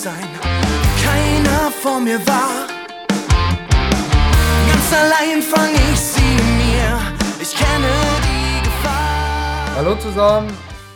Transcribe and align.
sein. 0.00 0.14
Keiner 1.04 1.70
vor 1.70 2.00
mir 2.00 2.18
war. 2.26 2.66
Ganz 3.68 4.92
allein 4.94 5.42
fang 5.42 5.74
ich 5.74 6.00
sie 6.00 6.20
mir. 6.56 6.98
Ich 7.38 7.54
kenne 7.54 7.92
die 8.24 8.64
Gefahr. 8.64 9.76
Hallo 9.76 9.96
zusammen, 9.96 10.50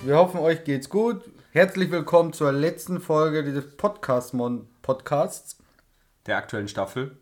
wir 0.04 0.16
hoffen 0.16 0.40
euch 0.40 0.64
geht's 0.64 0.88
gut. 0.88 1.22
Herzlich 1.52 1.90
willkommen 1.90 2.32
zur 2.32 2.52
letzten 2.52 2.98
Folge 2.98 3.44
dieses 3.44 3.76
Podcast 3.76 4.32
Mon 4.32 4.66
Podcasts. 4.80 5.58
der 6.26 6.39
aktuellen 6.39 6.68
Staffel. 6.68 7.18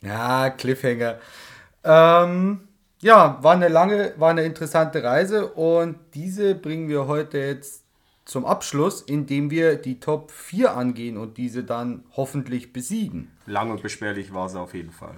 Ja, 0.00 0.50
Cliffhanger. 0.50 1.18
Ähm, 1.82 2.68
ja, 3.00 3.38
war 3.42 3.54
eine 3.54 3.66
lange, 3.66 4.14
war 4.16 4.30
eine 4.30 4.44
interessante 4.44 5.02
Reise 5.02 5.48
und 5.48 5.98
diese 6.14 6.54
bringen 6.54 6.88
wir 6.88 7.08
heute 7.08 7.38
jetzt 7.38 7.83
zum 8.24 8.46
Abschluss, 8.46 9.02
indem 9.02 9.50
wir 9.50 9.76
die 9.76 10.00
Top 10.00 10.30
4 10.30 10.76
angehen 10.76 11.16
und 11.16 11.36
diese 11.36 11.64
dann 11.64 12.04
hoffentlich 12.16 12.72
besiegen. 12.72 13.30
Lang 13.46 13.70
und 13.70 13.82
beschwerlich 13.82 14.32
war 14.32 14.48
sie 14.48 14.58
auf 14.58 14.74
jeden 14.74 14.92
Fall. 14.92 15.16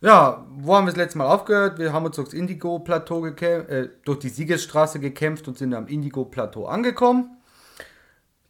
Ja, 0.00 0.46
wo 0.50 0.76
haben 0.76 0.86
wir 0.86 0.92
das 0.92 0.96
letzte 0.96 1.18
Mal 1.18 1.26
aufgehört? 1.26 1.78
Wir 1.78 1.92
haben 1.92 2.06
uns 2.06 2.16
durchs 2.16 2.32
Indigo-Plateau 2.32 3.20
gekämpft, 3.20 3.68
äh, 3.68 3.88
durch 4.04 4.20
die 4.20 4.28
Siegesstraße 4.28 5.00
gekämpft 5.00 5.48
und 5.48 5.58
sind 5.58 5.74
am 5.74 5.88
Indigo-Plateau 5.88 6.66
angekommen. 6.66 7.36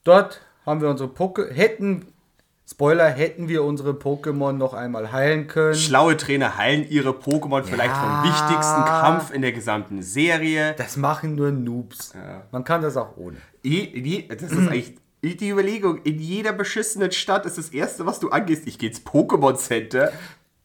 Dort 0.05 0.42
haben 0.66 0.83
wir 0.83 0.91
unsere 0.91 1.08
Poké, 1.08 1.50
hätten, 1.50 2.12
Spoiler, 2.70 3.08
hätten 3.08 3.48
wir 3.48 3.64
unsere 3.64 3.92
Pokémon 3.92 4.52
noch 4.52 4.74
einmal 4.74 5.10
heilen 5.10 5.46
können. 5.46 5.74
Schlaue 5.74 6.18
Trainer 6.18 6.58
heilen 6.58 6.86
ihre 6.91 7.10
Pokémon 7.10 7.62
vielleicht 7.62 7.97
vom 7.97 8.25
wichtigsten 8.25 8.84
Kampf 8.84 9.33
in 9.33 9.41
der 9.41 9.52
gesamten 9.52 10.02
Serie. 10.02 10.75
Das 10.77 10.98
machen 10.98 11.34
nur 11.34 11.50
Noobs. 11.50 12.12
Man 12.52 12.64
kann 12.64 12.83
das 12.83 12.98
auch 12.98 13.16
ohne. 13.16 13.38
Das 13.62 14.42
ist 14.42 14.69
eigentlich 14.69 14.98
die 15.22 15.48
Überlegung. 15.48 16.02
In 16.02 16.19
jeder 16.20 16.52
beschissenen 16.52 17.10
Stadt 17.10 17.47
ist 17.47 17.56
das 17.56 17.70
Erste, 17.70 18.05
was 18.05 18.20
du 18.20 18.28
angehst, 18.28 18.66
ich 18.66 18.78
gehe 18.78 18.91
ins 18.91 19.00
Pokémon 19.00 19.56
Center. 19.56 20.12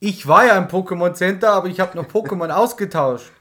Ich 0.02 0.28
war 0.28 0.46
ja 0.46 0.58
im 0.58 0.68
Pokémon 0.68 1.14
Center, 1.14 1.54
aber 1.54 1.70
ich 1.70 1.80
habe 1.80 1.96
noch 1.96 2.08
Pokémon 2.10 2.50
ausgetauscht. 2.54 3.32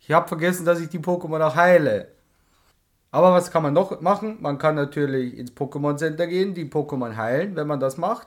Ich 0.00 0.10
habe 0.10 0.26
vergessen, 0.26 0.64
dass 0.64 0.80
ich 0.80 0.88
die 0.88 1.00
Pokémon 1.00 1.42
auch 1.42 1.54
heile. 1.54 2.13
Aber 3.14 3.32
was 3.32 3.52
kann 3.52 3.62
man 3.62 3.72
noch 3.72 4.00
machen? 4.00 4.38
Man 4.40 4.58
kann 4.58 4.74
natürlich 4.74 5.38
ins 5.38 5.52
Pokémon 5.52 5.96
Center 5.96 6.26
gehen, 6.26 6.52
die 6.52 6.64
Pokémon 6.64 7.14
heilen, 7.14 7.54
wenn 7.54 7.68
man 7.68 7.78
das 7.78 7.96
macht. 7.96 8.26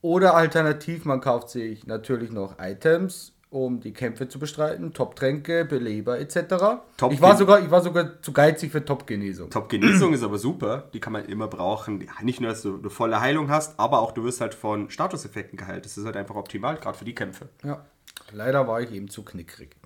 Oder 0.00 0.34
alternativ, 0.34 1.04
man 1.04 1.20
kauft 1.20 1.50
sich 1.50 1.86
natürlich 1.86 2.32
noch 2.32 2.58
Items, 2.58 3.32
um 3.48 3.78
die 3.78 3.92
Kämpfe 3.92 4.26
zu 4.26 4.40
bestreiten. 4.40 4.92
Top-Tränke, 4.92 5.64
Beleber 5.64 6.18
etc. 6.18 6.82
Top- 6.96 7.12
ich, 7.12 7.22
war 7.22 7.36
sogar, 7.36 7.60
ich 7.60 7.70
war 7.70 7.80
sogar 7.80 8.20
zu 8.22 8.32
geizig 8.32 8.72
für 8.72 8.84
Top-Genesung. 8.84 9.50
Top-Genesung 9.50 10.12
ist 10.14 10.24
aber 10.24 10.38
super. 10.38 10.88
Die 10.92 10.98
kann 10.98 11.12
man 11.12 11.24
immer 11.26 11.46
brauchen. 11.46 12.04
Nicht 12.22 12.40
nur, 12.40 12.50
dass 12.50 12.62
du 12.62 12.78
eine 12.78 12.90
volle 12.90 13.20
Heilung 13.20 13.50
hast, 13.50 13.78
aber 13.78 14.00
auch 14.00 14.10
du 14.10 14.24
wirst 14.24 14.40
halt 14.40 14.54
von 14.54 14.90
Statuseffekten 14.90 15.56
geheilt. 15.56 15.84
Das 15.84 15.96
ist 15.96 16.04
halt 16.04 16.16
einfach 16.16 16.34
optimal, 16.34 16.76
gerade 16.76 16.98
für 16.98 17.04
die 17.04 17.14
Kämpfe. 17.14 17.50
Ja, 17.62 17.84
leider 18.32 18.66
war 18.66 18.80
ich 18.80 18.90
eben 18.90 19.08
zu 19.08 19.24
knickrig. 19.24 19.76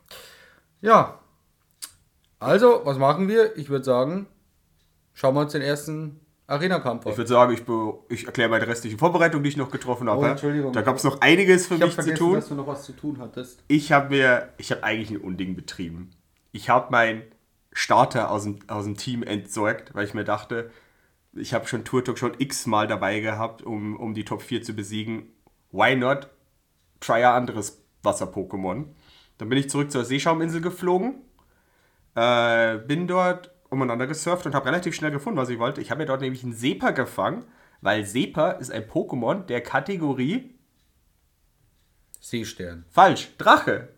Ja, 0.81 1.19
also, 2.39 2.83
was 2.85 2.99
machen 2.99 3.29
wir? 3.29 3.57
Ich 3.57 3.69
würde 3.69 3.85
sagen, 3.85 4.27
schauen 5.15 5.35
wir 5.35 5.41
uns 5.43 5.53
den 5.53 5.63
ersten 5.63 6.21
Arena-Kampf 6.47 7.05
Ich 7.07 7.13
an. 7.13 7.17
würde 7.19 7.29
sagen, 7.29 7.53
ich, 7.53 7.63
ich 8.19 8.27
erkläre 8.27 8.49
meine 8.51 8.67
restliche 8.67 8.99
Vorbereitung, 8.99 9.43
die 9.43 9.49
ich 9.49 9.57
noch 9.57 9.71
getroffen 9.71 10.09
habe. 10.09 10.21
Oh, 10.21 10.25
Entschuldigung. 10.25 10.73
Da 10.73 10.83
gab 10.83 10.97
es 10.97 11.05
noch 11.05 11.21
einiges 11.21 11.67
für 11.67 11.75
Ich 11.75 11.81
mich 11.81 11.97
zu 11.97 12.15
tun. 12.15 12.35
dass 12.35 12.49
du 12.49 12.55
noch 12.55 12.67
was 12.67 12.85
zu 12.85 12.93
tun 12.93 13.19
hattest. 13.19 13.63
Ich 13.69 13.93
habe 13.93 14.11
mir, 14.15 14.49
ich 14.59 14.71
habe 14.71 14.85
eigentlich 14.85 15.11
ein 15.11 15.25
Unding 15.25 15.57
betrieben. 15.57 16.11
Ich 16.53 16.69
habe 16.71 16.91
meinen 16.93 17.23
Starter 17.73 18.31
aus 18.31 18.45
dem, 18.45 18.59
aus 18.69 18.85
dem 18.85 18.97
Team 18.97 19.23
entsorgt, 19.23 19.95
weil 19.95 20.07
ich 20.07 20.15
mir 20.15 20.25
dachte, 20.25 20.71
ich 21.35 21.53
habe 21.53 21.67
schon 21.67 21.85
Turtok 21.85 22.17
schon 22.19 22.33
x-mal 22.39 22.87
dabei 22.87 23.21
gehabt, 23.21 23.63
um, 23.63 23.97
um 23.97 24.15
die 24.15 24.25
Top 24.25 24.41
4 24.41 24.63
zu 24.63 24.73
besiegen. 24.73 25.25
Why 25.73 25.97
not? 25.97 26.29
Try 27.01 27.25
ein 27.25 27.35
anderes 27.35 27.83
Wasser-Pokémon. 28.03 28.85
Dann 29.37 29.49
bin 29.51 29.59
ich 29.59 29.69
zurück 29.69 29.91
zur 29.91 30.05
Seeschauminsel 30.07 30.63
geflogen, 30.63 31.17
äh, 32.17 32.79
bin 32.79 33.07
dort 33.07 33.53
umeinander 33.69 34.07
gesurft 34.07 34.47
und 34.47 34.55
habe 34.55 34.67
relativ 34.67 34.95
schnell 34.95 35.11
gefunden, 35.11 35.39
was 35.39 35.49
ich 35.49 35.59
wollte. 35.59 35.81
Ich 35.81 35.91
habe 35.91 36.01
mir 36.01 36.07
dort 36.07 36.23
nämlich 36.23 36.43
einen 36.43 36.55
Sepa 36.55 36.91
gefangen, 36.91 37.45
weil 37.81 38.05
Sepa 38.05 38.53
ist 38.53 38.73
ein 38.73 38.85
Pokémon 38.85 39.45
der 39.47 39.61
Kategorie 39.61 40.55
Seestern. 42.21 42.85
Falsch, 42.91 43.37
Drache. 43.39 43.91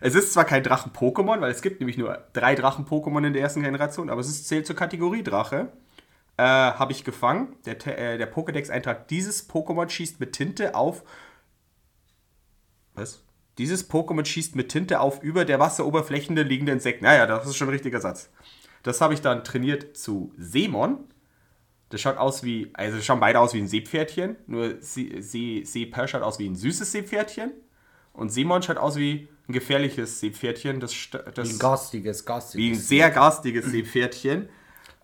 es 0.00 0.14
ist 0.14 0.32
zwar 0.32 0.44
kein 0.44 0.62
Drachen-Pokémon, 0.62 1.40
weil 1.40 1.50
es 1.50 1.60
gibt 1.60 1.80
nämlich 1.80 1.98
nur 1.98 2.26
drei 2.32 2.54
Drachen-Pokémon 2.54 3.26
in 3.26 3.34
der 3.34 3.42
ersten 3.42 3.62
Generation, 3.62 4.08
aber 4.08 4.22
es 4.22 4.28
ist, 4.28 4.48
zählt 4.48 4.66
zur 4.66 4.76
Kategorie 4.76 5.22
Drache. 5.22 5.72
Äh, 6.38 6.44
Habe 6.44 6.92
ich 6.92 7.04
gefangen. 7.04 7.56
Der, 7.66 7.74
äh, 7.86 8.16
der 8.16 8.32
Pokédex-Eintrag, 8.32 9.08
dieses 9.08 9.50
Pokémon 9.50 9.88
schießt 9.88 10.20
mit 10.20 10.32
Tinte 10.32 10.74
auf. 10.74 11.02
Was? 12.94 13.25
Dieses 13.58 13.88
Pokémon 13.90 14.24
schießt 14.24 14.54
mit 14.56 14.68
Tinte 14.68 15.00
auf 15.00 15.22
über 15.22 15.44
der 15.44 15.58
Wasseroberfläche 15.58 16.32
liegende 16.34 16.72
Insekten. 16.72 17.04
Naja, 17.04 17.26
das 17.26 17.46
ist 17.46 17.56
schon 17.56 17.68
ein 17.68 17.72
richtiger 17.72 18.00
Satz. 18.00 18.30
Das 18.82 19.00
habe 19.00 19.14
ich 19.14 19.20
dann 19.20 19.44
trainiert 19.44 19.96
zu 19.96 20.32
Seemon. 20.36 20.98
Das 21.88 22.00
schaut 22.00 22.16
aus 22.18 22.42
wie, 22.42 22.70
also 22.74 23.00
schauen 23.00 23.20
beide 23.20 23.38
aus 23.40 23.54
wie 23.54 23.58
ein 23.60 23.68
Seepferdchen, 23.68 24.36
nur 24.48 24.80
See, 24.82 25.20
See, 25.20 25.62
Seeper 25.64 26.08
schaut 26.08 26.22
aus 26.22 26.38
wie 26.40 26.48
ein 26.48 26.56
süßes 26.56 26.90
Seepferdchen 26.90 27.52
und 28.12 28.30
Seemon 28.30 28.62
schaut 28.62 28.76
aus 28.76 28.96
wie 28.96 29.28
ein 29.48 29.52
gefährliches 29.52 30.18
Seepferdchen, 30.18 30.80
das, 30.80 30.92
st- 30.92 31.14
Wie 31.24 31.28
ein 31.28 31.34
das 31.34 31.58
garstiges, 31.60 32.24
garstiges. 32.24 32.58
wie 32.58 32.70
ein 32.72 32.74
sehr 32.80 33.10
garstiges 33.10 33.66
Seepferdchen. 33.66 34.48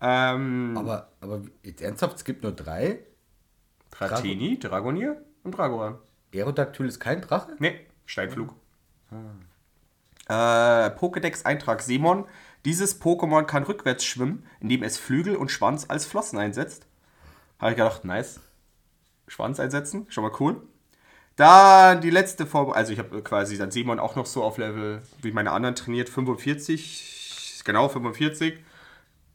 Ähm, 0.01 0.75
aber, 0.77 1.09
aber 1.21 1.41
jetzt 1.63 1.81
ernsthaft, 1.81 2.17
es 2.17 2.25
gibt 2.25 2.43
nur 2.43 2.51
drei. 2.51 2.99
Dratini, 3.91 4.59
Dragonier 4.59 5.21
und 5.43 5.51
Dragoran. 5.57 5.99
Aerodactyl 6.33 6.87
ist 6.87 6.99
kein 6.99 7.21
Drache? 7.21 7.55
Nee, 7.59 7.79
Steinflug. 8.05 8.53
Äh, 10.27 10.33
Pokédex-Eintrag 10.33 11.81
Simon. 11.81 12.25
Dieses 12.65 13.01
Pokémon 13.01 13.43
kann 13.43 13.63
rückwärts 13.63 14.05
schwimmen, 14.05 14.45
indem 14.59 14.83
es 14.83 14.97
Flügel 14.97 15.35
und 15.35 15.51
Schwanz 15.51 15.85
als 15.89 16.05
Flossen 16.05 16.39
einsetzt. 16.39 16.87
Habe 17.59 17.71
ich 17.71 17.77
gedacht, 17.77 18.05
nice. 18.05 18.39
Schwanz 19.27 19.59
einsetzen, 19.59 20.05
schon 20.09 20.23
mal 20.23 20.31
cool. 20.39 20.61
Da 21.35 21.95
die 21.95 22.11
letzte 22.11 22.45
Form, 22.45 22.71
also 22.71 22.93
ich 22.93 22.99
habe 22.99 23.21
quasi 23.23 23.57
dann 23.57 23.71
Simon 23.71 23.99
auch 23.99 24.15
noch 24.15 24.27
so 24.27 24.43
auf 24.43 24.57
Level, 24.57 25.01
wie 25.21 25.31
meine 25.31 25.51
anderen 25.51 25.75
trainiert, 25.75 26.09
45, 26.09 27.61
genau 27.65 27.89
45, 27.89 28.59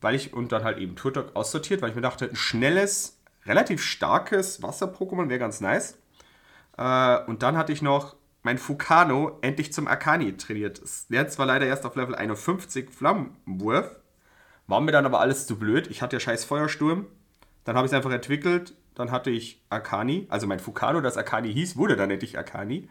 weil 0.00 0.14
ich 0.14 0.32
und 0.32 0.52
dann 0.52 0.62
halt 0.62 0.78
eben 0.78 0.94
Turtok 0.94 1.34
aussortiert, 1.34 1.82
weil 1.82 1.90
ich 1.90 1.96
mir 1.96 2.02
dachte, 2.02 2.26
ein 2.26 2.36
schnelles, 2.36 3.18
relativ 3.46 3.82
starkes 3.82 4.62
Wasser-Pokémon 4.62 5.28
wäre 5.28 5.40
ganz 5.40 5.60
nice. 5.60 5.98
Äh, 6.76 7.18
und 7.24 7.42
dann 7.42 7.56
hatte 7.56 7.72
ich 7.72 7.82
noch 7.82 8.14
mein 8.48 8.56
Fukano 8.56 9.36
endlich 9.42 9.74
zum 9.74 9.86
Akani 9.86 10.38
trainiert. 10.38 10.80
Lernt 11.10 11.30
zwar 11.30 11.44
leider 11.44 11.66
erst 11.66 11.84
auf 11.84 11.96
Level 11.96 12.14
51 12.14 12.90
Flammenwurf, 12.90 13.94
war 14.66 14.80
mir 14.80 14.90
dann 14.90 15.04
aber 15.04 15.20
alles 15.20 15.46
zu 15.46 15.58
blöd. 15.58 15.88
Ich 15.88 16.00
hatte 16.00 16.16
ja 16.16 16.20
scheiß 16.20 16.46
Feuersturm. 16.46 17.04
Dann 17.64 17.76
habe 17.76 17.84
ich 17.84 17.92
es 17.92 17.94
einfach 17.94 18.10
entwickelt. 18.10 18.74
Dann 18.94 19.10
hatte 19.10 19.28
ich 19.28 19.62
Akani, 19.68 20.26
also 20.30 20.46
mein 20.46 20.60
Fukano, 20.60 21.02
das 21.02 21.18
Akani 21.18 21.52
hieß, 21.52 21.76
wurde 21.76 21.94
dann 21.94 22.10
endlich 22.10 22.38
Akani. 22.38 22.88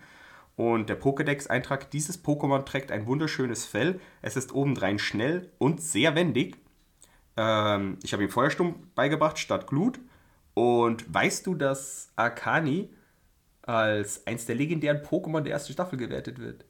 Und 0.56 0.90
der 0.90 1.02
Pokédex-Eintrag, 1.02 1.90
dieses 1.90 2.24
Pokémon 2.24 2.64
trägt 2.64 2.92
ein 2.92 3.08
wunderschönes 3.08 3.66
Fell. 3.66 4.00
Es 4.22 4.36
ist 4.38 4.54
obendrein 4.54 5.00
schnell 5.00 5.50
und 5.58 5.82
sehr 5.82 6.14
wendig. 6.14 6.58
Ähm, 7.36 7.98
ich 8.04 8.14
habe 8.14 8.22
ihm 8.22 8.30
Feuersturm 8.30 8.76
beigebracht 8.94 9.40
statt 9.40 9.66
Glut. 9.66 10.00
Und 10.54 11.12
weißt 11.12 11.48
du, 11.48 11.56
dass 11.56 12.12
Akani 12.16 12.92
als 13.68 14.26
eins 14.26 14.46
der 14.46 14.56
legendären 14.56 15.04
Pokémon 15.04 15.42
der 15.42 15.54
ersten 15.54 15.74
Staffel 15.74 15.98
gewertet 15.98 16.40
wird? 16.40 16.66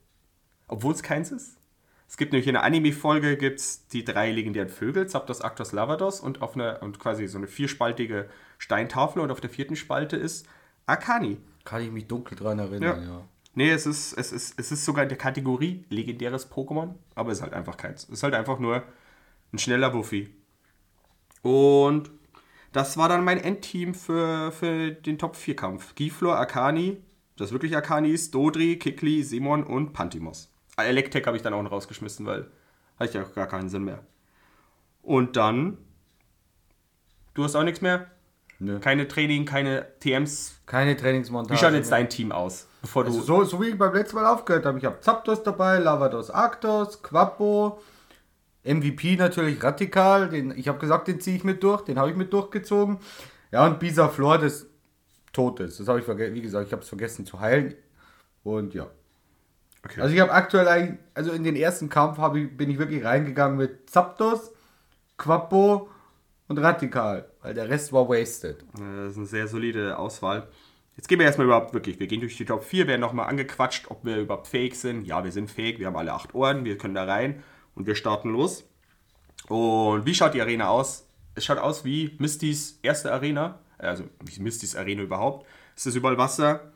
Obwohl 0.67 0.93
es 0.93 1.03
keins 1.03 1.31
ist? 1.31 1.57
Es 2.09 2.17
gibt 2.17 2.31
nämlich 2.31 2.47
in 2.47 2.53
der 2.53 2.63
Anime-Folge 2.63 3.37
gibt's 3.37 3.87
die 3.87 4.03
drei 4.03 4.31
legendären 4.31 4.69
Vögel, 4.69 5.07
Zapdos, 5.07 5.41
Arctos, 5.41 5.73
Lavados 5.73 6.21
und 6.21 6.41
auf 6.41 6.55
einer 6.55 6.81
und 6.81 6.99
quasi 6.99 7.27
so 7.27 7.37
eine 7.37 7.47
vierspaltige 7.47 8.29
Steintafel 8.57 9.21
und 9.21 9.29
auf 9.29 9.41
der 9.41 9.49
vierten 9.49 9.75
Spalte 9.75 10.15
ist 10.15 10.47
Akani. 10.85 11.37
Kann 11.65 11.81
ich 11.81 11.91
mich 11.91 12.07
dunkel 12.07 12.37
dran 12.37 12.59
erinnern, 12.59 13.03
ja. 13.03 13.23
Nee, 13.55 13.71
es 13.71 13.85
ist, 13.85 14.13
es, 14.13 14.31
ist, 14.31 14.59
es 14.59 14.71
ist 14.71 14.85
sogar 14.85 15.03
in 15.03 15.09
der 15.09 15.17
Kategorie 15.17 15.83
legendäres 15.89 16.49
Pokémon, 16.49 16.93
aber 17.15 17.31
es 17.31 17.39
ist 17.39 17.41
halt 17.41 17.53
einfach 17.53 17.75
keins. 17.75 18.03
Es 18.03 18.09
ist 18.09 18.23
halt 18.23 18.35
einfach 18.35 18.59
nur 18.59 18.83
ein 19.51 19.57
schneller 19.57 19.89
Buffy. 19.89 20.29
Und 21.41 22.11
das 22.77 22.95
war 22.95 23.09
dann 23.09 23.23
mein 23.23 23.39
Endteam 23.39 23.95
für, 23.95 24.51
für 24.51 24.91
den 24.91 25.17
Top-4-Kampf. 25.17 25.95
Giflor, 25.95 26.37
Akani, 26.37 27.01
das 27.35 27.51
wirklich 27.51 27.75
Akani 27.75 28.11
ist, 28.11 28.35
Dodri, 28.35 28.77
Kikli, 28.77 29.23
Simon 29.23 29.63
und 29.63 29.93
Pantimos. 29.93 30.53
Ah, 30.75 30.83
Electek 30.83 31.25
habe 31.25 31.35
ich 31.35 31.41
dann 31.41 31.55
auch 31.55 31.63
noch 31.63 31.71
rausgeschmissen, 31.71 32.27
weil 32.27 32.51
hatte 32.99 33.09
ich 33.09 33.13
ja 33.15 33.23
gar 33.23 33.47
keinen 33.47 33.69
Sinn 33.69 33.83
mehr. 33.83 34.03
Und 35.01 35.37
dann, 35.37 35.79
du 37.33 37.43
hast 37.43 37.55
auch 37.55 37.63
nichts 37.63 37.81
mehr? 37.81 38.11
Nö. 38.59 38.79
Keine 38.79 39.07
Training, 39.07 39.45
keine 39.45 39.87
TMs. 39.99 40.61
Keine 40.67 40.95
Trainingsmontage. 40.95 41.59
Wie 41.59 41.63
schaut 41.63 41.73
jetzt 41.73 41.89
mehr. 41.89 41.99
dein 41.99 42.09
Team 42.09 42.31
aus? 42.31 42.67
Bevor 42.83 43.05
du 43.05 43.09
Also 43.09 43.21
so, 43.23 43.43
so 43.43 43.59
wie 43.59 43.69
ich 43.69 43.77
beim 43.77 43.93
letzten 43.95 44.17
Mal 44.17 44.27
aufgehört 44.27 44.67
habe. 44.67 44.77
Ich 44.77 44.85
habe 44.85 44.99
Zapdos 44.99 45.41
dabei, 45.41 45.79
Lavados 45.79 46.29
Arctos, 46.29 47.01
Quappo, 47.01 47.81
MVP 48.67 49.15
natürlich 49.15 49.63
radikal, 49.63 50.29
den, 50.29 50.51
ich 50.57 50.67
habe 50.67 50.79
gesagt, 50.79 51.07
den 51.07 51.19
ziehe 51.19 51.37
ich 51.37 51.43
mit 51.43 51.63
durch, 51.63 51.81
den 51.83 51.97
habe 51.97 52.09
ich 52.09 52.15
mit 52.15 52.33
durchgezogen. 52.33 52.99
Ja, 53.51 53.65
und 53.65 53.79
Bisa 53.79 54.09
Flor, 54.09 54.37
das 54.37 54.67
tot 55.31 55.59
ist. 55.59 55.79
Das 55.79 55.87
habe 55.87 55.99
ich 55.99 56.05
vergessen, 56.05 56.35
wie 56.35 56.41
gesagt, 56.41 56.67
ich 56.67 56.73
habe 56.73 56.81
es 56.81 56.89
vergessen 56.89 57.25
zu 57.25 57.39
heilen. 57.39 57.75
Und 58.43 58.73
ja. 58.73 58.87
Okay. 59.85 60.01
Also 60.01 60.13
ich 60.13 60.19
habe 60.19 60.33
aktuell 60.33 60.67
eigentlich, 60.67 60.99
also 61.13 61.31
in 61.31 61.43
den 61.43 61.55
ersten 61.55 61.87
Kampf 61.87 62.17
habe 62.17 62.41
ich, 62.41 62.57
bin 62.57 62.69
ich 62.69 62.77
wirklich 62.77 63.05
reingegangen 63.05 63.57
mit 63.57 63.89
Zapdos, 63.89 64.51
Quappo 65.17 65.89
und 66.47 66.57
Radikal, 66.57 67.29
weil 67.41 67.53
der 67.53 67.69
Rest 67.69 67.93
war 67.93 68.09
wasted. 68.09 68.65
Das 68.73 69.11
ist 69.11 69.17
eine 69.17 69.25
sehr 69.25 69.47
solide 69.47 69.97
Auswahl. 69.97 70.47
Jetzt 70.97 71.07
gehen 71.07 71.19
wir 71.19 71.25
erstmal 71.27 71.45
überhaupt 71.45 71.73
wirklich. 71.73 71.99
Wir 71.99 72.07
gehen 72.07 72.21
durch 72.21 72.35
die 72.35 72.45
Top 72.45 72.63
4, 72.63 72.87
werden 72.87 73.01
nochmal 73.01 73.27
angequatscht, 73.27 73.89
ob 73.89 74.03
wir 74.03 74.17
überhaupt 74.17 74.47
fähig 74.47 74.75
sind. 74.75 75.05
Ja, 75.05 75.23
wir 75.23 75.31
sind 75.31 75.49
fähig, 75.49 75.79
wir 75.79 75.87
haben 75.87 75.95
alle 75.95 76.13
acht 76.13 76.33
Ohren, 76.33 76.65
wir 76.65 76.77
können 76.77 76.95
da 76.95 77.05
rein 77.05 77.43
und 77.77 77.87
wir 77.87 77.95
starten 77.95 78.29
los. 78.29 78.65
Und 79.47 80.05
wie 80.05 80.13
schaut 80.13 80.33
die 80.33 80.41
Arena 80.41 80.69
aus? 80.69 81.07
Es 81.35 81.45
schaut 81.45 81.59
aus 81.59 81.85
wie 81.85 82.15
Mistys 82.19 82.79
erste 82.81 83.13
Arena, 83.13 83.59
also 83.77 84.03
wie 84.25 84.41
Mistys 84.41 84.75
Arena 84.75 85.03
überhaupt. 85.03 85.47
Es 85.75 85.85
ist 85.85 85.95
überall 85.95 86.17
Wasser. 86.17 86.71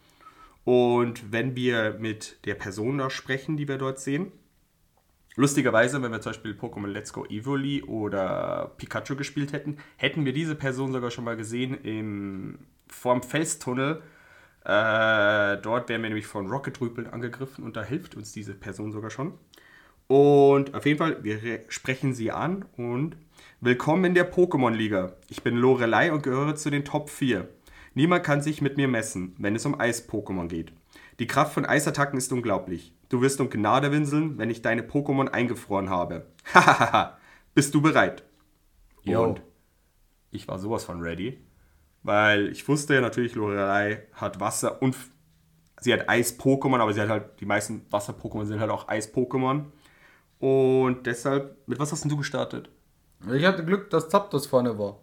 Und 0.63 1.31
wenn 1.31 1.55
wir 1.55 1.95
mit 1.99 2.37
der 2.45 2.55
Person 2.55 2.99
da 2.99 3.09
sprechen, 3.09 3.57
die 3.57 3.67
wir 3.67 3.77
dort 3.77 3.99
sehen, 3.99 4.31
Lustigerweise, 5.37 6.01
wenn 6.03 6.11
wir 6.11 6.19
zum 6.19 6.31
Beispiel 6.31 6.51
Pokémon 6.51 6.87
Let's 6.87 7.13
Go 7.13 7.25
Evoli 7.25 7.81
oder 7.83 8.73
Pikachu 8.77 9.15
gespielt 9.15 9.53
hätten, 9.53 9.77
hätten 9.95 10.25
wir 10.25 10.33
diese 10.33 10.55
Person 10.55 10.91
sogar 10.91 11.09
schon 11.09 11.23
mal 11.23 11.37
gesehen 11.37 11.73
im, 11.85 12.59
vorm 12.87 13.23
Felstunnel. 13.23 14.01
Äh, 14.63 15.57
dort 15.61 15.89
werden 15.89 16.03
wir 16.03 16.09
nämlich 16.09 16.27
von 16.27 16.47
Rocket-Rüpeln 16.47 17.07
angegriffen 17.07 17.63
und 17.63 17.77
da 17.77 17.83
hilft 17.83 18.15
uns 18.15 18.33
diese 18.33 18.53
Person 18.53 18.91
sogar 18.91 19.09
schon. 19.09 19.33
Und 20.11 20.73
auf 20.75 20.85
jeden 20.85 20.97
Fall, 20.97 21.23
wir 21.23 21.41
re- 21.41 21.61
sprechen 21.69 22.13
sie 22.13 22.31
an 22.31 22.65
und 22.75 23.15
willkommen 23.61 24.03
in 24.03 24.13
der 24.13 24.29
Pokémon-Liga. 24.29 25.13
Ich 25.29 25.41
bin 25.41 25.55
Lorelei 25.55 26.11
und 26.11 26.21
gehöre 26.21 26.57
zu 26.57 26.69
den 26.69 26.83
Top 26.83 27.09
4. 27.09 27.47
Niemand 27.93 28.25
kann 28.25 28.41
sich 28.41 28.61
mit 28.61 28.75
mir 28.75 28.89
messen, 28.89 29.33
wenn 29.37 29.55
es 29.55 29.65
um 29.65 29.79
Eis-Pokémon 29.79 30.49
geht. 30.49 30.73
Die 31.19 31.27
Kraft 31.27 31.53
von 31.53 31.65
Eisattacken 31.65 32.17
ist 32.17 32.29
unglaublich. 32.33 32.93
Du 33.07 33.21
wirst 33.21 33.39
um 33.39 33.49
Gnade 33.49 33.93
winseln, 33.93 34.37
wenn 34.37 34.49
ich 34.49 34.61
deine 34.61 34.81
Pokémon 34.81 35.29
eingefroren 35.29 35.89
habe. 35.89 36.25
Hahaha. 36.53 37.17
Bist 37.53 37.73
du 37.73 37.81
bereit? 37.81 38.23
Jo. 39.03 39.23
Und 39.23 39.41
ich 40.29 40.45
war 40.49 40.59
sowas 40.59 40.83
von 40.83 40.99
ready, 40.99 41.39
weil 42.03 42.49
ich 42.49 42.67
wusste 42.67 42.95
ja 42.95 42.99
natürlich, 42.99 43.35
Lorelei 43.35 44.01
hat 44.11 44.41
Wasser 44.41 44.81
und 44.81 44.93
sie 45.79 45.93
hat 45.93 46.09
Eis-Pokémon, 46.09 46.79
aber 46.81 46.91
sie 46.91 46.99
hat 46.99 47.07
halt, 47.07 47.39
die 47.39 47.45
meisten 47.45 47.85
Wasser-Pokémon 47.89 48.43
sind 48.43 48.59
halt 48.59 48.71
auch 48.71 48.89
Eis-Pokémon. 48.89 49.67
Und 50.41 51.05
deshalb, 51.05 51.55
mit 51.67 51.77
was 51.77 51.91
hast 51.91 52.03
denn 52.03 52.09
du 52.09 52.17
gestartet? 52.17 52.67
Ich 53.31 53.45
hatte 53.45 53.63
Glück, 53.63 53.91
dass 53.91 54.09
Zapdos 54.09 54.47
vorne 54.47 54.79
war. 54.79 54.97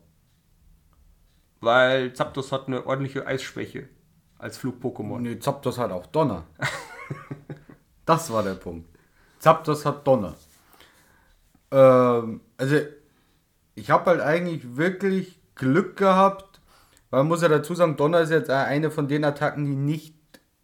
Weil 1.61 2.13
Zapdos 2.13 2.51
hat 2.51 2.67
eine 2.67 2.85
ordentliche 2.85 3.25
Eisschwäche 3.25 3.89
als 4.37 4.59
Flug-Pokémon. 4.59 5.21
Nee, 5.21 5.39
Zapdos 5.39 5.79
hat 5.79 5.93
auch 5.93 6.07
Donner. 6.07 6.45
das 8.05 8.33
war 8.33 8.43
der 8.43 8.55
Punkt. 8.55 8.89
Zapdos 9.39 9.87
hat 9.87 10.05
Donner. 10.05 10.35
Ähm, 11.71 12.41
also, 12.57 12.77
ich 13.77 13.91
habe 13.91 14.07
halt 14.07 14.21
eigentlich 14.21 14.77
wirklich 14.77 15.41
Glück 15.55 15.97
gehabt, 15.97 16.61
weil 17.11 17.21
man 17.21 17.29
muss 17.29 17.43
ja 17.43 17.49
dazu 17.49 17.77
sagen, 17.77 17.97
Donner 17.97 18.23
ist 18.23 18.31
jetzt 18.31 18.51
eine 18.51 18.91
von 18.91 19.07
den 19.07 19.23
Attacken, 19.23 19.65
die 19.67 19.77
nicht 19.77 20.17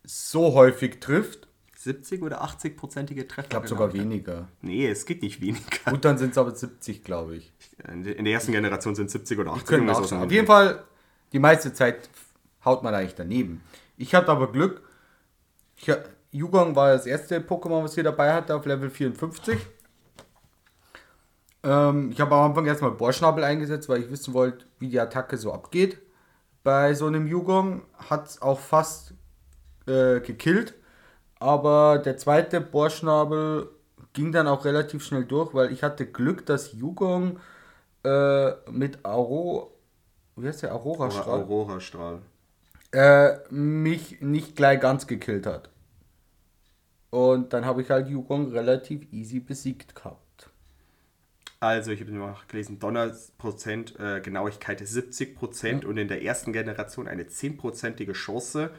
so 0.03 0.55
häufig 0.55 0.99
trifft. 0.99 1.44
70 1.85 2.23
oder 2.23 2.43
80-prozentige 2.43 3.29
Treffer. 3.29 3.43
Ich 3.43 3.49
glaube 3.51 3.69
sogar 3.69 3.93
weniger. 3.93 4.49
Nee, 4.63 4.89
es 4.89 5.05
geht 5.05 5.23
nicht 5.23 5.41
weniger. 5.43 5.91
Gut, 5.91 6.05
dann 6.05 6.17
sind 6.17 6.31
es 6.31 6.39
aber 6.39 6.55
70, 6.55 7.05
glaube 7.05 7.37
ich. 7.37 7.53
In 7.87 8.03
der 8.03 8.33
ersten 8.33 8.53
Generation 8.53 8.95
sind 8.95 9.11
70 9.11 9.39
oder 9.39 9.53
80. 9.53 9.67
Können 9.67 9.91
aus 9.91 10.13
Auf 10.13 10.33
jeden 10.33 10.47
Fall, 10.47 10.83
die 11.33 11.39
meiste 11.39 11.75
Zeit 11.75 12.09
haut 12.65 12.83
man 12.83 12.95
eigentlich 12.95 13.15
daneben. 13.15 13.63
Ich 13.99 14.15
hatte 14.15 14.29
aber 14.29 14.51
Glück. 14.51 14.83
Ich, 15.77 15.93
Yugong 16.31 16.75
war 16.75 16.93
das 16.93 17.05
erste 17.05 17.39
Pokémon, 17.41 17.85
was 17.85 17.97
ich 17.97 18.03
dabei 18.03 18.33
hatte, 18.33 18.57
auf 18.57 18.65
Level 18.65 18.89
54. 18.89 19.59
Ähm, 21.65 22.11
ich 22.13 22.21
habe 22.21 22.35
am 22.35 22.51
Anfang 22.51 22.65
erstmal 22.65 22.93
Bohrschnabel 22.93 23.45
eingesetzt, 23.45 23.91
weil 23.91 24.01
ich 24.03 24.11
wissen 24.11 24.33
wollte, 24.33 24.65
wie 24.79 24.89
die 24.89 24.99
Attacke 24.99 25.37
so 25.37 25.53
abgeht. 25.53 25.99
Bei 26.63 26.95
so 26.95 27.07
einem 27.07 27.27
Yugong 27.27 27.83
hat 27.99 28.29
es 28.29 28.41
auch 28.41 28.59
fast 28.59 29.13
äh, 29.87 30.21
gekillt. 30.21 30.75
Aber 31.45 31.99
der 31.99 32.17
zweite 32.17 32.59
Bohrschnabel 32.63 33.69
ging 34.15 34.33
dann 34.33 34.49
auch 34.49 34.65
relativ 34.65 35.05
schnell 35.05 35.27
durch, 35.27 35.53
weil 35.53 35.73
ich 35.73 35.83
hatte 35.83 36.07
Glück, 36.07 36.47
dass 36.47 36.73
Yugong 36.73 37.39
äh, 38.03 38.53
mit 38.71 39.05
Auro, 39.05 39.77
wie 40.37 40.49
heißt 40.49 40.63
der, 40.63 40.75
Aurora-Strahl, 40.75 41.43
Aurora-Strahl. 41.43 42.23
äh, 42.93 43.37
mich 43.51 44.23
nicht 44.23 44.57
gleich 44.57 44.81
ganz 44.81 45.07
gekillt 45.07 45.45
hat. 45.45 45.69
Und 47.11 47.53
dann 47.53 47.67
habe 47.67 47.83
ich 47.83 47.91
halt 47.91 48.09
Yugong 48.09 48.51
relativ 48.51 49.13
easy 49.13 49.39
besiegt 49.39 49.95
gehabt. 49.95 50.49
Also, 51.61 51.91
ich 51.91 52.01
habe 52.01 52.11
noch 52.13 52.49
gelesen, 52.49 52.79
Donnerprozent 52.79 54.01
äh, 54.01 54.23
Genauigkeit 54.23 54.81
ist 54.81 54.93
70 54.93 55.37
Prozent 55.37 55.85
und 55.85 55.99
in 55.99 56.09
der 56.09 56.23
ersten 56.23 56.55
Generation 56.55 57.07
eine 57.07 57.25
10%ige 57.25 58.15
Chance, 58.15 58.71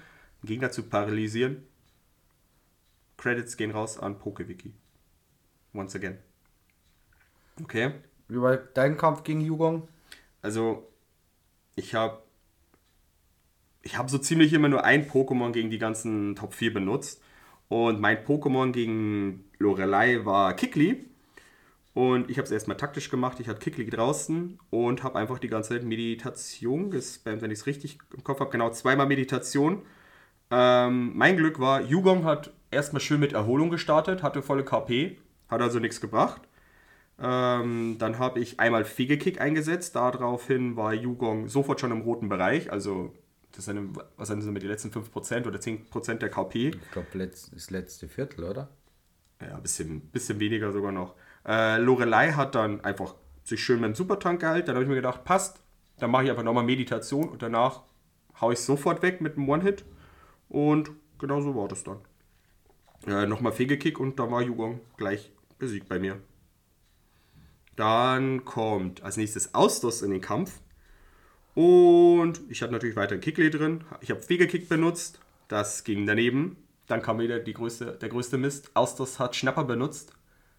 einen 0.41 0.47
Gegner 0.47 0.71
zu 0.71 0.81
paralysieren. 0.81 1.63
Credits 3.17 3.57
gehen 3.57 3.71
raus 3.71 3.99
an 3.99 4.17
PokeWiki. 4.19 4.73
Once 5.73 5.95
again. 5.95 6.17
Okay. 7.61 7.91
Wie 8.27 8.41
war 8.41 8.57
dein 8.57 8.97
Kampf 8.97 9.23
gegen 9.23 9.41
Yugong? 9.41 9.87
Also, 10.41 10.87
ich 11.75 11.95
habe 11.95 12.25
ich 13.85 13.97
habe 13.97 14.09
so 14.09 14.17
ziemlich 14.17 14.51
immer 14.51 14.67
nur 14.67 14.83
ein 14.83 15.07
Pokémon 15.07 15.51
gegen 15.51 15.69
die 15.69 15.77
ganzen 15.77 16.35
Top 16.35 16.53
4 16.53 16.73
benutzt. 16.73 17.21
Und 17.69 18.01
mein 18.01 18.17
Pokémon 18.17 18.71
gegen 18.71 19.45
Lorelei 19.59 20.25
war 20.25 20.55
Kikli. 20.55 21.05
Und 21.93 22.29
ich 22.29 22.37
habe 22.37 22.45
es 22.45 22.51
erstmal 22.51 22.77
taktisch 22.77 23.09
gemacht. 23.09 23.39
Ich 23.39 23.47
hatte 23.47 23.59
Kikli 23.59 23.89
draußen 23.89 24.59
und 24.71 25.03
habe 25.03 25.17
einfach 25.19 25.39
die 25.39 25.47
ganze 25.47 25.69
Zeit 25.69 25.83
Meditation 25.83 26.89
gespammt, 26.89 27.41
wenn 27.41 27.51
ich 27.51 27.59
es 27.59 27.67
richtig 27.67 27.99
im 28.11 28.23
Kopf 28.23 28.39
habe. 28.39 28.49
Genau, 28.49 28.71
zweimal 28.71 29.05
Meditation. 29.05 29.83
Ähm, 30.49 31.11
mein 31.15 31.37
Glück 31.37 31.59
war, 31.59 31.81
Yugong 31.81 32.25
hat 32.25 32.51
erstmal 32.71 33.01
schön 33.01 33.19
mit 33.19 33.33
Erholung 33.33 33.69
gestartet, 33.69 34.23
hatte 34.23 34.41
volle 34.41 34.63
KP, 34.63 35.17
hat 35.49 35.61
also 35.61 35.79
nichts 35.79 36.01
gebracht. 36.01 36.41
Ähm, 37.17 37.95
dann 37.97 38.19
habe 38.19 38.39
ich 38.39 38.59
einmal 38.59 38.83
Fegekick 38.83 39.39
eingesetzt. 39.39 39.95
Daraufhin 39.95 40.75
war 40.75 40.93
Yugong 40.93 41.47
sofort 41.47 41.79
schon 41.79 41.91
im 41.91 42.01
roten 42.01 42.27
Bereich. 42.27 42.71
Also, 42.71 43.13
das 43.53 43.65
sind, 43.65 43.97
was 44.17 44.27
sind 44.27 44.41
das 44.41 44.49
mit 44.49 44.63
die 44.63 44.67
letzten 44.67 44.89
5% 44.89 45.47
oder 45.47 45.59
10% 45.59 46.15
der 46.15 46.29
KP? 46.29 46.69
Ich 46.69 46.91
glaube, 46.91 47.07
das 47.17 47.69
letzte 47.69 48.09
Viertel, 48.09 48.43
oder? 48.43 48.69
Ja, 49.41 49.55
ein 49.55 49.61
bisschen, 49.61 50.01
bisschen 50.01 50.39
weniger 50.39 50.71
sogar 50.71 50.91
noch. 50.91 51.15
Äh, 51.47 51.77
Lorelei 51.79 52.31
hat 52.31 52.55
dann 52.55 52.81
einfach 52.81 53.15
sich 53.43 53.63
schön 53.63 53.79
mit 53.79 53.91
dem 53.91 53.95
Supertank 53.95 54.41
gehalten. 54.41 54.67
Dann 54.67 54.75
habe 54.75 54.83
ich 54.83 54.89
mir 54.89 54.95
gedacht, 54.95 55.23
passt. 55.23 55.61
Dann 55.99 56.11
mache 56.11 56.25
ich 56.25 56.29
einfach 56.29 56.43
nochmal 56.43 56.65
Meditation 56.65 57.29
und 57.29 57.41
danach 57.41 57.83
haue 58.41 58.53
ich 58.53 58.59
sofort 58.59 59.01
weg 59.01 59.21
mit 59.21 59.37
einem 59.37 59.47
One-Hit. 59.47 59.85
Und 60.49 60.91
genau 61.17 61.39
so 61.39 61.55
war 61.55 61.69
das 61.69 61.83
dann. 61.83 61.99
Äh, 63.07 63.25
nochmal 63.27 63.51
Fegekick 63.51 63.99
und 63.99 64.19
da 64.19 64.29
war 64.31 64.41
Yugong 64.41 64.79
gleich 64.97 65.31
besiegt 65.59 65.87
bei 65.87 65.99
mir. 65.99 66.19
Dann 67.75 68.45
kommt 68.45 69.03
als 69.03 69.17
nächstes 69.17 69.53
Austos 69.53 70.01
in 70.01 70.11
den 70.11 70.21
Kampf. 70.21 70.59
Und 71.53 72.41
ich 72.49 72.61
hatte 72.61 72.73
natürlich 72.73 72.95
weiter 72.95 73.17
Kickle 73.17 73.49
drin. 73.49 73.83
Ich 74.01 74.09
habe 74.11 74.21
Fegekick 74.21 74.69
benutzt. 74.69 75.19
Das 75.47 75.83
ging 75.83 76.05
daneben. 76.05 76.57
Dann 76.87 77.01
kam 77.01 77.19
wieder 77.19 77.39
die 77.39 77.53
größte, 77.53 77.97
der 78.01 78.09
größte 78.09 78.37
Mist. 78.37 78.71
Austos 78.75 79.19
hat 79.19 79.35
Schnapper 79.35 79.63
benutzt. 79.63 80.13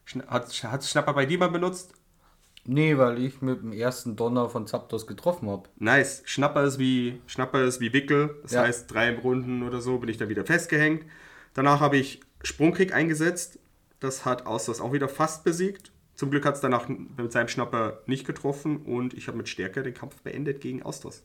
Schna 0.05 0.27
hat, 0.27 0.51
hat 0.65 0.85
Schnapper 0.85 1.15
bei 1.15 1.27
dir 1.27 1.39
mal 1.39 1.51
benutzt? 1.51 1.93
Nee, 2.65 2.99
weil 2.99 3.23
ich 3.23 3.43
mit 3.43 3.63
dem 3.63 3.73
ersten 3.73 4.17
Donner 4.17 4.49
von 4.49 4.67
Zapdos 4.67 5.07
getroffen 5.07 5.49
habe. 5.49 5.69
Nice. 5.77 6.23
Schnapper 6.25 6.65
ist 6.65 6.79
wie, 6.79 7.21
Schnapper 7.27 7.63
ist 7.63 7.81
wie 7.81 7.93
Wickel. 7.93 8.37
Das 8.43 8.53
Ja. 8.53 8.63
heißt, 8.63 8.93
drei 8.93 9.15
Runden 9.17 9.63
oder 9.63 9.81
so 9.81 9.99
bin 9.99 10.09
ich 10.09 10.17
dann 10.17 10.29
wieder 10.29 10.45
festgehängt. 10.45 11.05
Danach 11.55 11.81
habe 11.81 11.97
ich 11.97 12.21
Sprungkick 12.43 12.95
eingesetzt. 12.95 13.59
Das 14.01 14.25
hat 14.25 14.47
Austos 14.47 14.81
auch 14.81 14.93
wieder 14.93 15.09
fast 15.09 15.45
besiegt. 15.45 15.93
Zum 16.15 16.31
Glück 16.31 16.47
hat 16.47 16.55
es 16.55 16.61
danach 16.61 16.89
mit 16.89 17.33
seinem 17.33 17.49
Schnapper 17.49 18.01
nicht 18.07 18.27
getroffen 18.27 18.79
und 18.79 19.15
ich 19.15 19.29
habe 19.29 19.37
mit 19.37 19.49
Stärke 19.49 19.83
den 19.83 19.95
Kampf 19.95 20.23
beendet 20.23 20.61
gegen 20.61 20.83
Austos. 20.83 21.23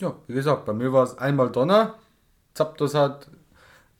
Ja, 0.00 0.16
wie 0.26 0.34
gesagt, 0.34 0.64
bei 0.64 0.72
mir 0.72 0.92
war 0.92 1.04
es 1.04 1.16
einmal 1.18 1.50
Donner. 1.50 1.98
Zapdos 2.54 2.94
hat 2.94 3.30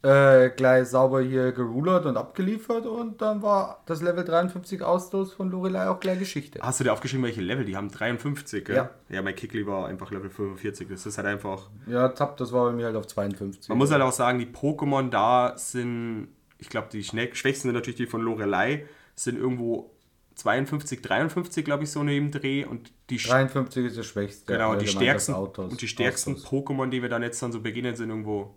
äh, 0.02 0.50
gleich 0.50 0.88
sauber 0.88 1.20
hier 1.20 1.52
gerulert 1.52 2.06
und 2.06 2.16
abgeliefert 2.16 2.86
und 2.86 3.20
dann 3.20 3.42
war 3.42 3.82
das 3.86 4.00
Level 4.00 4.24
53 4.24 4.82
Ausstoß 4.82 5.34
von 5.34 5.50
Lorelei 5.50 5.88
auch 5.88 6.00
gleich 6.00 6.18
Geschichte. 6.18 6.58
Hast 6.62 6.80
du 6.80 6.84
dir 6.84 6.92
aufgeschrieben, 6.92 7.24
welche 7.24 7.42
Level? 7.42 7.64
Die 7.66 7.76
haben 7.76 7.90
53, 7.90 8.64
gell? 8.64 8.76
Ja. 8.76 8.90
Ja, 9.10 9.20
mein 9.20 9.34
Kickly 9.34 9.66
war 9.66 9.86
einfach 9.88 10.10
Level 10.10 10.30
45. 10.30 10.88
Das 10.88 11.04
ist 11.04 11.18
halt 11.18 11.26
einfach. 11.26 11.68
Ja, 11.86 12.14
Zapdos 12.14 12.52
war 12.52 12.66
bei 12.66 12.72
mir 12.72 12.86
halt 12.86 12.96
auf 12.96 13.06
52. 13.06 13.68
Man 13.68 13.78
muss 13.78 13.90
halt 13.90 14.02
auch 14.02 14.12
sagen, 14.12 14.38
die 14.38 14.46
Pokémon 14.46 15.10
da 15.10 15.54
sind, 15.56 16.28
ich 16.58 16.70
glaube, 16.70 16.88
die 16.90 17.04
schwächsten 17.04 17.68
sind 17.68 17.74
natürlich 17.74 17.96
die 17.96 18.06
von 18.06 18.22
Lorelei. 18.22 18.86
sind 19.14 19.36
irgendwo 19.36 19.90
52, 20.36 21.02
53, 21.02 21.64
glaube 21.64 21.84
ich, 21.84 21.90
so 21.90 22.02
neben 22.02 22.30
Dreh. 22.30 22.64
Und 22.64 22.90
die, 23.10 23.18
53 23.18 23.84
ist 23.84 23.98
das 23.98 24.06
Schwächste. 24.06 24.50
genau, 24.52 24.74
die 24.76 24.86
stärksten, 24.86 25.34
Autos. 25.34 25.72
und 25.72 25.82
die 25.82 25.88
stärksten. 25.88 26.36
Pokémon, 26.36 26.88
die 26.88 27.02
wir 27.02 27.10
dann 27.10 27.22
jetzt 27.22 27.42
dann 27.42 27.52
so 27.52 27.60
beginnen, 27.60 27.94
sind 27.96 28.08
irgendwo 28.08 28.56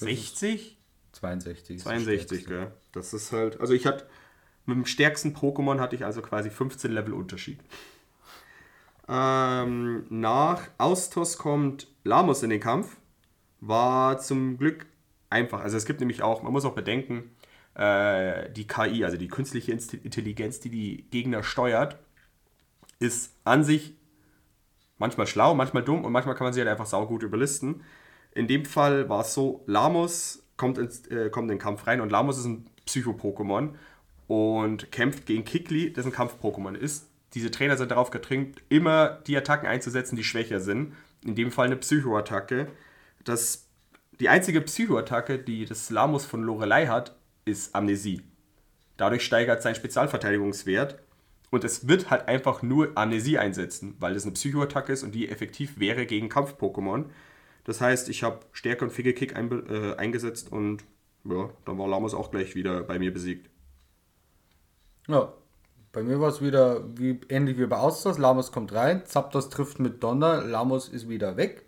60? 0.00 0.78
62. 1.12 1.76
ist 1.76 1.86
das 1.86 1.92
62, 1.92 2.42
Stärkste. 2.42 2.48
gell. 2.48 2.72
Das 2.92 3.14
ist 3.14 3.32
halt. 3.32 3.60
Also 3.60 3.74
ich 3.74 3.86
hatte. 3.86 4.06
Mit 4.66 4.76
dem 4.76 4.86
stärksten 4.86 5.34
Pokémon 5.34 5.80
hatte 5.80 5.96
ich 5.96 6.04
also 6.04 6.22
quasi 6.22 6.50
15 6.50 6.92
Level 6.92 7.14
Unterschied. 7.14 7.58
Ähm, 9.08 10.04
nach 10.10 10.68
Austos 10.78 11.38
kommt 11.38 11.88
Lamos 12.04 12.42
in 12.42 12.50
den 12.50 12.60
Kampf. 12.60 12.98
War 13.60 14.18
zum 14.18 14.58
Glück 14.58 14.86
einfach. 15.28 15.60
Also 15.60 15.76
es 15.76 15.86
gibt 15.86 16.00
nämlich 16.00 16.22
auch, 16.22 16.42
man 16.42 16.52
muss 16.52 16.64
auch 16.64 16.74
bedenken, 16.74 17.34
äh, 17.74 18.50
die 18.52 18.66
KI, 18.66 19.04
also 19.04 19.16
die 19.16 19.28
künstliche 19.28 19.72
Intelligenz, 19.72 20.60
die 20.60 20.70
die 20.70 21.06
Gegner 21.10 21.42
steuert, 21.42 21.98
ist 22.98 23.34
an 23.44 23.64
sich 23.64 23.94
manchmal 24.98 25.26
schlau, 25.26 25.54
manchmal 25.54 25.82
dumm 25.82 26.04
und 26.04 26.12
manchmal 26.12 26.34
kann 26.34 26.44
man 26.44 26.52
sie 26.52 26.60
halt 26.60 26.68
einfach 26.68 26.86
saugut 26.86 27.22
überlisten. 27.22 27.82
In 28.34 28.46
dem 28.46 28.64
Fall 28.64 29.08
war 29.08 29.22
es 29.22 29.34
so, 29.34 29.62
Lamos 29.66 30.44
kommt, 30.56 30.78
ins, 30.78 31.06
äh, 31.08 31.30
kommt 31.30 31.50
in 31.50 31.56
den 31.56 31.58
Kampf 31.58 31.86
rein 31.86 32.00
und 32.00 32.10
Lamos 32.10 32.38
ist 32.38 32.44
ein 32.44 32.66
Psycho-Pokémon 32.86 33.74
und 34.28 34.92
kämpft 34.92 35.26
gegen 35.26 35.44
Kikli, 35.44 35.92
das 35.92 36.06
ein 36.06 36.12
Kampf-Pokémon 36.12 36.74
ist. 36.74 37.08
Diese 37.34 37.50
Trainer 37.50 37.76
sind 37.76 37.90
darauf 37.90 38.10
getrimmt, 38.10 38.62
immer 38.68 39.20
die 39.26 39.36
Attacken 39.36 39.68
einzusetzen, 39.68 40.16
die 40.16 40.24
schwächer 40.24 40.60
sind. 40.60 40.94
In 41.24 41.34
dem 41.34 41.50
Fall 41.50 41.66
eine 41.66 41.76
Psycho-Attacke. 41.76 42.68
Das, 43.24 43.66
die 44.18 44.28
einzige 44.28 44.60
Psycho-Attacke, 44.60 45.38
die 45.38 45.64
das 45.64 45.90
Lamos 45.90 46.24
von 46.24 46.42
Lorelei 46.42 46.86
hat, 46.86 47.16
ist 47.44 47.74
Amnesie. 47.74 48.22
Dadurch 48.96 49.24
steigert 49.24 49.62
sein 49.62 49.74
Spezialverteidigungswert 49.74 50.98
und 51.50 51.64
es 51.64 51.88
wird 51.88 52.10
halt 52.10 52.28
einfach 52.28 52.62
nur 52.62 52.92
Amnesie 52.96 53.38
einsetzen, 53.38 53.96
weil 53.98 54.14
das 54.14 54.24
eine 54.24 54.32
Psychoattacke 54.32 54.92
ist 54.92 55.02
und 55.02 55.14
die 55.14 55.28
effektiv 55.28 55.80
wäre 55.80 56.06
gegen 56.06 56.28
Kampf-Pokémon. 56.28 57.06
Das 57.64 57.80
heißt, 57.80 58.08
ich 58.08 58.22
habe 58.22 58.40
Stärke 58.52 58.84
und 58.84 58.90
Fige-Kick 58.90 59.36
einbe- 59.36 59.68
äh, 59.68 59.96
eingesetzt 59.96 60.50
und 60.50 60.84
ja, 61.24 61.50
dann 61.64 61.78
war 61.78 61.88
Lamos 61.88 62.14
auch 62.14 62.30
gleich 62.30 62.54
wieder 62.54 62.82
bei 62.82 62.98
mir 62.98 63.12
besiegt. 63.12 63.50
Ja. 65.06 65.32
Bei 65.92 66.04
mir 66.04 66.20
war 66.20 66.28
es 66.28 66.40
wieder 66.40 66.84
wie, 66.96 67.20
ähnlich 67.28 67.58
wie 67.58 67.66
bei 67.66 67.76
Austers. 67.76 68.16
Lamos 68.16 68.52
kommt 68.52 68.72
rein, 68.72 69.04
Zapdos 69.06 69.48
trifft 69.48 69.80
mit 69.80 70.04
Donner, 70.04 70.40
Lamos 70.40 70.88
ist 70.88 71.08
wieder 71.08 71.36
weg. 71.36 71.64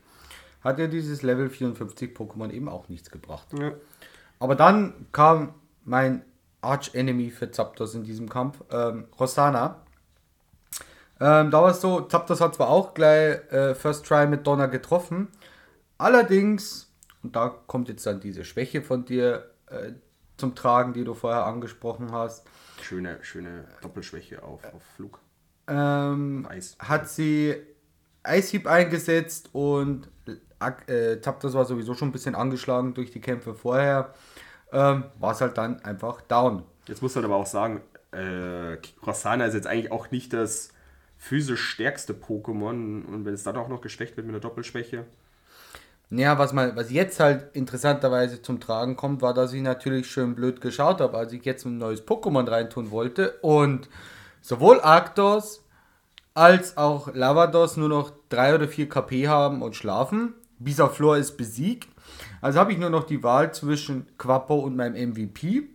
Hat 0.63 0.79
ja 0.79 0.87
dieses 0.87 1.23
Level 1.23 1.51
54 1.51 2.17
Pokémon 2.17 2.51
eben 2.51 2.69
auch 2.69 2.89
nichts 2.89 3.11
gebracht. 3.11 3.49
Ja. 3.59 3.73
Aber 4.39 4.55
dann 4.55 5.07
kam 5.11 5.55
mein 5.85 6.25
Arch-Enemy 6.61 7.31
für 7.31 7.51
Zapdos 7.51 7.97
in 7.97 8.05
diesem 8.05 8.29
Kampf, 8.29 8.63
ähm, 8.71 9.07
Rosana. 9.19 9.81
Ähm, 11.21 11.51
da 11.51 11.63
war 11.63 11.71
es 11.71 11.81
so, 11.81 12.03
Zapdos 12.03 12.41
hat 12.41 12.55
zwar 12.55 12.69
auch 12.69 12.95
gleich 12.95 13.41
äh, 13.53 13.75
First 13.75 14.07
Try 14.07 14.29
mit 14.29 14.47
Donner 14.47 14.69
getroffen, 14.69 15.29
allerdings, 15.99 16.93
und 17.23 17.37
da 17.37 17.49
kommt 17.49 17.89
jetzt 17.89 18.07
dann 18.07 18.21
diese 18.21 18.45
Schwäche 18.45 18.83
von 18.83 19.05
dir 19.05 19.51
äh, 19.67 19.93
zum 20.37 20.55
Tragen, 20.55 20.93
die 20.93 21.05
du 21.05 21.15
vorher 21.15 21.47
angesprochen 21.47 22.13
hast, 22.13 22.47
Schöne, 22.81 23.19
schöne 23.23 23.65
Doppelschwäche 23.81 24.43
auf, 24.43 24.65
auf 24.75 24.83
Flug. 24.97 25.21
ähm, 25.69 26.47
Eis. 26.51 26.77
hat 26.81 27.09
sie 27.09 27.55
Eishieb 28.25 28.67
eingesetzt 28.67 29.51
und 29.53 30.09
äh, 30.87 31.21
Zapdos 31.21 31.55
war 31.55 31.65
sowieso 31.65 31.95
schon 31.95 32.09
ein 32.09 32.13
bisschen 32.13 32.35
angeschlagen 32.35 32.95
durch 32.95 33.11
die 33.13 33.21
Kämpfe 33.21 33.55
vorher. 33.55 34.15
Ähm, 34.73 35.05
war 35.19 35.33
es 35.33 35.41
halt 35.41 35.59
dann 35.59 35.81
einfach 35.85 36.23
down. 36.23 36.65
Jetzt 36.87 37.03
muss 37.03 37.15
man 37.15 37.25
aber 37.25 37.37
auch 37.37 37.47
sagen, 37.47 37.83
äh, 38.11 38.79
Rossana 39.07 39.45
ist 39.47 39.55
jetzt 39.55 39.67
eigentlich 39.67 39.93
auch 39.93 40.11
nicht 40.11 40.33
das 40.33 40.71
physisch 41.19 41.63
stärkste 41.63 42.15
Pokémon 42.15 43.05
und 43.05 43.25
wenn 43.25 43.35
es 43.35 43.45
dann 43.45 43.57
auch 43.57 43.69
noch 43.69 43.81
geschwächt 43.81 44.17
wird 44.17 44.27
mit 44.27 44.35
einer 44.35 44.41
Doppelschwäche. 44.41 45.05
Ja, 46.15 46.39
was, 46.39 46.53
mal, 46.53 46.77
was 46.77 46.91
jetzt 46.91 47.21
halt 47.21 47.57
interessanterweise 47.57 48.43
zum 48.43 48.61
Tragen 48.61 48.97
kommt, 48.97 49.23
war, 49.23 49.33
dass 49.33 49.55
ich 49.55 49.63
natürlich 49.63 50.11
schön 50.11 50.35
blöd 50.35 50.61
geschaut 50.61 51.01
habe, 51.01 51.17
als 51.17 51.33
ich 51.33 51.43
jetzt 51.47 51.65
ein 51.65 51.79
neues 51.79 52.07
Pokémon 52.07 52.51
reintun 52.51 52.91
wollte 52.91 53.39
und 53.41 53.89
sowohl 54.43 54.79
Arctos 54.83 55.65
als 56.35 56.77
auch 56.77 57.15
Lavados 57.15 57.79
nur 57.79 57.89
noch 57.89 58.13
3 58.29 58.57
oder 58.57 58.69
4 58.69 58.91
KP 58.91 59.29
haben 59.29 59.63
und 59.63 59.75
schlafen. 59.75 60.35
Bisaflor 60.59 61.17
ist 61.17 61.39
besiegt. 61.39 61.89
Also 62.43 62.61
habe 62.61 62.73
ich 62.73 62.79
nur 62.79 62.91
noch 62.91 63.05
die 63.05 63.23
Wahl 63.23 63.55
zwischen 63.55 64.07
Quappo 64.19 64.57
und 64.57 64.77
meinem 64.77 65.13
MVP. 65.13 65.71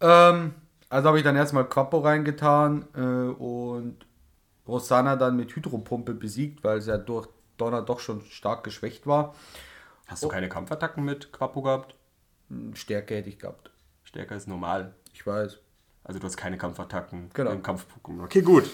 Ähm, 0.00 0.54
also 0.88 1.08
habe 1.08 1.18
ich 1.18 1.24
dann 1.24 1.34
erstmal 1.34 1.68
Quappo 1.68 1.98
reingetan 1.98 2.84
äh, 2.94 3.00
und 3.00 4.06
Rosanna 4.68 5.16
dann 5.16 5.36
mit 5.36 5.56
Hydropumpe 5.56 6.14
besiegt, 6.14 6.62
weil 6.62 6.80
sie 6.80 6.90
ja 6.90 6.98
durch 6.98 7.28
Donner 7.58 7.82
doch 7.82 8.00
schon 8.00 8.22
stark 8.22 8.64
geschwächt 8.64 9.06
war. 9.06 9.34
Hast 10.06 10.22
du 10.24 10.28
keine 10.28 10.48
Kampfattacken 10.48 11.04
mit 11.04 11.32
Quapo 11.32 11.60
gehabt? 11.62 11.94
Stärke 12.74 13.16
hätte 13.16 13.28
ich 13.28 13.38
gehabt. 13.38 13.70
Stärker 14.04 14.36
ist 14.36 14.48
normal. 14.48 14.94
Ich 15.12 15.26
weiß. 15.26 15.58
Also 16.04 16.18
du 16.18 16.26
hast 16.26 16.38
keine 16.38 16.56
Kampfattacken 16.56 17.30
Genau. 17.34 17.50
im 17.50 17.62
Kampf-Pokémon. 17.62 18.24
Okay, 18.24 18.40
gut. 18.40 18.64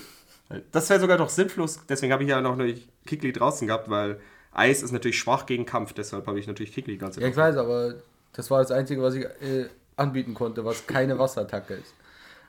Das 0.71 0.89
wäre 0.91 1.01
sogar 1.01 1.17
doch 1.19 1.29
sinnlos. 1.29 1.81
Deswegen 1.89 2.13
habe 2.13 2.23
ich 2.23 2.29
ja 2.29 2.41
noch 2.41 2.55
nicht 2.55 2.89
Kikli 3.07 3.33
draußen 3.33 3.67
gehabt, 3.67 3.91
weil 3.91 4.21
Eis 4.53 4.83
ist 4.83 4.93
natürlich 4.93 5.19
schwach 5.19 5.47
gegen 5.47 5.67
Kampf. 5.67 5.93
Deshalb 5.95 6.27
habe 6.29 6.39
ich 6.39 6.47
natürlich 6.47 6.73
Kikli 6.73 6.97
ganz 6.97 7.17
Ja, 7.17 7.27
ich 7.27 7.37
weiß, 7.37 7.57
aber 7.57 7.95
das 8.33 8.51
war 8.51 8.61
das 8.61 8.71
Einzige, 8.71 9.03
was 9.03 9.15
ich 9.15 9.25
äh, 9.25 9.69
anbieten 9.97 10.35
konnte, 10.35 10.65
was 10.65 10.87
keine 10.87 11.19
Wasserattacke 11.19 11.75
ist. 11.75 11.95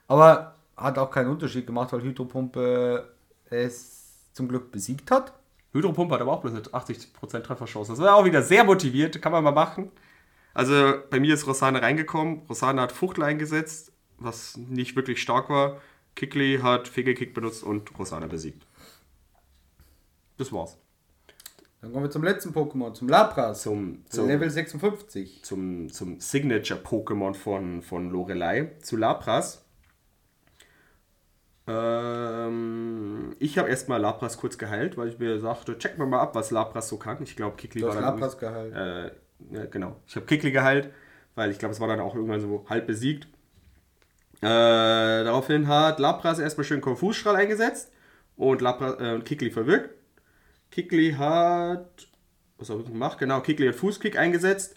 Aber 0.08 0.54
hat 0.78 1.00
auch 1.00 1.10
keinen 1.10 1.30
Unterschied 1.32 1.66
gemacht, 1.66 1.92
weil 1.94 2.02
Hydropumpe 2.04 3.12
es 3.50 4.30
zum 4.34 4.48
Glück 4.48 4.72
besiegt 4.72 5.10
hat. 5.10 5.34
Hydropumpe 5.76 6.16
hat 6.16 6.22
aber 6.22 6.32
auch 6.32 6.42
bloß 6.42 6.54
eine 6.54 6.62
80% 6.62 7.42
Trefferchance. 7.42 7.92
Das 7.92 8.00
war 8.00 8.16
auch 8.16 8.24
wieder 8.24 8.42
sehr 8.42 8.64
motiviert. 8.64 9.22
Kann 9.22 9.34
man 9.34 9.44
mal 9.44 9.52
machen. 9.52 9.92
Also 10.54 10.94
bei 11.10 11.20
mir 11.20 11.34
ist 11.34 11.46
Rosanna 11.48 11.80
reingekommen. 11.80 12.44
Rosanna 12.48 12.84
hat 12.84 12.94
Fuchtel 12.94 13.26
eingesetzt, 13.26 13.92
was 14.18 14.56
nicht 14.56 14.96
wirklich 14.96 15.22
stark 15.22 15.50
war. 15.50 15.82
Kikli 16.16 16.60
hat 16.64 16.88
Fegelkick 16.88 17.34
benutzt 17.34 17.62
und 17.62 18.00
Rosanna 18.00 18.28
besiegt. 18.28 18.66
Das 20.38 20.54
war's. 20.54 20.78
Dann 21.82 21.92
kommen 21.92 22.06
wir 22.06 22.10
zum 22.10 22.24
letzten 22.24 22.52
Pokémon, 22.52 22.94
zum 22.94 23.10
Lapras. 23.10 23.64
Zum, 23.64 24.06
zum, 24.08 24.28
Level 24.28 24.50
56. 24.50 25.44
zum, 25.44 25.92
zum 25.92 26.22
Signature-Pokémon 26.22 27.34
von, 27.34 27.82
von 27.82 28.10
Lorelei, 28.10 28.72
zu 28.82 28.96
Lapras. 28.96 29.65
Ähm, 31.68 33.36
ich 33.40 33.58
habe 33.58 33.70
erstmal 33.70 34.00
Lapras 34.00 34.38
kurz 34.38 34.58
geheilt, 34.58 34.98
weil 34.98 35.10
ich 35.10 35.18
mir 35.18 35.40
sagte, 35.40 35.78
checken 35.78 35.98
wir 35.98 36.06
mal 36.06 36.20
ab, 36.20 36.36
was 36.36 36.52
Lapras 36.52 36.90
so 36.90 36.98
kann. 36.98 37.18
Ich 37.24 37.36
glaube, 37.36 37.56
Kikli 37.58 37.82
Du 37.82 37.88
war 37.88 37.96
hast 37.96 38.02
dann 38.02 38.14
Lapras 38.14 38.38
geheilt. 38.38 38.74
Äh, 38.76 39.56
ja, 39.56 39.66
genau. 39.66 39.96
Ich 40.08 40.16
habe 40.16 40.26
Kikli 40.26 40.52
geheilt, 40.52 40.92
weil 41.34 41.52
ich 41.52 41.58
glaube, 41.58 41.74
es 41.74 41.80
war 41.80 41.88
dann 41.88 42.00
auch 42.00 42.16
irgendwann 42.16 42.40
so 42.40 42.66
halb 42.70 42.86
besiegt. 42.86 43.28
Äh, 44.42 44.48
daraufhin 44.48 45.68
hat 45.68 46.00
Lapras 46.00 46.40
erstmal 46.40 46.66
schön 46.66 46.82
Konfusstrahl 46.82 47.36
eingesetzt 47.36 47.92
und 48.36 48.62
Lapras, 48.62 49.00
äh, 49.00 49.20
Kikli 49.22 49.50
verwirkt. 49.50 49.90
Kikli 50.72 51.14
hat. 51.14 52.08
Was 52.58 52.70
habe 52.70 52.82
ich 52.82 52.88
gemacht? 52.88 53.18
Genau, 53.18 53.42
Kikli 53.42 53.68
hat 53.68 53.76
Fußkick 53.76 54.18
eingesetzt 54.18 54.76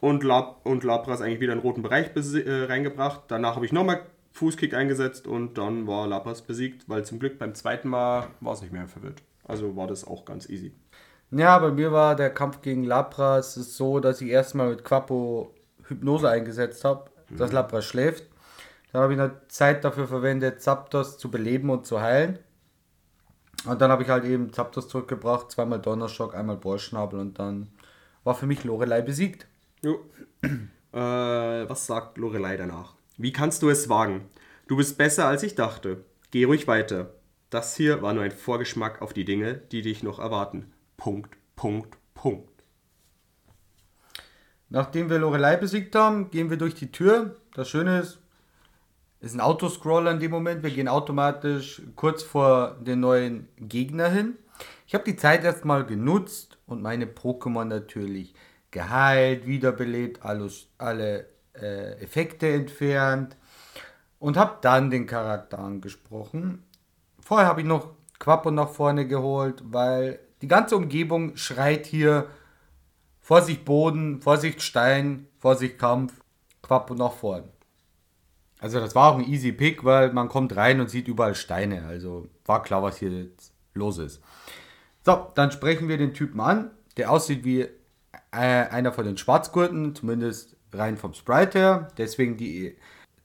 und, 0.00 0.24
Lap, 0.24 0.56
und 0.64 0.84
Lapras 0.84 1.20
eigentlich 1.20 1.40
wieder 1.40 1.52
in 1.52 1.60
den 1.60 1.66
roten 1.66 1.82
Bereich 1.82 2.10
äh, 2.14 2.64
reingebracht. 2.64 3.22
Danach 3.28 3.56
habe 3.56 3.64
ich 3.64 3.72
nochmal 3.72 4.02
Fußkick 4.38 4.72
eingesetzt 4.74 5.26
und 5.26 5.58
dann 5.58 5.86
war 5.86 6.06
Lapras 6.06 6.42
besiegt, 6.42 6.88
weil 6.88 7.04
zum 7.04 7.18
Glück 7.18 7.38
beim 7.38 7.54
zweiten 7.54 7.88
Mal 7.88 8.28
war 8.40 8.54
es 8.54 8.62
nicht 8.62 8.72
mehr 8.72 8.86
verwirrt. 8.86 9.22
Also 9.44 9.76
war 9.76 9.86
das 9.86 10.06
auch 10.06 10.24
ganz 10.24 10.48
easy. 10.48 10.72
Ja, 11.30 11.58
bei 11.58 11.70
mir 11.70 11.92
war 11.92 12.16
der 12.16 12.30
Kampf 12.30 12.62
gegen 12.62 12.84
Lapras 12.84 13.54
so, 13.54 14.00
dass 14.00 14.20
ich 14.20 14.30
erstmal 14.30 14.70
mit 14.70 14.84
Quappo 14.84 15.52
Hypnose 15.84 16.30
eingesetzt 16.30 16.84
habe, 16.84 17.10
dass 17.30 17.52
Lapras 17.52 17.84
schläft. 17.84 18.24
Dann 18.92 19.02
habe 19.02 19.12
ich 19.12 19.20
eine 19.20 19.40
Zeit 19.48 19.84
dafür 19.84 20.06
verwendet, 20.06 20.62
Zapdos 20.62 21.18
zu 21.18 21.30
beleben 21.30 21.68
und 21.70 21.86
zu 21.86 22.00
heilen. 22.00 22.38
Und 23.66 23.80
dann 23.80 23.90
habe 23.90 24.02
ich 24.02 24.08
halt 24.08 24.24
eben 24.24 24.52
Zapdos 24.52 24.88
zurückgebracht, 24.88 25.50
zweimal 25.50 25.80
Donnerschock, 25.80 26.34
einmal 26.34 26.56
Bohrschnabel 26.56 27.18
und 27.18 27.38
dann 27.38 27.68
war 28.24 28.34
für 28.34 28.46
mich 28.46 28.64
Lorelei 28.64 29.02
besiegt. 29.02 29.46
Jo. 29.82 29.98
äh, 30.42 30.48
was 30.92 31.86
sagt 31.86 32.18
Lorelei 32.18 32.56
danach? 32.56 32.97
Wie 33.20 33.32
kannst 33.32 33.62
du 33.62 33.68
es 33.68 33.88
wagen? 33.88 34.28
Du 34.68 34.76
bist 34.76 34.96
besser 34.96 35.26
als 35.26 35.42
ich 35.42 35.56
dachte. 35.56 36.04
Geh 36.30 36.44
ruhig 36.44 36.68
weiter. 36.68 37.14
Das 37.50 37.74
hier 37.74 38.00
war 38.00 38.12
nur 38.12 38.22
ein 38.22 38.30
Vorgeschmack 38.30 39.02
auf 39.02 39.12
die 39.12 39.24
Dinge, 39.24 39.54
die 39.72 39.82
dich 39.82 40.04
noch 40.04 40.20
erwarten. 40.20 40.72
Punkt, 40.96 41.36
Punkt, 41.56 41.98
Punkt. 42.14 42.62
Nachdem 44.68 45.10
wir 45.10 45.18
Lorelei 45.18 45.56
besiegt 45.56 45.96
haben, 45.96 46.30
gehen 46.30 46.48
wir 46.48 46.58
durch 46.58 46.76
die 46.76 46.92
Tür. 46.92 47.34
Das 47.54 47.68
Schöne 47.68 47.98
ist, 47.98 48.20
ist 49.18 49.34
ein 49.34 49.40
Autoscroller 49.40 50.12
in 50.12 50.20
dem 50.20 50.30
Moment. 50.30 50.62
Wir 50.62 50.70
gehen 50.70 50.86
automatisch 50.86 51.82
kurz 51.96 52.22
vor 52.22 52.76
den 52.80 53.00
neuen 53.00 53.48
Gegner 53.56 54.10
hin. 54.10 54.36
Ich 54.86 54.94
habe 54.94 55.04
die 55.04 55.16
Zeit 55.16 55.42
erstmal 55.42 55.84
genutzt 55.84 56.56
und 56.66 56.82
meine 56.82 57.06
Pokémon 57.06 57.64
natürlich 57.64 58.32
geheilt, 58.70 59.44
wiederbelebt, 59.44 60.24
alles, 60.24 60.68
alle 60.78 61.26
äh, 61.60 62.00
Effekte 62.02 62.48
entfernt. 62.48 63.36
und 64.18 64.36
habe 64.36 64.58
dann 64.62 64.90
den 64.90 65.06
Charakter 65.06 65.60
angesprochen. 65.60 66.64
Vorher 67.20 67.46
habe 67.46 67.60
ich 67.60 67.66
noch 67.66 67.90
Quappo 68.18 68.50
nach 68.50 68.70
vorne 68.70 69.06
geholt, 69.06 69.62
weil 69.66 70.18
die 70.42 70.48
ganze 70.48 70.76
Umgebung 70.76 71.36
schreit 71.36 71.86
hier 71.86 72.28
Vorsicht 73.20 73.64
Boden, 73.64 74.20
Vorsicht 74.20 74.62
Stein, 74.62 75.26
Vorsicht 75.38 75.78
Kampf, 75.78 76.14
Quappo 76.62 76.94
nach 76.94 77.12
vorne. 77.12 77.48
Also 78.60 78.80
das 78.80 78.94
war 78.94 79.12
auch 79.12 79.18
ein 79.18 79.28
easy 79.28 79.52
Pick, 79.52 79.84
weil 79.84 80.12
man 80.12 80.28
kommt 80.28 80.56
rein 80.56 80.80
und 80.80 80.90
sieht 80.90 81.06
überall 81.06 81.34
Steine. 81.34 81.84
Also 81.86 82.28
war 82.44 82.62
klar, 82.62 82.82
was 82.82 82.98
hier 82.98 83.10
jetzt 83.10 83.52
los 83.74 83.98
ist. 83.98 84.20
So, 85.04 85.30
dann 85.34 85.52
sprechen 85.52 85.88
wir 85.88 85.96
den 85.96 86.14
Typen 86.14 86.40
an, 86.40 86.70
der 86.96 87.10
aussieht 87.10 87.44
wie 87.44 87.60
äh, 87.60 87.68
einer 88.30 88.92
von 88.92 89.04
den 89.04 89.16
Schwarzgurten, 89.16 89.94
zumindest 89.94 90.56
rein 90.72 90.96
vom 90.96 91.14
Sprite 91.14 91.58
her. 91.58 91.88
Deswegen 91.98 92.36
die, 92.36 92.76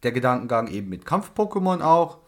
der 0.04 0.12
Gedankengang 0.12 0.68
eben 0.68 0.90
mit 0.90 1.06
Kampf-Pokémon 1.06 1.82
auch. 1.82 2.20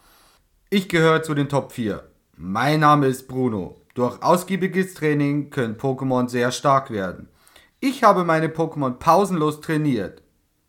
Ich 0.70 0.90
gehöre 0.90 1.24
zu 1.24 1.34
den 1.34 1.50
Top 1.50 1.72
4. 1.72 2.04
Mein 2.38 2.82
Name 2.82 3.08
ist 3.08 3.28
Bruno. 3.28 3.82
Durch 3.94 4.22
ausgiebiges 4.22 4.94
Training 4.94 5.50
können 5.50 5.78
Pokémon 5.78 6.28
sehr 6.28 6.52
stark 6.52 6.92
werden. 6.92 7.30
Ich 7.80 8.04
habe 8.04 8.26
meine 8.26 8.50
Pokémon 8.50 8.92
pausenlos 8.92 9.62
trainiert. 9.62 10.22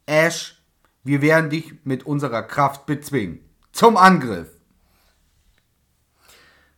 Ash, 0.06 0.62
wir 1.02 1.22
werden 1.22 1.50
dich 1.50 1.74
mit 1.84 2.06
unserer 2.06 2.42
Kraft 2.42 2.86
bezwingen. 2.86 3.40
Zum 3.72 3.96
Angriff! 3.96 4.48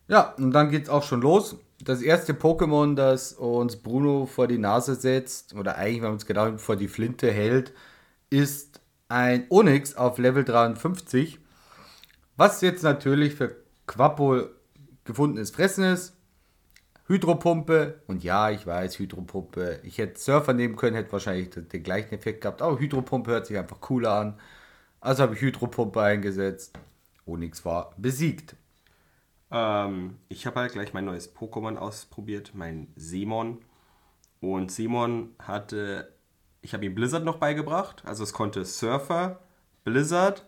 Ja, 0.07 0.35
und 0.39 0.53
dann 0.53 0.71
geht's 0.71 0.89
auch 0.89 1.03
schon 1.03 1.21
los. 1.21 1.57
Das 1.85 2.02
erste 2.02 2.32
Pokémon, 2.32 2.94
das 2.94 3.32
uns 3.32 3.76
Bruno 3.76 4.26
vor 4.26 4.49
die 4.49 4.58
Nase 4.58 4.94
setzt, 4.97 5.54
oder 5.54 5.76
eigentlich, 5.76 6.02
wenn 6.02 6.11
man 6.11 6.16
es 6.16 6.26
genau 6.26 6.58
vor 6.58 6.76
die 6.76 6.88
Flinte 6.88 7.30
hält, 7.30 7.73
ist 8.30 8.80
ein 9.08 9.47
Onyx 9.49 9.94
auf 9.94 10.18
Level 10.18 10.44
53. 10.44 11.38
Was 12.37 12.61
jetzt 12.61 12.82
natürlich 12.82 13.35
für 13.35 13.56
Quappo 13.87 14.44
gefundenes 15.04 15.50
Fressen 15.50 15.85
ist. 15.85 16.14
Hydropumpe. 17.08 18.02
Und 18.06 18.23
ja, 18.23 18.50
ich 18.50 18.66
weiß, 18.66 18.99
Hydropumpe. 18.99 19.80
Ich 19.82 19.99
hätte 19.99 20.20
Surfer 20.20 20.52
nehmen 20.52 20.76
können, 20.76 20.94
hätte 20.94 21.11
wahrscheinlich 21.11 21.50
den 21.50 21.82
gleichen 21.82 22.14
Effekt 22.14 22.42
gehabt. 22.42 22.61
Aber 22.62 22.78
Hydropumpe 22.78 23.30
hört 23.30 23.47
sich 23.47 23.56
einfach 23.56 23.80
cooler 23.80 24.12
an. 24.12 24.40
Also 25.00 25.23
habe 25.23 25.35
ich 25.35 25.40
Hydropumpe 25.40 26.00
eingesetzt. 26.00 26.78
Onyx 27.26 27.64
war 27.64 27.94
besiegt. 27.97 28.54
Ähm, 29.50 30.19
ich 30.28 30.47
habe 30.47 30.61
halt 30.61 30.73
gleich 30.73 30.93
mein 30.93 31.05
neues 31.05 31.35
Pokémon 31.35 31.76
ausprobiert, 31.76 32.52
mein 32.55 32.88
Simon. 32.97 33.59
Und 34.40 34.71
Simon 34.71 35.35
hatte, 35.38 36.12
ich 36.62 36.75
habe 36.75 36.85
ihm 36.85 36.95
Blizzard 36.95 37.25
noch 37.25 37.38
beigebracht. 37.38 38.02
Also 38.05 38.23
es 38.25 38.33
konnte 38.33 38.64
Surfer, 38.64 39.40
Blizzard, 39.85 40.47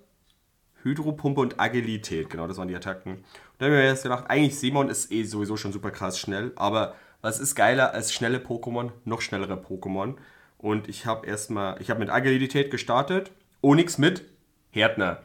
Hydropumpe 0.83 1.40
und 1.40 1.61
Agilität. 1.61 2.30
Genau, 2.30 2.47
das 2.47 2.57
waren 2.57 2.69
die 2.69 2.76
Attacken. 2.76 3.16
Und 3.16 3.25
dann 3.59 3.66
habe 3.66 3.76
ich 3.76 3.83
mir 3.83 3.88
jetzt 3.88 4.02
gedacht, 4.02 4.25
eigentlich 4.28 4.59
Simon 4.59 4.88
ist 4.88 5.11
eh 5.11 5.25
sowieso 5.25 5.57
schon 5.57 5.73
super 5.73 5.90
krass 5.90 6.19
schnell. 6.19 6.52
Aber 6.57 6.95
was 7.21 7.40
ist 7.40 7.54
geiler 7.54 7.92
als 7.92 8.12
schnelle 8.12 8.38
Pokémon? 8.38 8.92
Noch 9.04 9.21
schnellere 9.21 9.54
Pokémon. 9.54 10.16
Und 10.59 10.88
ich 10.88 11.07
habe 11.07 11.26
erstmal, 11.26 11.80
ich 11.80 11.90
habe 11.90 12.00
mit 12.00 12.11
Agilität 12.11 12.71
gestartet. 12.71 13.30
Onyx 13.62 13.99
mit 13.99 14.25
Härtner. 14.71 15.23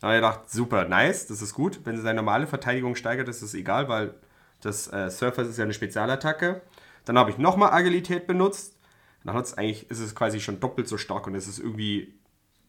Da 0.00 0.08
habe 0.08 0.16
ich 0.16 0.22
gedacht, 0.22 0.50
super, 0.50 0.84
nice, 0.86 1.26
das 1.26 1.42
ist 1.42 1.54
gut. 1.54 1.80
Wenn 1.84 1.96
sie 1.96 2.02
seine 2.02 2.16
normale 2.16 2.46
Verteidigung 2.46 2.94
steigert, 2.94 3.28
ist 3.28 3.42
es 3.42 3.54
egal, 3.54 3.88
weil 3.88 4.14
das 4.60 4.92
äh, 4.92 5.10
Surface 5.10 5.48
ist 5.48 5.58
ja 5.58 5.64
eine 5.64 5.74
Spezialattacke. 5.74 6.62
Dann 7.04 7.18
habe 7.18 7.30
ich 7.30 7.38
nochmal 7.38 7.72
Agilität 7.72 8.26
benutzt. 8.26 8.78
Dann 9.24 9.34
hat's 9.34 9.54
eigentlich, 9.54 9.90
ist 9.90 10.00
es 10.00 10.14
quasi 10.14 10.40
schon 10.40 10.60
doppelt 10.60 10.88
so 10.88 10.98
stark 10.98 11.26
und 11.26 11.34
es 11.34 11.48
ist 11.48 11.58
irgendwie, 11.58 12.14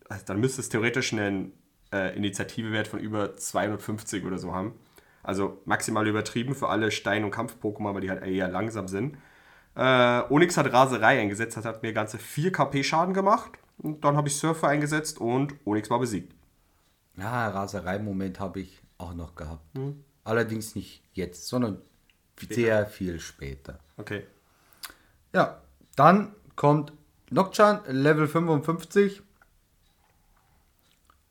also 0.07 0.25
dann 0.25 0.39
müsste 0.39 0.61
es 0.61 0.69
theoretisch 0.69 1.13
einen 1.13 1.53
äh, 1.93 2.15
Initiativewert 2.15 2.87
von 2.87 2.99
über 2.99 3.35
250 3.35 4.25
oder 4.25 4.37
so 4.37 4.53
haben. 4.53 4.73
Also 5.21 5.61
maximal 5.65 6.07
übertrieben 6.07 6.55
für 6.55 6.69
alle 6.69 6.91
Stein- 6.91 7.23
und 7.23 7.31
Kampf-Pokémon, 7.31 7.93
weil 7.93 8.01
die 8.01 8.09
halt 8.09 8.23
eher 8.23 8.47
langsam 8.47 8.87
sind. 8.87 9.17
Äh, 9.75 10.21
Onyx 10.29 10.57
hat 10.57 10.71
Raserei 10.73 11.19
eingesetzt, 11.19 11.57
das 11.57 11.65
hat 11.65 11.83
mir 11.83 11.93
ganze 11.93 12.17
4 12.17 12.51
KP 12.51 12.83
Schaden 12.83 13.13
gemacht. 13.13 13.51
Und 13.77 14.03
dann 14.03 14.17
habe 14.17 14.27
ich 14.27 14.35
Surfer 14.35 14.67
eingesetzt 14.67 15.19
und 15.19 15.55
Onyx 15.65 15.89
war 15.89 15.99
besiegt. 15.99 16.33
Ja, 17.19 17.49
Raserei-Moment 17.49 18.39
habe 18.39 18.61
ich 18.61 18.81
auch 18.97 19.13
noch 19.13 19.35
gehabt. 19.35 19.63
Allerdings 20.23 20.75
nicht 20.75 21.03
jetzt, 21.13 21.47
sondern 21.47 21.81
sehr 22.49 22.85
viel 22.85 23.19
später. 23.19 23.79
Okay. 23.97 24.25
Ja, 25.33 25.61
dann 25.95 26.33
kommt 26.55 26.93
Nocturne, 27.29 27.81
Level 27.87 28.27
55. 28.27 29.21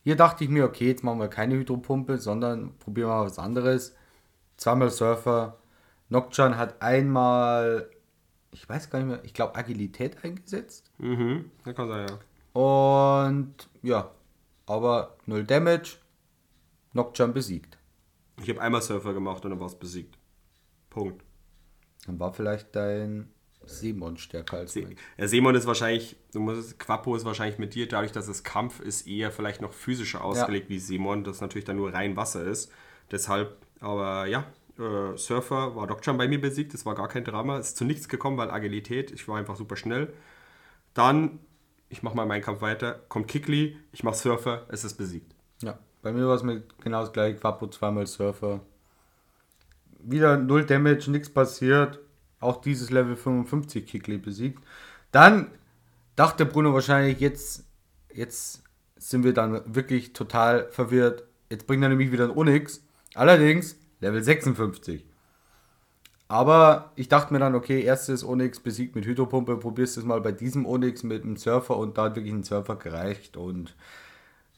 Hier 0.05 0.16
dachte 0.16 0.44
ich 0.44 0.51
mir, 0.51 0.64
okay, 0.64 0.88
jetzt 0.88 1.05
machen 1.05 1.20
wir 1.20 1.29
keine 1.29 1.55
Hydropumpe, 1.55 2.18
sondern 2.18 2.79
probieren 2.79 3.09
wir 3.09 3.14
mal 3.14 3.27
was 3.27 3.38
anderes. 3.38 3.94
Zweimal 4.57 4.90
Surfer. 4.90 5.59
Nocturne 6.09 6.57
hat 6.57 6.81
einmal, 6.81 7.90
ich 8.53 8.68
weiß 8.68 8.90
gar 8.90 9.01
nicht 9.01 9.09
mehr, 9.09 9.24
ich 9.24 9.35
glaube 9.35 9.57
Agilität 9.57 10.24
eingesetzt. 10.24 10.90
Mhm, 10.98 11.51
das 11.64 11.74
kann 11.74 11.88
sein, 11.88 12.07
ja. 12.09 12.18
Und 12.61 13.55
ja, 13.83 14.11
aber 14.69 15.17
null 15.27 15.45
Damage. 15.45 15.97
Nocturne 16.93 17.33
besiegt. 17.33 17.79
Ich 18.43 18.49
habe 18.49 18.61
einmal 18.61 18.83
Surfer 18.83 19.13
gemacht 19.13 19.45
und 19.45 19.51
dann 19.51 19.61
war 19.61 19.67
es 19.67 19.79
besiegt. 19.79 20.19
Punkt. 20.91 21.23
Dann 22.07 22.19
war 22.19 22.33
vielleicht 22.33 22.75
dein 22.75 23.31
Simon 23.67 24.17
stärker 24.17 24.59
als 24.59 24.73
Se 24.73 24.83
mein. 24.83 24.97
ja, 25.17 25.29
Simon 25.29 25.55
ist 25.55 25.67
wahrscheinlich, 25.67 26.17
du 26.33 26.41
musst, 26.41 26.79
Quappo 26.79 27.15
ist 27.17 27.25
wahrscheinlich 27.25 27.59
mit 27.59 27.75
dir, 27.75 27.87
dadurch, 27.87 28.13
dass 28.13 28.29
es 28.29 28.45
Kampf 28.45 28.81
ist, 28.81 29.07
eher 29.07 29.31
vielleicht 29.31 29.61
noch 29.61 29.73
physischer 29.73 30.25
ausgelegt 30.25 30.69
wie 30.71 30.79
Simon, 30.79 31.25
das 31.25 31.41
natürlich 31.41 31.65
dann 31.65 31.77
nur 31.77 31.93
rein 31.93 32.17
Wasser 32.17 32.45
ist. 32.45 32.73
Deshalb, 33.11 33.57
aber 33.81 34.27
ja, 34.27 34.47
äh, 34.79 35.17
Surfer 35.17 35.77
war 35.77 35.87
Dokchan 35.87 36.17
bei 36.17 36.29
mir 36.29 36.41
besiegt, 36.41 36.73
das 36.75 36.87
war 36.87 36.95
gar 36.95 37.09
kein 37.09 37.25
Drama, 37.25 37.59
ist 37.59 37.77
zu 37.77 37.85
nichts 37.85 38.09
gekommen, 38.09 38.39
weil 38.39 38.51
Agilität, 38.51 39.11
ich 39.11 39.27
war 39.29 39.39
einfach 39.39 39.57
super 39.57 39.77
schnell. 39.77 40.13
Dann, 40.95 41.41
ich 41.88 42.03
mache 42.03 42.16
mal 42.16 42.27
meinen 42.27 42.42
Kampf 42.42 42.61
weiter, 42.61 43.01
kommt 43.09 43.29
Kickly, 43.29 43.77
ich 43.92 44.03
mache 44.03 44.16
Surfer, 44.16 44.66
es 44.68 44.85
ist 44.85 44.94
besiegt. 44.94 45.35
Ja, 45.62 45.79
bei 46.03 46.12
mir 46.12 46.27
war 46.27 46.35
es 46.35 46.42
mit 46.42 46.79
genau 46.83 47.01
das 47.01 47.12
gleiche. 47.12 47.38
Quapo 47.38 47.68
zweimal 47.68 48.07
Surfer. 48.07 48.61
Wieder 50.01 50.37
null 50.37 50.64
Damage, 50.64 51.11
nichts 51.11 51.29
passiert. 51.29 51.98
Auch 52.40 52.61
dieses 52.61 52.90
Level 52.90 53.16
55 53.16 53.85
Kickly 53.85 54.18
besiegt. 54.18 54.62
Dann 55.11 55.51
dachte 56.14 56.46
Bruno 56.46 56.72
wahrscheinlich, 56.72 57.18
jetzt, 57.18 57.64
jetzt 58.12 58.62
sind 58.96 59.24
wir 59.24 59.33
dann 59.33 59.62
wirklich 59.74 60.12
total 60.12 60.70
verwirrt. 60.70 61.24
Jetzt 61.51 61.66
bringt 61.66 61.83
er 61.83 61.88
nämlich 61.88 62.12
wieder 62.12 62.24
ein 62.24 62.37
Onyx. 62.37 62.85
Allerdings 63.14 63.77
Level 64.01 64.22
56. 64.22 65.05
Aber 66.29 66.93
ich 66.95 67.09
dachte 67.09 67.33
mir 67.33 67.38
dann, 67.38 67.55
okay, 67.55 67.83
erstes 67.83 68.23
Onyx 68.23 68.61
besiegt 68.61 68.95
mit 68.95 69.07
Hydropumpe, 69.07 69.57
probierst 69.57 69.97
es 69.97 70.05
mal 70.05 70.21
bei 70.21 70.31
diesem 70.31 70.67
Onyx 70.67 71.03
mit 71.03 71.25
einem 71.25 71.37
Surfer 71.38 71.77
und 71.79 71.97
da 71.97 72.05
hat 72.05 72.17
wirklich 72.17 72.35
ein 72.35 72.45
Surfer 72.45 72.77
gereicht 72.77 73.38
und 73.38 73.75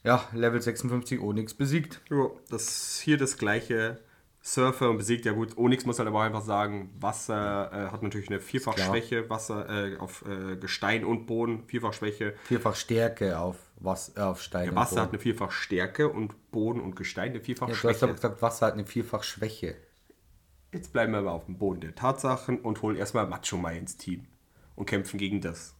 ja, 0.02 0.24
Level 0.32 0.60
56 0.60 1.20
Onyx 1.20 1.54
besiegt. 1.54 2.00
Ja, 2.10 2.30
das 2.48 2.62
ist 2.62 3.00
hier 3.00 3.18
das 3.18 3.36
gleiche. 3.38 4.00
Surfer 4.42 4.88
und 4.88 4.96
besiegt, 4.96 5.26
ja 5.26 5.32
gut. 5.32 5.58
Onyx 5.58 5.84
muss 5.84 5.98
halt 5.98 6.08
aber 6.08 6.20
auch 6.20 6.22
einfach 6.22 6.40
sagen, 6.40 6.90
Wasser 6.98 7.70
äh, 7.72 7.92
hat 7.92 8.02
natürlich 8.02 8.30
eine 8.30 8.40
Vierfachschwäche, 8.40 9.28
Wasser 9.28 9.68
äh, 9.68 9.98
auf 9.98 10.24
äh, 10.26 10.56
Gestein 10.56 11.04
und 11.04 11.26
Boden, 11.26 11.64
Vierfachschwäche. 11.66 12.34
Vierfach 12.44 12.74
Stärke 12.74 13.38
auf, 13.38 13.56
was, 13.78 14.16
äh, 14.16 14.20
auf 14.20 14.40
Stein. 14.40 14.64
Ja, 14.64 14.70
und 14.70 14.76
Wasser 14.76 15.02
hat 15.02 15.10
eine 15.10 15.18
Vierfachstärke 15.18 16.08
und 16.08 16.50
Boden 16.50 16.80
und 16.80 16.96
Gestein 16.96 17.32
eine 17.32 17.40
ja, 17.40 17.42
du 17.42 17.62
hast 17.62 17.84
aber 17.84 17.94
Vierfachschwäche. 17.94 18.14
gesagt, 18.14 18.42
Wasser 18.42 18.66
hat 18.66 18.72
eine 18.72 18.86
Vierfach 18.86 19.22
Schwäche. 19.22 19.76
Jetzt 20.72 20.92
bleiben 20.92 21.12
wir 21.12 21.18
aber 21.18 21.32
auf 21.32 21.46
dem 21.46 21.58
Boden 21.58 21.80
der 21.80 21.94
Tatsachen 21.94 22.60
und 22.60 22.82
holen 22.82 22.96
erstmal 22.96 23.26
Macho 23.26 23.56
Mai 23.56 23.76
ins 23.76 23.96
Team 23.96 24.26
und 24.76 24.86
kämpfen 24.86 25.18
gegen 25.18 25.40
das. 25.40 25.74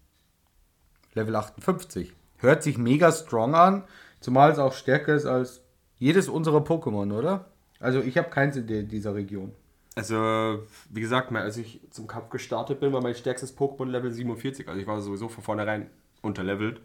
Level 1.14 1.37
58. 1.37 2.12
Hört 2.38 2.62
sich 2.62 2.79
mega 2.79 3.12
strong 3.12 3.55
an, 3.55 3.85
zumal 4.20 4.50
es 4.50 4.59
auch 4.59 4.72
stärker 4.72 5.14
ist 5.14 5.26
als 5.26 5.62
jedes 5.96 6.29
unserer 6.29 6.61
Pokémon, 6.61 7.16
oder? 7.16 7.50
Also 7.79 8.00
ich 8.00 8.16
habe 8.18 8.31
keins 8.31 8.57
in 8.57 8.66
der, 8.66 8.83
dieser 8.83 9.14
Region. 9.14 9.53
Also, 9.94 10.62
wie 10.88 11.00
gesagt, 11.00 11.31
mal, 11.31 11.42
als 11.42 11.57
ich 11.57 11.81
zum 11.90 12.07
Kampf 12.07 12.31
gestartet 12.31 12.81
bin, 12.81 12.92
war 12.92 13.03
mein 13.03 13.14
stärkstes 13.14 13.57
Pokémon 13.57 13.87
Level 13.87 14.11
47. 14.11 14.68
Also 14.68 14.81
ich 14.81 14.87
war 14.87 15.00
sowieso 15.00 15.29
von 15.29 15.42
vornherein 15.42 15.90
unterlevelt. 16.22 16.81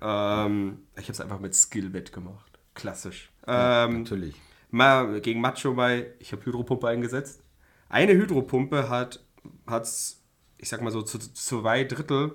Ähm, 0.00 0.78
ich 0.96 1.04
habe 1.04 1.12
es 1.12 1.20
einfach 1.20 1.40
mit 1.40 1.54
Skill 1.54 1.92
wettgemacht. 1.92 2.58
Klassisch. 2.74 3.30
ähm, 3.46 4.02
Natürlich. 4.02 4.34
Mal 4.70 5.20
gegen 5.20 5.40
Macho 5.40 5.72
Mai, 5.72 6.06
ich 6.18 6.32
habe 6.32 6.44
Hydropumpe 6.44 6.88
eingesetzt. 6.88 7.42
Eine 7.88 8.12
Hydropumpe 8.12 8.88
hat, 8.88 9.24
hat's, 9.66 10.22
ich 10.58 10.68
sag 10.68 10.82
mal 10.82 10.90
so, 10.90 11.02
zu, 11.02 11.18
zu 11.18 11.32
zwei 11.32 11.84
Drittel, 11.84 12.34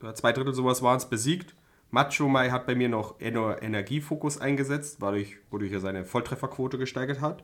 oder 0.00 0.14
zwei 0.14 0.32
Drittel 0.32 0.54
sowas 0.54 0.82
waren 0.82 0.96
es 0.96 1.06
besiegt. 1.06 1.54
Macho 1.90 2.28
Mai 2.28 2.50
hat 2.50 2.66
bei 2.66 2.74
mir 2.74 2.88
noch 2.88 3.20
Ener 3.20 3.62
Energiefokus 3.62 4.40
eingesetzt, 4.40 4.98
dadurch, 5.00 5.36
wodurch 5.50 5.72
er 5.72 5.80
seine 5.80 6.04
Volltrefferquote 6.04 6.78
gesteigert 6.78 7.20
hat. 7.20 7.42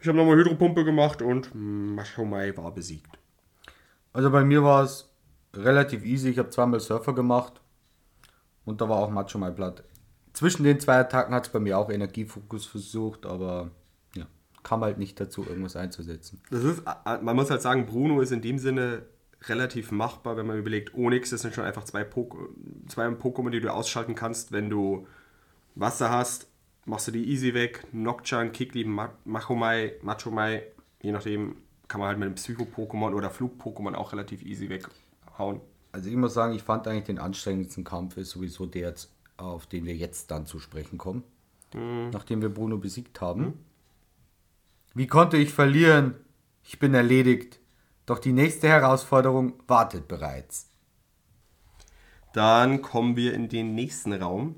Ich 0.00 0.08
habe 0.08 0.16
nochmal 0.16 0.36
Hydropumpe 0.36 0.84
gemacht 0.84 1.20
und 1.20 1.50
Macho 1.54 2.24
Mai 2.24 2.56
war 2.56 2.72
besiegt. 2.72 3.18
Also 4.12 4.30
bei 4.30 4.44
mir 4.44 4.64
war 4.64 4.82
es 4.84 5.12
relativ 5.54 6.04
easy. 6.04 6.30
Ich 6.30 6.38
habe 6.38 6.50
zweimal 6.50 6.80
Surfer 6.80 7.12
gemacht 7.12 7.60
und 8.64 8.80
da 8.80 8.88
war 8.88 8.96
auch 8.96 9.10
Macho 9.10 9.38
Mai 9.38 9.50
platt. 9.50 9.84
Zwischen 10.32 10.64
den 10.64 10.80
zwei 10.80 10.98
Attacken 10.98 11.34
hat 11.34 11.46
es 11.46 11.52
bei 11.52 11.60
mir 11.60 11.78
auch 11.78 11.90
Energiefokus 11.90 12.66
versucht, 12.66 13.26
aber 13.26 13.70
ja, 14.14 14.26
kam 14.62 14.82
halt 14.82 14.98
nicht 14.98 15.18
dazu, 15.20 15.44
irgendwas 15.46 15.76
einzusetzen. 15.76 16.40
Das 16.50 16.64
ist, 16.64 16.82
man 17.04 17.36
muss 17.36 17.50
halt 17.50 17.62
sagen, 17.62 17.86
Bruno 17.86 18.20
ist 18.20 18.32
in 18.32 18.42
dem 18.42 18.58
Sinne 18.58 19.02
relativ 19.44 19.90
machbar, 19.90 20.36
wenn 20.36 20.46
man 20.46 20.58
überlegt, 20.58 20.94
Onyx, 20.94 21.30
das 21.30 21.42
sind 21.42 21.54
schon 21.54 21.64
einfach 21.64 21.84
zwei, 21.84 22.04
Pok 22.04 22.36
zwei 22.88 23.06
Pokémon, 23.08 23.50
die 23.50 23.60
du 23.60 23.72
ausschalten 23.72 24.14
kannst, 24.14 24.52
wenn 24.52 24.68
du 24.68 25.06
Wasser 25.74 26.10
hast, 26.10 26.48
machst 26.84 27.08
du 27.08 27.12
die 27.12 27.24
easy 27.30 27.54
weg. 27.54 27.86
Nocturne, 27.92 28.50
Kikli, 28.50 28.84
Ma- 28.84 29.14
Machomai, 29.24 29.94
Machomai, 30.02 30.64
je 31.00 31.12
nachdem, 31.12 31.56
kann 31.88 32.00
man 32.00 32.08
halt 32.08 32.18
mit 32.18 32.26
einem 32.26 32.34
Psycho-Pokémon 32.36 33.14
oder 33.14 33.30
Flug-Pokémon 33.30 33.94
auch 33.94 34.12
relativ 34.12 34.42
easy 34.44 34.68
weghauen. 34.68 35.60
Also 35.92 36.08
ich 36.08 36.16
muss 36.16 36.34
sagen, 36.34 36.54
ich 36.54 36.62
fand 36.62 36.86
eigentlich 36.86 37.04
den 37.04 37.18
anstrengendsten 37.18 37.82
Kampf 37.82 38.16
ist 38.16 38.30
sowieso 38.30 38.66
der, 38.66 38.90
jetzt, 38.90 39.12
auf 39.40 39.66
den 39.66 39.84
wir 39.84 39.94
jetzt 39.96 40.30
dann 40.30 40.46
zu 40.46 40.58
sprechen 40.58 40.98
kommen. 40.98 41.24
Nachdem 42.12 42.42
wir 42.42 42.48
Bruno 42.48 42.78
besiegt 42.78 43.20
haben. 43.20 43.64
Wie 44.94 45.06
konnte 45.06 45.36
ich 45.36 45.52
verlieren? 45.52 46.16
Ich 46.64 46.78
bin 46.78 46.94
erledigt. 46.94 47.60
Doch 48.06 48.18
die 48.18 48.32
nächste 48.32 48.68
Herausforderung 48.68 49.54
wartet 49.68 50.08
bereits. 50.08 50.68
Dann 52.32 52.82
kommen 52.82 53.16
wir 53.16 53.34
in 53.34 53.48
den 53.48 53.74
nächsten 53.74 54.12
Raum. 54.12 54.56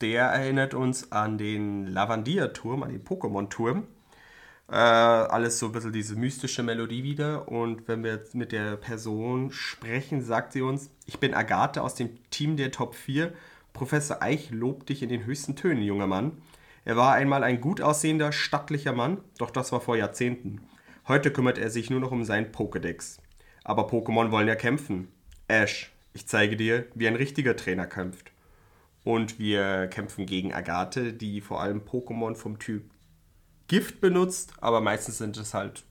Der 0.00 0.24
erinnert 0.24 0.74
uns 0.74 1.12
an 1.12 1.38
den 1.38 1.86
Lavandia-Turm, 1.86 2.82
an 2.82 2.90
den 2.90 3.04
Pokémon-Turm. 3.04 3.86
Äh, 4.70 4.74
alles 4.74 5.58
so 5.58 5.66
ein 5.66 5.72
bisschen 5.72 5.92
diese 5.92 6.16
mystische 6.16 6.62
Melodie 6.62 7.02
wieder. 7.02 7.48
Und 7.48 7.86
wenn 7.88 8.02
wir 8.02 8.12
jetzt 8.12 8.34
mit 8.34 8.52
der 8.52 8.76
Person 8.76 9.50
sprechen, 9.52 10.22
sagt 10.22 10.52
sie 10.52 10.62
uns, 10.62 10.90
ich 11.06 11.18
bin 11.18 11.34
Agathe 11.34 11.82
aus 11.82 11.94
dem 11.94 12.18
Team 12.30 12.56
der 12.56 12.70
Top 12.70 12.94
4. 12.94 13.32
Professor 13.74 14.22
Eich 14.22 14.50
lobt 14.52 14.88
dich 14.88 15.02
in 15.02 15.08
den 15.08 15.26
höchsten 15.26 15.56
Tönen, 15.56 15.82
junger 15.82 16.06
Mann. 16.06 16.40
Er 16.84 16.96
war 16.96 17.14
einmal 17.14 17.42
ein 17.42 17.60
gut 17.60 17.80
aussehender, 17.80 18.30
stattlicher 18.30 18.92
Mann, 18.92 19.18
doch 19.36 19.50
das 19.50 19.72
war 19.72 19.80
vor 19.80 19.96
Jahrzehnten. 19.96 20.60
Heute 21.08 21.32
kümmert 21.32 21.58
er 21.58 21.70
sich 21.70 21.90
nur 21.90 21.98
noch 21.98 22.12
um 22.12 22.24
seinen 22.24 22.52
Pokédex. 22.52 23.18
Aber 23.64 23.88
Pokémon 23.88 24.30
wollen 24.30 24.46
ja 24.46 24.54
kämpfen. 24.54 25.08
Ash, 25.48 25.92
ich 26.12 26.28
zeige 26.28 26.56
dir, 26.56 26.86
wie 26.94 27.08
ein 27.08 27.16
richtiger 27.16 27.56
Trainer 27.56 27.86
kämpft. 27.86 28.30
Und 29.02 29.40
wir 29.40 29.88
kämpfen 29.88 30.24
gegen 30.24 30.54
Agathe, 30.54 31.12
die 31.12 31.40
vor 31.40 31.60
allem 31.60 31.80
Pokémon 31.80 32.36
vom 32.36 32.60
Typ 32.60 32.84
Gift 33.66 34.00
benutzt, 34.00 34.52
aber 34.60 34.80
meistens 34.80 35.18
sind 35.18 35.36
es 35.36 35.52
halt, 35.52 35.82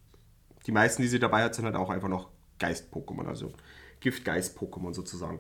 die 0.67 0.71
meisten, 0.71 1.01
die 1.01 1.09
sie 1.09 1.19
dabei 1.19 1.43
hat, 1.43 1.53
sind 1.53 1.65
halt 1.65 1.75
auch 1.75 1.89
einfach 1.89 2.07
noch 2.07 2.29
Geist-Pokémon, 2.59 3.27
also 3.27 3.51
Gift-Geist-Pokémon 3.99 4.93
sozusagen. 4.93 5.39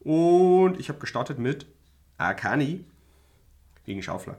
Und 0.00 0.78
ich 0.78 0.88
habe 0.88 0.98
gestartet 0.98 1.38
mit 1.38 1.66
Arcani 2.16 2.84
gegen 3.84 4.02
Schaufler. 4.02 4.36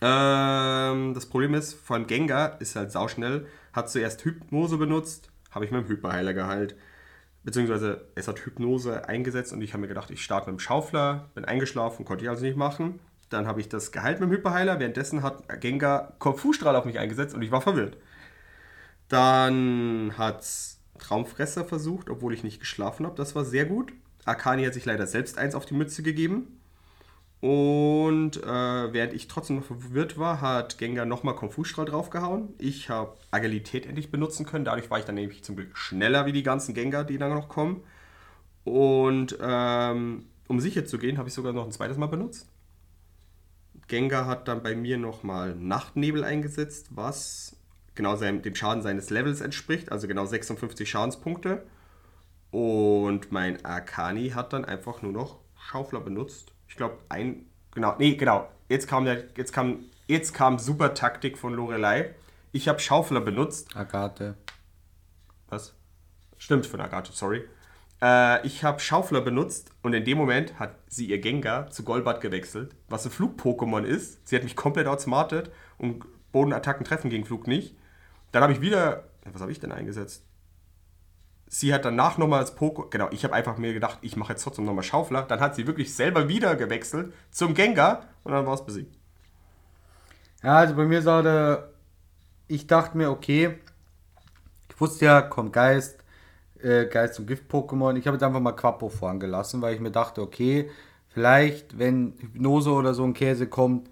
Ähm, 0.00 1.14
das 1.14 1.26
Problem 1.26 1.54
ist, 1.54 1.74
von 1.74 2.06
Gengar 2.06 2.60
ist 2.60 2.76
halt 2.76 2.92
sauschnell, 2.92 3.46
hat 3.72 3.90
zuerst 3.90 4.24
Hypnose 4.24 4.76
benutzt, 4.76 5.30
habe 5.50 5.64
ich 5.64 5.70
mit 5.70 5.84
dem 5.84 5.88
Hyperheiler 5.88 6.34
geheilt. 6.34 6.76
Beziehungsweise 7.42 8.08
es 8.14 8.26
hat 8.26 8.40
Hypnose 8.40 9.08
eingesetzt 9.08 9.52
und 9.52 9.60
ich 9.60 9.72
habe 9.72 9.82
mir 9.82 9.88
gedacht, 9.88 10.10
ich 10.10 10.22
starte 10.22 10.50
mit 10.50 10.58
dem 10.58 10.62
Schaufler, 10.62 11.30
bin 11.34 11.44
eingeschlafen, 11.44 12.04
konnte 12.04 12.24
ich 12.24 12.30
also 12.30 12.44
nicht 12.44 12.56
machen. 12.56 13.00
Dann 13.28 13.46
habe 13.46 13.60
ich 13.60 13.68
das 13.68 13.92
geheilt 13.92 14.20
mit 14.20 14.30
dem 14.30 14.32
Hyperheiler, 14.32 14.78
währenddessen 14.78 15.22
hat 15.22 15.48
Gengar 15.60 16.14
Kopffußstrahl 16.18 16.76
auf 16.76 16.84
mich 16.84 16.98
eingesetzt 16.98 17.34
und 17.34 17.42
ich 17.42 17.50
war 17.50 17.60
verwirrt. 17.60 17.96
Dann 19.08 20.14
hat 20.16 20.46
Traumfresser 20.98 21.64
versucht, 21.64 22.08
obwohl 22.08 22.32
ich 22.32 22.44
nicht 22.44 22.60
geschlafen 22.60 23.04
habe, 23.06 23.16
das 23.16 23.34
war 23.34 23.44
sehr 23.44 23.66
gut. 23.66 23.92
Akani 24.24 24.64
hat 24.64 24.74
sich 24.74 24.84
leider 24.84 25.06
selbst 25.06 25.38
eins 25.38 25.54
auf 25.54 25.66
die 25.66 25.74
Mütze 25.74 26.02
gegeben. 26.02 26.60
Und 27.40 28.42
äh, 28.42 28.92
während 28.92 29.12
ich 29.12 29.28
trotzdem 29.28 29.56
noch 29.56 29.64
verwirrt 29.64 30.16
war, 30.16 30.40
hat 30.40 30.78
Gengar 30.78 31.04
nochmal 31.04 31.34
Konfusstrahl 31.34 31.84
draufgehauen. 31.84 32.54
Ich 32.56 32.88
habe 32.88 33.18
Agilität 33.30 33.84
endlich 33.84 34.10
benutzen 34.10 34.46
können. 34.46 34.64
Dadurch 34.64 34.90
war 34.90 34.98
ich 34.98 35.04
dann 35.04 35.16
nämlich 35.16 35.44
zum 35.44 35.56
Glück 35.56 35.76
schneller 35.76 36.24
wie 36.24 36.32
die 36.32 36.42
ganzen 36.42 36.74
Gengar, 36.74 37.04
die 37.04 37.18
dann 37.18 37.34
noch 37.34 37.50
kommen. 37.50 37.82
Und 38.64 39.36
ähm, 39.42 40.24
um 40.48 40.58
sicher 40.58 40.86
zu 40.86 40.96
gehen, 40.96 41.18
habe 41.18 41.28
ich 41.28 41.34
sogar 41.34 41.52
noch 41.52 41.66
ein 41.66 41.72
zweites 41.72 41.98
Mal 41.98 42.06
benutzt. 42.06 42.48
Gengar 43.88 44.26
hat 44.26 44.48
dann 44.48 44.62
bei 44.62 44.74
mir 44.74 44.96
nochmal 44.96 45.54
Nachtnebel 45.54 46.24
eingesetzt, 46.24 46.88
was 46.90 47.56
genau 47.94 48.16
seinem, 48.16 48.40
dem 48.40 48.54
Schaden 48.54 48.82
seines 48.82 49.10
Levels 49.10 49.42
entspricht, 49.42 49.92
also 49.92 50.08
genau 50.08 50.24
56 50.24 50.88
Schadenspunkte. 50.88 51.66
Und 52.54 53.32
mein 53.32 53.64
Arcani 53.64 54.30
hat 54.30 54.52
dann 54.52 54.64
einfach 54.64 55.02
nur 55.02 55.10
noch 55.10 55.40
Schaufler 55.58 55.98
benutzt. 55.98 56.52
Ich 56.68 56.76
glaube, 56.76 56.98
ein. 57.08 57.46
Genau, 57.74 57.96
nee, 57.98 58.14
genau. 58.14 58.48
Jetzt 58.68 58.86
kam 58.86 59.04
der. 59.04 59.24
Jetzt 59.36 59.52
kam. 59.52 59.86
Jetzt 60.06 60.34
kam 60.34 60.60
super 60.60 60.94
Taktik 60.94 61.36
von 61.36 61.52
Lorelei. 61.52 62.14
Ich 62.52 62.68
habe 62.68 62.78
Schaufler 62.78 63.20
benutzt. 63.20 63.76
Agathe. 63.76 64.36
Was? 65.48 65.74
Stimmt, 66.38 66.66
von 66.66 66.80
Agathe, 66.80 67.10
sorry. 67.12 67.42
Äh, 68.00 68.46
ich 68.46 68.62
habe 68.62 68.78
Schaufler 68.78 69.20
benutzt 69.20 69.72
und 69.82 69.92
in 69.92 70.04
dem 70.04 70.16
Moment 70.16 70.60
hat 70.60 70.76
sie 70.86 71.06
ihr 71.06 71.20
Gengar 71.20 71.70
zu 71.70 71.82
Golbat 71.82 72.20
gewechselt, 72.20 72.76
was 72.88 73.04
ein 73.04 73.10
Flug-Pokémon 73.10 73.82
ist. 73.82 74.28
Sie 74.28 74.36
hat 74.36 74.44
mich 74.44 74.54
komplett 74.54 74.86
outsmartet 74.86 75.50
und 75.76 76.04
Bodenattacken 76.30 76.86
treffen 76.86 77.10
gegen 77.10 77.24
Flug 77.24 77.48
nicht. 77.48 77.76
Dann 78.30 78.44
habe 78.44 78.52
ich 78.52 78.60
wieder. 78.60 79.08
Was 79.24 79.40
habe 79.40 79.50
ich 79.50 79.58
denn 79.58 79.72
eingesetzt? 79.72 80.24
Sie 81.46 81.72
hat 81.72 81.84
danach 81.84 82.18
nochmal 82.18 82.40
das 82.40 82.56
Pokémon. 82.56 82.90
Genau, 82.90 83.08
ich 83.10 83.24
habe 83.24 83.34
einfach 83.34 83.58
mir 83.58 83.72
gedacht, 83.72 83.98
ich 84.02 84.16
mache 84.16 84.32
jetzt 84.32 84.42
trotzdem 84.42 84.64
nochmal 84.64 84.82
Schaufler. 84.82 85.22
Dann 85.22 85.40
hat 85.40 85.54
sie 85.54 85.66
wirklich 85.66 85.94
selber 85.94 86.28
wieder 86.28 86.56
gewechselt 86.56 87.12
zum 87.30 87.54
Gengar 87.54 88.08
und 88.24 88.32
dann 88.32 88.46
war 88.46 88.54
es 88.54 88.64
besiegt. 88.64 88.96
Ja, 90.42 90.56
also 90.56 90.74
bei 90.74 90.84
mir 90.84 91.02
sah 91.02 91.22
der. 91.22 91.70
Ich 92.48 92.66
dachte 92.66 92.96
mir, 92.96 93.10
okay, 93.10 93.58
ich 94.68 94.80
wusste 94.80 95.06
ja, 95.06 95.22
kommt 95.22 95.52
Geist, 95.52 96.04
äh, 96.60 96.86
Geist 96.86 97.18
und 97.18 97.26
Gift-Pokémon. 97.26 97.96
Ich 97.96 98.06
habe 98.06 98.16
jetzt 98.16 98.22
einfach 98.22 98.40
mal 98.40 98.52
Quappo 98.52 98.88
fahren 98.88 99.20
gelassen, 99.20 99.62
weil 99.62 99.74
ich 99.74 99.80
mir 99.80 99.90
dachte, 99.92 100.20
okay, 100.20 100.70
vielleicht, 101.08 101.78
wenn 101.78 102.14
Hypnose 102.18 102.70
oder 102.70 102.92
so 102.92 103.04
ein 103.04 103.14
Käse 103.14 103.46
kommt, 103.46 103.88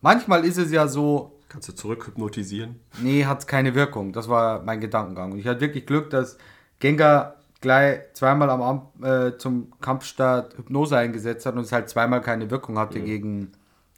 manchmal 0.00 0.44
ist 0.44 0.58
es 0.58 0.72
ja 0.72 0.88
so, 0.88 1.38
Kannst 1.48 1.68
du 1.68 1.72
zurück 1.72 2.08
hypnotisieren? 2.08 2.80
nee, 3.00 3.24
hat 3.24 3.38
es 3.38 3.46
keine 3.46 3.76
Wirkung. 3.76 4.12
Das 4.12 4.28
war 4.28 4.62
mein 4.62 4.80
Gedankengang. 4.80 5.32
Und 5.32 5.38
ich 5.38 5.46
hatte 5.46 5.60
wirklich 5.60 5.86
Glück, 5.86 6.10
dass 6.10 6.36
Gengar 6.84 7.36
gleich 7.62 8.12
zweimal 8.12 8.50
am 8.50 8.60
Abend, 8.60 9.02
äh, 9.02 9.38
zum 9.38 9.72
Kampfstart 9.80 10.58
Hypnose 10.58 10.98
eingesetzt 10.98 11.46
hat 11.46 11.54
und 11.54 11.62
es 11.62 11.72
halt 11.72 11.88
zweimal 11.88 12.20
keine 12.20 12.50
Wirkung 12.50 12.78
hatte 12.78 13.00
gegen 13.00 13.52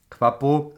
Quappo. 0.09 0.73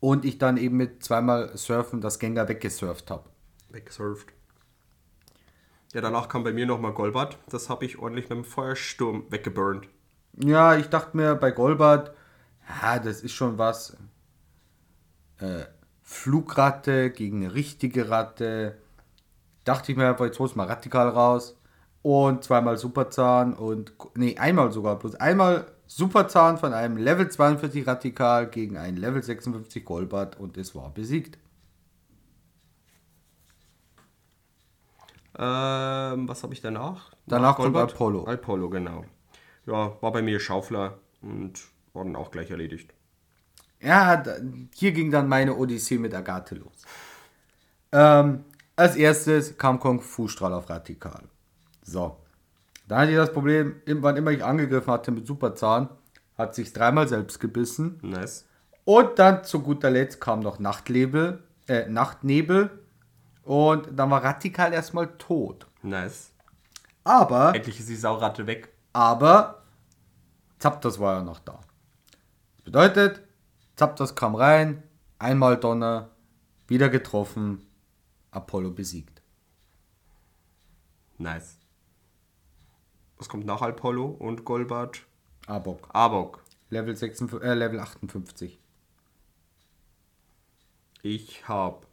Und 0.00 0.24
ich 0.24 0.38
dann 0.38 0.56
eben 0.56 0.78
mit 0.78 1.04
zweimal 1.04 1.54
Surfen 1.58 2.00
das 2.00 2.18
Gengar 2.18 2.48
weggesurft 2.48 3.10
habe. 3.10 3.24
Weggesurft. 3.68 4.32
Ja, 5.92 6.00
danach 6.00 6.30
kam 6.30 6.42
bei 6.42 6.54
mir 6.54 6.64
nochmal 6.64 6.94
Golbat. 6.94 7.36
Das 7.50 7.68
habe 7.68 7.84
ich 7.84 7.98
ordentlich 7.98 8.30
mit 8.30 8.38
dem 8.38 8.44
Feuersturm 8.46 9.26
weggeburnt. 9.28 9.86
Ja, 10.38 10.74
ich 10.74 10.88
dachte 10.88 11.18
mir 11.18 11.34
bei 11.34 11.50
Golbat, 11.50 12.14
ja, 12.82 12.98
das 12.98 13.20
ist 13.20 13.34
schon 13.34 13.58
was. 13.58 13.94
Äh, 15.36 15.64
Flugratte 16.00 17.10
gegen 17.10 17.44
eine 17.44 17.54
richtige 17.54 18.08
Ratte. 18.08 18.78
Dachte 19.64 19.92
ich 19.92 19.98
mir 19.98 20.08
einfach, 20.08 20.26
jetzt 20.26 20.38
holst 20.38 20.54
du 20.54 20.58
mal 20.58 20.66
Radikal 20.66 21.08
raus. 21.08 21.58
Und 22.02 22.44
zweimal 22.44 22.76
Superzahn 22.76 23.54
und, 23.54 23.94
nee, 24.14 24.36
einmal 24.36 24.70
sogar, 24.72 24.98
bloß 24.98 25.14
einmal 25.14 25.66
Superzahn 25.86 26.58
von 26.58 26.74
einem 26.74 26.98
Level 26.98 27.30
42 27.30 27.86
Radikal 27.86 28.48
gegen 28.48 28.76
einen 28.76 28.98
Level 28.98 29.22
56 29.22 29.84
Golbat 29.84 30.38
und 30.38 30.58
es 30.58 30.74
war 30.74 30.90
besiegt. 30.90 31.38
Ähm, 35.36 36.28
was 36.28 36.42
habe 36.42 36.52
ich 36.52 36.60
danach? 36.60 37.10
Danach 37.26 37.58
Nach 37.58 37.64
kommt? 37.64 37.76
Apollo. 37.76 38.26
Apollo, 38.26 38.70
genau. 38.70 39.04
Ja, 39.66 39.96
war 40.00 40.12
bei 40.12 40.22
mir 40.22 40.38
Schaufler 40.40 40.98
und 41.22 41.64
war 41.92 42.04
dann 42.04 42.16
auch 42.16 42.30
gleich 42.30 42.50
erledigt. 42.50 42.92
Ja, 43.80 44.22
hier 44.74 44.92
ging 44.92 45.10
dann 45.10 45.28
meine 45.28 45.56
Odyssee 45.56 45.98
mit 45.98 46.14
Agathe 46.14 46.54
los. 46.54 46.84
Ähm, 47.92 48.44
als 48.76 48.96
erstes 48.96 49.56
kam 49.56 49.78
Kung 49.78 50.00
Fu 50.00 50.28
Strahl 50.28 50.52
auf 50.52 50.68
Radikal. 50.68 51.24
So. 51.82 52.16
Dann 52.88 52.98
hatte 52.98 53.10
ich 53.12 53.16
das 53.16 53.32
Problem, 53.32 53.76
wann 53.86 54.16
immer 54.16 54.30
ich 54.30 54.44
angegriffen 54.44 54.92
hatte 54.92 55.10
mit 55.10 55.26
Superzahn, 55.26 55.88
hat 56.36 56.54
sich 56.54 56.72
dreimal 56.72 57.08
selbst 57.08 57.40
gebissen. 57.40 57.98
Nice. 58.02 58.46
Und 58.84 59.18
dann 59.18 59.44
zu 59.44 59.60
guter 59.60 59.90
Letzt 59.90 60.20
kam 60.20 60.40
noch 60.40 60.58
Nachtlebel, 60.58 61.42
äh, 61.68 61.88
Nachtnebel. 61.88 62.70
Und 63.42 63.88
dann 63.98 64.10
war 64.10 64.22
Radikal 64.22 64.72
erstmal 64.72 65.16
tot. 65.16 65.66
Nice. 65.82 66.32
Aber 67.04 67.54
Endlich 67.54 67.80
ist 67.80 67.88
die 67.88 67.96
Sauratte 67.96 68.46
weg. 68.46 68.72
aber 68.92 69.62
Zapdos 70.58 70.98
war 70.98 71.16
ja 71.16 71.22
noch 71.22 71.40
da. 71.40 71.60
Das 72.56 72.64
bedeutet, 72.64 73.22
Zapdos 73.76 74.14
kam 74.14 74.34
rein, 74.34 74.82
einmal 75.18 75.58
Donner, 75.58 76.10
wieder 76.66 76.88
getroffen, 76.88 77.63
Apollo 78.34 78.72
besiegt. 78.72 79.22
Nice. 81.18 81.58
Was 83.16 83.28
kommt 83.28 83.46
nach 83.46 83.62
Apollo 83.62 84.06
und 84.06 84.44
Golbat? 84.44 85.02
Abok. 85.46 85.88
Arbok. 85.92 86.42
Level, 86.70 86.96
56, 86.96 87.46
äh, 87.46 87.54
Level 87.54 87.78
58. 87.78 88.58
Ich 91.02 91.46
habe, 91.46 91.86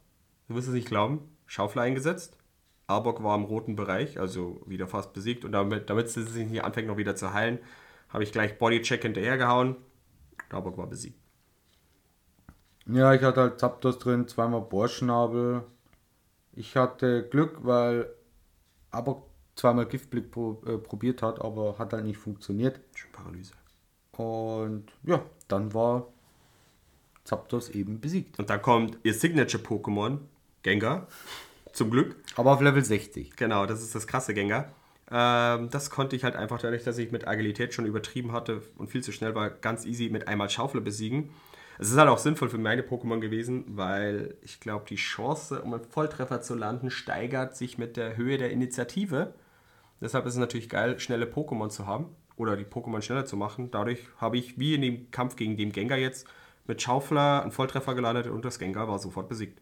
du 0.48 0.54
wirst 0.54 0.68
es 0.68 0.74
nicht 0.74 0.88
glauben, 0.88 1.20
Schaufel 1.46 1.80
eingesetzt. 1.80 2.38
Arbok 2.86 3.22
war 3.22 3.36
im 3.36 3.44
roten 3.44 3.76
Bereich, 3.76 4.18
also 4.18 4.60
wieder 4.66 4.88
fast 4.88 5.12
besiegt. 5.12 5.44
Und 5.44 5.52
damit, 5.52 5.88
damit 5.90 6.06
es 6.06 6.14
sich 6.14 6.48
nicht 6.48 6.64
anfängt, 6.64 6.88
noch 6.88 6.96
wieder 6.96 7.14
zu 7.14 7.32
heilen, 7.32 7.58
habe 8.08 8.24
ich 8.24 8.32
gleich 8.32 8.58
Bodycheck 8.58 9.02
hinterhergehauen. 9.02 9.76
Arbok 10.50 10.76
war 10.76 10.88
besiegt. 10.88 11.18
Ja, 12.86 13.14
ich 13.14 13.22
hatte 13.22 13.40
halt 13.40 13.60
Zapdos 13.60 13.98
drin, 13.98 14.26
zweimal 14.26 14.62
Bohrschnabel. 14.62 15.64
Ich 16.54 16.76
hatte 16.76 17.28
Glück, 17.28 17.58
weil 17.62 18.08
Abok 18.90 19.26
zweimal 19.56 19.86
Giftblick 19.86 20.30
pro, 20.30 20.62
äh, 20.66 20.78
probiert 20.78 21.22
hat, 21.22 21.40
aber 21.40 21.78
hat 21.78 21.92
halt 21.92 22.04
nicht 22.04 22.18
funktioniert. 22.18 22.80
Schön 22.94 23.12
Paralyse. 23.12 23.52
Und 24.12 24.84
ja, 25.04 25.22
dann 25.48 25.72
war 25.72 26.08
Zapdos 27.24 27.70
eben 27.70 28.00
besiegt. 28.00 28.38
Und 28.38 28.50
dann 28.50 28.60
kommt 28.60 28.98
ihr 29.02 29.14
Signature-Pokémon, 29.14 30.18
Gengar. 30.62 31.06
Zum 31.72 31.90
Glück. 31.90 32.16
Aber 32.36 32.52
auf 32.52 32.60
Level 32.60 32.84
60. 32.84 33.34
Genau, 33.36 33.64
das 33.64 33.82
ist 33.82 33.94
das 33.94 34.06
krasse 34.06 34.34
Gengar. 34.34 34.70
Ähm, 35.10 35.70
das 35.70 35.90
konnte 35.90 36.16
ich 36.16 36.24
halt 36.24 36.36
einfach 36.36 36.60
dadurch, 36.60 36.84
dass 36.84 36.98
ich 36.98 37.12
mit 37.12 37.26
Agilität 37.26 37.72
schon 37.72 37.86
übertrieben 37.86 38.32
hatte 38.32 38.62
und 38.76 38.90
viel 38.90 39.02
zu 39.02 39.12
schnell 39.12 39.34
war, 39.34 39.50
ganz 39.50 39.84
easy 39.86 40.10
mit 40.10 40.28
einmal 40.28 40.50
Schaufel 40.50 40.80
besiegen. 40.80 41.30
Es 41.78 41.90
ist 41.90 41.96
halt 41.96 42.08
auch 42.08 42.18
sinnvoll 42.18 42.48
für 42.48 42.58
meine 42.58 42.82
Pokémon 42.82 43.20
gewesen, 43.20 43.64
weil 43.68 44.36
ich 44.42 44.60
glaube, 44.60 44.84
die 44.88 44.96
Chance, 44.96 45.62
um 45.62 45.74
einen 45.74 45.84
Volltreffer 45.84 46.40
zu 46.40 46.54
landen, 46.54 46.90
steigert 46.90 47.56
sich 47.56 47.78
mit 47.78 47.96
der 47.96 48.16
Höhe 48.16 48.38
der 48.38 48.50
Initiative. 48.50 49.34
Deshalb 50.00 50.26
ist 50.26 50.34
es 50.34 50.38
natürlich 50.38 50.68
geil, 50.68 50.98
schnelle 50.98 51.26
Pokémon 51.26 51.70
zu 51.70 51.86
haben 51.86 52.14
oder 52.36 52.56
die 52.56 52.64
Pokémon 52.64 53.02
schneller 53.02 53.24
zu 53.24 53.36
machen. 53.36 53.70
Dadurch 53.70 54.06
habe 54.18 54.36
ich, 54.36 54.58
wie 54.58 54.74
in 54.74 54.82
dem 54.82 55.10
Kampf 55.10 55.36
gegen 55.36 55.56
den 55.56 55.72
Gengar 55.72 55.98
jetzt, 55.98 56.26
mit 56.66 56.82
Schaufler 56.82 57.42
einen 57.42 57.52
Volltreffer 57.52 57.94
gelandet 57.94 58.26
und 58.26 58.44
das 58.44 58.58
Gengar 58.58 58.88
war 58.88 58.98
sofort 58.98 59.28
besiegt. 59.28 59.60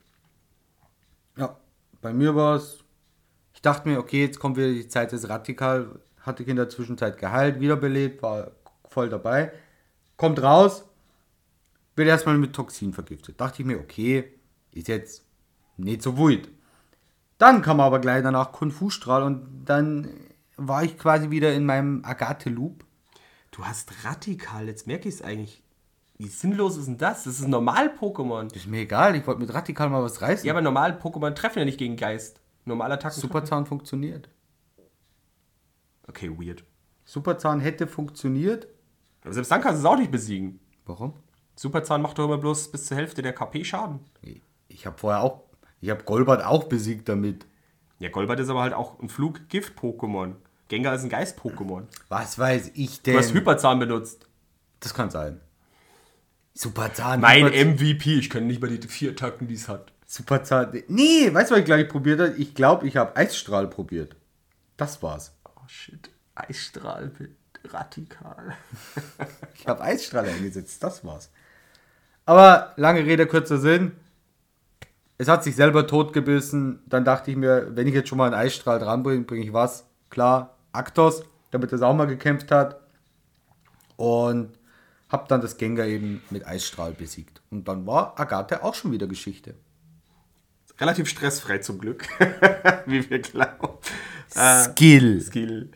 Ja, 1.36 1.56
bei 2.00 2.12
mir 2.12 2.34
war 2.34 2.56
es. 2.56 2.84
Ich 3.54 3.62
dachte 3.62 3.88
mir, 3.88 3.98
okay, 3.98 4.22
jetzt 4.22 4.38
kommt 4.38 4.56
wieder 4.56 4.68
die 4.68 4.88
Zeit 4.88 5.12
des 5.12 5.28
Radikal. 5.28 6.00
Hatte 6.20 6.42
ich 6.42 6.48
in 6.48 6.56
der 6.56 6.68
Zwischenzeit 6.68 7.18
geheilt, 7.18 7.60
wiederbelebt, 7.60 8.22
war 8.22 8.52
voll 8.88 9.08
dabei. 9.08 9.52
Kommt 10.16 10.42
raus, 10.42 10.84
wird 11.96 12.08
erstmal 12.08 12.38
mit 12.38 12.54
Toxin 12.54 12.92
vergiftet. 12.92 13.40
Dachte 13.40 13.62
ich 13.62 13.66
mir, 13.66 13.78
okay, 13.78 14.32
ist 14.72 14.88
jetzt 14.88 15.24
nicht 15.76 16.02
so 16.02 16.16
wild. 16.18 16.48
Dann 17.38 17.62
kam 17.62 17.80
aber 17.80 18.00
gleich 18.00 18.22
danach 18.22 18.52
Kung 18.52 18.70
Fu 18.70 18.90
Strahl 18.90 19.22
und 19.22 19.64
dann 19.64 20.08
war 20.56 20.84
ich 20.84 20.98
quasi 20.98 21.30
wieder 21.30 21.54
in 21.54 21.64
meinem 21.64 22.04
Agathe-Loop. 22.04 22.84
Du 23.50 23.64
hast 23.64 24.04
Radikal, 24.04 24.66
jetzt 24.66 24.86
merke 24.86 25.08
ich 25.08 25.16
es 25.16 25.22
eigentlich. 25.22 25.62
Wie 26.18 26.28
sinnlos 26.28 26.76
ist 26.76 26.86
denn 26.86 26.98
das? 26.98 27.24
Das 27.24 27.38
ist 27.38 27.44
ein 27.44 27.50
Normal-Pokémon. 27.50 28.54
Ist 28.54 28.66
mir 28.66 28.80
egal, 28.80 29.16
ich 29.16 29.26
wollte 29.26 29.40
mit 29.40 29.54
Radikal 29.54 29.88
mal 29.88 30.02
was 30.02 30.20
reißen. 30.20 30.46
Ja, 30.46 30.52
aber 30.52 30.60
normale 30.60 30.98
Pokémon 30.98 31.34
treffen 31.34 31.60
ja 31.60 31.64
nicht 31.64 31.78
gegen 31.78 31.96
Geist. 31.96 32.40
Normale 32.66 32.94
Attacken. 32.94 33.20
Superzahn 33.20 33.64
funktioniert. 33.64 34.28
Okay, 36.06 36.30
weird. 36.30 36.62
Superzahn 37.06 37.60
hätte 37.60 37.86
funktioniert. 37.86 38.68
Aber 39.22 39.32
selbst 39.32 39.50
dann 39.50 39.62
kannst 39.62 39.82
du 39.82 39.86
es 39.86 39.90
auch 39.90 39.98
nicht 39.98 40.10
besiegen. 40.10 40.60
Warum? 40.84 41.14
Superzahn 41.60 42.00
macht 42.00 42.16
doch 42.16 42.24
immer 42.24 42.38
bloß 42.38 42.72
bis 42.72 42.86
zur 42.86 42.96
Hälfte 42.96 43.20
der 43.20 43.34
KP 43.34 43.64
Schaden. 43.66 44.00
Ich 44.68 44.86
habe 44.86 44.96
vorher 44.96 45.20
auch, 45.22 45.42
ich 45.82 45.90
habe 45.90 46.04
Golbert 46.04 46.42
auch 46.42 46.64
besiegt 46.64 47.06
damit. 47.10 47.44
Ja, 47.98 48.08
Golbert 48.08 48.40
ist 48.40 48.48
aber 48.48 48.62
halt 48.62 48.72
auch 48.72 48.98
ein 48.98 49.10
Flug-Gift-Pokémon. 49.10 50.36
Gengar 50.68 50.94
ist 50.94 51.02
ein 51.02 51.10
Geist-Pokémon. 51.10 51.82
Was 52.08 52.38
weiß 52.38 52.70
ich 52.76 53.02
Du 53.02 53.12
hast 53.14 53.28
denn? 53.28 53.34
Hyperzahn 53.36 53.78
benutzt. 53.78 54.26
Das 54.80 54.94
kann 54.94 55.10
sein. 55.10 55.38
Superzahn. 56.54 57.20
Mein 57.20 57.44
Hyperzahn- 57.44 57.74
MVP. 57.74 58.14
Ich 58.20 58.30
kann 58.30 58.46
nicht 58.46 58.62
mal 58.62 58.74
die 58.74 58.88
vier 58.88 59.10
Attacken, 59.10 59.46
die 59.46 59.54
es 59.54 59.68
hat. 59.68 59.92
Superzahn. 60.06 60.82
Nee, 60.88 61.28
weißt 61.34 61.50
du, 61.50 61.54
was 61.56 61.58
ich 61.60 61.66
gleich 61.66 61.88
probiert 61.90 62.20
habe? 62.20 62.32
Ich 62.38 62.54
glaube, 62.54 62.88
ich 62.88 62.96
habe 62.96 63.14
Eisstrahl 63.16 63.68
probiert. 63.68 64.16
Das 64.78 65.02
war's. 65.02 65.36
Oh 65.44 65.60
shit. 65.66 66.08
Eisstrahl 66.34 67.12
Radikal. 67.64 68.56
Ich 69.54 69.66
habe 69.66 69.82
Eisstrahl 69.82 70.26
eingesetzt. 70.26 70.82
Das 70.82 71.04
war's. 71.04 71.30
Aber 72.30 72.74
lange 72.76 73.04
Rede, 73.04 73.26
kurzer 73.26 73.58
Sinn. 73.58 73.90
Es 75.18 75.26
hat 75.26 75.42
sich 75.42 75.56
selber 75.56 75.88
totgebissen. 75.88 76.78
Dann 76.86 77.04
dachte 77.04 77.32
ich 77.32 77.36
mir, 77.36 77.74
wenn 77.74 77.88
ich 77.88 77.92
jetzt 77.92 78.08
schon 78.08 78.18
mal 78.18 78.26
einen 78.26 78.40
Eisstrahl 78.40 78.78
dranbringe, 78.78 79.24
bringe 79.24 79.44
ich 79.44 79.52
was? 79.52 79.88
Klar, 80.10 80.56
Aktos, 80.70 81.24
damit 81.50 81.72
das 81.72 81.82
auch 81.82 81.92
mal 81.92 82.06
gekämpft 82.06 82.52
hat. 82.52 82.82
Und 83.96 84.52
habe 85.08 85.24
dann 85.26 85.40
das 85.40 85.56
Gengar 85.56 85.86
eben 85.86 86.22
mit 86.30 86.46
Eisstrahl 86.46 86.92
besiegt. 86.92 87.42
Und 87.50 87.66
dann 87.66 87.84
war 87.84 88.14
Agathe 88.16 88.62
auch 88.62 88.74
schon 88.74 88.92
wieder 88.92 89.08
Geschichte. 89.08 89.56
Relativ 90.78 91.08
stressfrei 91.08 91.58
zum 91.58 91.80
Glück. 91.80 92.06
Wie 92.86 93.10
wir 93.10 93.18
glauben. 93.18 93.76
Skill. 94.28 95.20
Skill. 95.20 95.72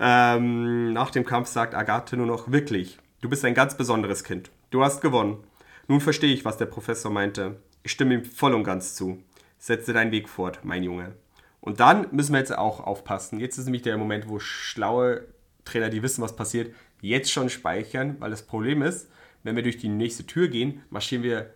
Ähm, 0.00 0.94
nach 0.94 1.10
dem 1.10 1.26
Kampf 1.26 1.48
sagt 1.48 1.74
Agathe 1.74 2.16
nur 2.16 2.24
noch, 2.26 2.50
wirklich, 2.50 2.98
du 3.20 3.28
bist 3.28 3.44
ein 3.44 3.52
ganz 3.52 3.76
besonderes 3.76 4.24
Kind. 4.24 4.50
Du 4.70 4.82
hast 4.82 5.02
gewonnen. 5.02 5.44
Nun 5.88 6.00
verstehe 6.02 6.32
ich, 6.32 6.44
was 6.44 6.58
der 6.58 6.66
Professor 6.66 7.10
meinte. 7.10 7.56
Ich 7.82 7.92
stimme 7.92 8.14
ihm 8.14 8.24
voll 8.24 8.54
und 8.54 8.62
ganz 8.62 8.94
zu. 8.94 9.22
Setze 9.58 9.94
deinen 9.94 10.12
Weg 10.12 10.28
fort, 10.28 10.60
mein 10.62 10.82
Junge. 10.82 11.14
Und 11.60 11.80
dann 11.80 12.06
müssen 12.12 12.32
wir 12.32 12.38
jetzt 12.38 12.56
auch 12.56 12.80
aufpassen. 12.80 13.40
Jetzt 13.40 13.56
ist 13.56 13.64
nämlich 13.64 13.82
der 13.82 13.96
Moment, 13.96 14.28
wo 14.28 14.38
schlaue 14.38 15.26
Trainer, 15.64 15.88
die 15.88 16.02
wissen, 16.02 16.22
was 16.22 16.36
passiert, 16.36 16.74
jetzt 17.00 17.32
schon 17.32 17.48
speichern, 17.48 18.16
weil 18.20 18.30
das 18.30 18.46
Problem 18.46 18.82
ist, 18.82 19.08
wenn 19.42 19.56
wir 19.56 19.62
durch 19.62 19.78
die 19.78 19.88
nächste 19.88 20.26
Tür 20.26 20.48
gehen, 20.48 20.82
marschieren 20.90 21.24
wir 21.24 21.54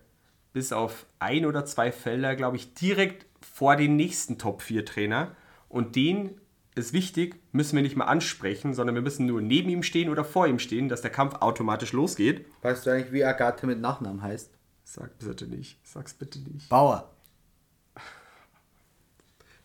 bis 0.53 0.73
auf 0.73 1.07
ein 1.19 1.45
oder 1.45 1.65
zwei 1.67 1.93
Felder, 1.93 2.35
glaube 2.35 2.57
ich, 2.57 2.75
direkt 2.75 3.27
vor 3.41 3.77
den 3.77 3.97
nächsten 3.97 4.39
Top 4.39 4.63
4 4.63 4.85
Trainer. 4.87 5.37
Und 5.69 5.95
den 5.95 6.41
ist 6.75 6.93
wichtig, 6.93 7.37
müssen 7.53 7.77
wir 7.77 7.83
nicht 7.83 7.97
mal 7.97 8.07
ansprechen, 8.07 8.75
sondern 8.75 8.95
wir 8.95 9.03
müssen 9.03 9.27
nur 9.27 9.43
neben 9.43 9.69
ihm 9.69 9.83
stehen 9.83 10.09
oder 10.09 10.25
vor 10.25 10.47
ihm 10.47 10.59
stehen, 10.59 10.89
dass 10.89 11.03
der 11.03 11.11
Kampf 11.11 11.35
automatisch 11.37 11.93
losgeht. 11.93 12.47
Weißt 12.63 12.87
du 12.87 12.91
eigentlich, 12.91 13.13
wie 13.13 13.25
Agathe 13.25 13.67
mit 13.67 13.81
Nachnamen 13.81 14.23
heißt? 14.23 14.51
Sag 14.85 15.19
bitte 15.19 15.47
nicht. 15.47 15.79
Sag's 15.85 16.15
bitte 16.15 16.39
nicht. 16.41 16.69
Bauer. 16.69 17.11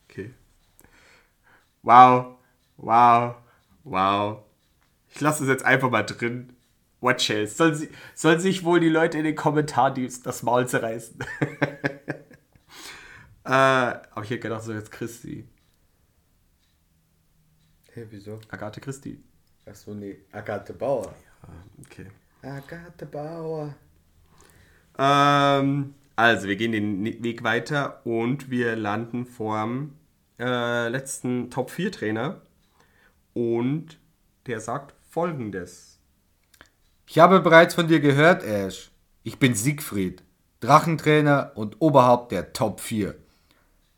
Okay. 0.10 0.34
Wow. 1.82 2.38
Wow. 2.78 3.36
Wow. 3.84 4.43
Ich 5.13 5.22
lasse 5.22 5.43
es 5.43 5.50
jetzt 5.50 5.65
einfach 5.65 5.89
mal 5.89 6.04
drin. 6.04 6.54
What 7.00 7.30
else? 7.30 7.56
Sollen, 7.56 7.76
sie, 7.76 7.89
sollen 8.15 8.39
sich 8.39 8.63
wohl 8.63 8.80
die 8.80 8.89
Leute 8.89 9.17
in 9.17 9.24
den 9.24 9.36
Kommentaren 9.36 10.10
das 10.24 10.43
Maul 10.43 10.67
zerreißen? 10.67 11.20
äh, 13.43 13.50
aber 13.50 14.24
ich 14.24 14.30
hätte 14.30 14.39
gedacht, 14.39 14.63
so 14.63 14.74
jetzt 14.74 14.91
Christi. 14.91 15.48
Hey, 17.97 18.05
wieso? 18.12 18.39
Agathe 18.51 18.79
Christi. 18.79 19.17
Achso, 19.65 19.91
nee. 19.95 20.17
Agathe 20.31 20.71
Bauer. 20.71 21.15
Ah, 21.41 21.47
Okay. 21.81 22.05
Agathe 22.43 23.07
Bauer. 23.07 23.73
Ähm, 24.99 25.95
also, 26.15 26.47
wir 26.47 26.55
gehen 26.57 26.73
den 26.73 27.23
Weg 27.23 27.43
weiter 27.43 28.05
und 28.05 28.51
wir 28.51 28.75
landen 28.75 29.25
vorm 29.25 29.95
äh, 30.38 30.89
letzten 30.89 31.49
Top 31.49 31.71
4 31.71 31.91
Trainer. 31.91 32.41
Und 33.33 33.97
der 34.45 34.60
sagt 34.60 34.93
folgendes. 35.10 35.97
Ich 37.07 37.17
habe 37.17 37.39
bereits 37.39 37.73
von 37.73 37.88
dir 37.88 37.99
gehört, 37.99 38.43
Ash. 38.43 38.91
Ich 39.23 39.39
bin 39.39 39.55
Siegfried, 39.55 40.21
Drachentrainer 40.60 41.53
und 41.55 41.81
Oberhaupt 41.81 42.31
der 42.31 42.53
Top 42.53 42.79
4. 42.79 43.15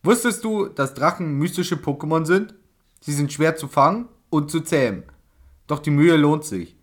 Wusstest 0.04 0.46
du, 0.46 0.68
dass 0.70 0.94
Drachen 0.94 1.38
mystische 1.38 1.76
Pokémon 1.76 2.26
sind? 2.26 2.54
Sie 3.00 3.14
sind 3.14 3.32
schwer 3.32 3.56
zu 3.56 3.68
fangen 3.68 4.08
und 4.30 4.52
zu 4.52 4.62
zähmen. 4.62 5.04
Doch 5.68 5.80
die 5.80 5.92
Mühe 5.92 6.16
lohnt 6.16 6.46
sich. 6.46 6.76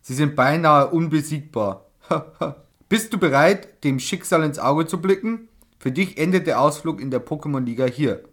Sie 0.00 0.14
sind 0.14 0.36
beinahe 0.36 0.88
unbesiegbar. 0.88 1.86
Bist 2.88 3.12
du 3.12 3.18
bereit, 3.18 3.82
dem 3.84 3.98
Schicksal 3.98 4.44
ins 4.44 4.58
Auge 4.58 4.86
zu 4.86 5.00
blicken? 5.00 5.48
Für 5.78 5.90
dich 5.90 6.18
endet 6.18 6.46
der 6.46 6.60
Ausflug 6.60 7.00
in 7.00 7.10
der 7.10 7.24
Pokémon-Liga 7.24 7.86
hier. 7.86 8.24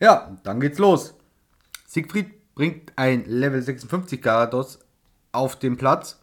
Ja, 0.00 0.36
dann 0.42 0.60
geht's 0.60 0.78
los. 0.78 1.14
Siegfried 1.86 2.54
bringt 2.54 2.92
ein 2.96 3.24
Level 3.24 3.62
56 3.62 4.20
Gyarados 4.20 4.80
auf 5.32 5.56
den 5.56 5.76
Platz. 5.76 6.20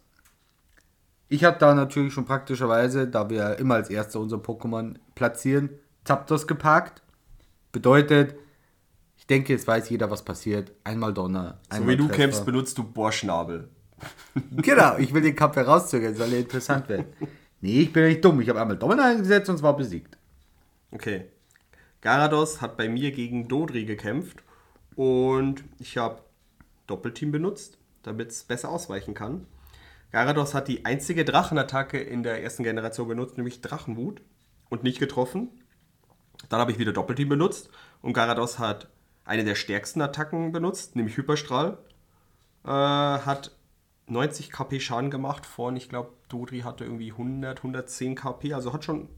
Ich 1.28 1.44
habe 1.44 1.58
da 1.58 1.74
natürlich 1.74 2.12
schon 2.12 2.26
praktischerweise, 2.26 3.08
da 3.08 3.30
wir 3.30 3.58
immer 3.58 3.76
als 3.76 3.90
erster 3.90 4.20
unser 4.20 4.36
Pokémon 4.36 4.96
platzieren, 5.14 5.70
Zapdos 6.04 6.46
geparkt. 6.46 7.02
Bedeutet, 7.72 8.36
ich 9.24 9.28
denke, 9.28 9.54
jetzt 9.54 9.66
weiß 9.66 9.88
jeder, 9.88 10.10
was 10.10 10.22
passiert. 10.22 10.70
Einmal 10.84 11.14
Donner, 11.14 11.58
So 11.70 11.76
einmal 11.76 11.94
wie 11.94 11.96
du 11.96 12.04
Treffer. 12.08 12.18
kämpfst, 12.18 12.44
benutzt 12.44 12.76
du 12.76 12.84
Bohrschnabel. 12.84 13.68
Genau, 14.56 14.98
ich 14.98 15.14
will 15.14 15.22
den 15.22 15.34
Kampf 15.34 15.56
herauszögern, 15.56 16.14
soll 16.14 16.28
ja 16.28 16.38
interessant 16.38 16.88
werden. 16.90 17.06
Nee, 17.62 17.80
ich 17.82 17.92
bin 17.92 18.02
ja 18.02 18.08
nicht 18.10 18.22
dumm. 18.24 18.38
Ich 18.42 18.48
habe 18.50 18.60
einmal 18.60 18.76
Donner 18.76 19.04
eingesetzt 19.06 19.48
und 19.48 19.56
zwar 19.56 19.76
besiegt. 19.76 20.18
Okay. 20.90 21.26
Garados 22.02 22.60
hat 22.60 22.76
bei 22.76 22.88
mir 22.90 23.12
gegen 23.12 23.48
Dodri 23.48 23.86
gekämpft 23.86 24.42
und 24.94 25.64
ich 25.78 25.96
habe 25.96 26.20
Doppelteam 26.86 27.32
benutzt, 27.32 27.78
damit 28.02 28.30
es 28.30 28.44
besser 28.44 28.68
ausweichen 28.68 29.14
kann. 29.14 29.46
Gyarados 30.10 30.52
hat 30.52 30.68
die 30.68 30.84
einzige 30.84 31.24
Drachenattacke 31.24 31.98
in 31.98 32.22
der 32.22 32.42
ersten 32.42 32.62
Generation 32.62 33.08
benutzt, 33.08 33.38
nämlich 33.38 33.62
Drachenwut 33.62 34.20
und 34.68 34.82
nicht 34.82 34.98
getroffen. 34.98 35.48
Dann 36.50 36.60
habe 36.60 36.72
ich 36.72 36.78
wieder 36.78 36.92
Doppelteam 36.92 37.30
benutzt 37.30 37.70
und 38.02 38.12
Gyarados 38.12 38.58
hat 38.58 38.88
eine 39.24 39.44
der 39.44 39.54
stärksten 39.54 40.00
Attacken 40.00 40.52
benutzt, 40.52 40.96
nämlich 40.96 41.16
Hyperstrahl. 41.16 41.78
Äh, 42.64 42.68
hat 42.68 43.52
90 44.06 44.50
KP 44.50 44.80
Schaden 44.80 45.10
gemacht 45.10 45.46
von, 45.46 45.76
ich 45.76 45.88
glaube, 45.88 46.12
Dodri 46.28 46.60
hatte 46.60 46.84
irgendwie 46.84 47.12
100, 47.12 47.58
110 47.58 48.14
KP, 48.14 48.52
also 48.52 48.72
hat 48.72 48.84
schon 48.84 49.08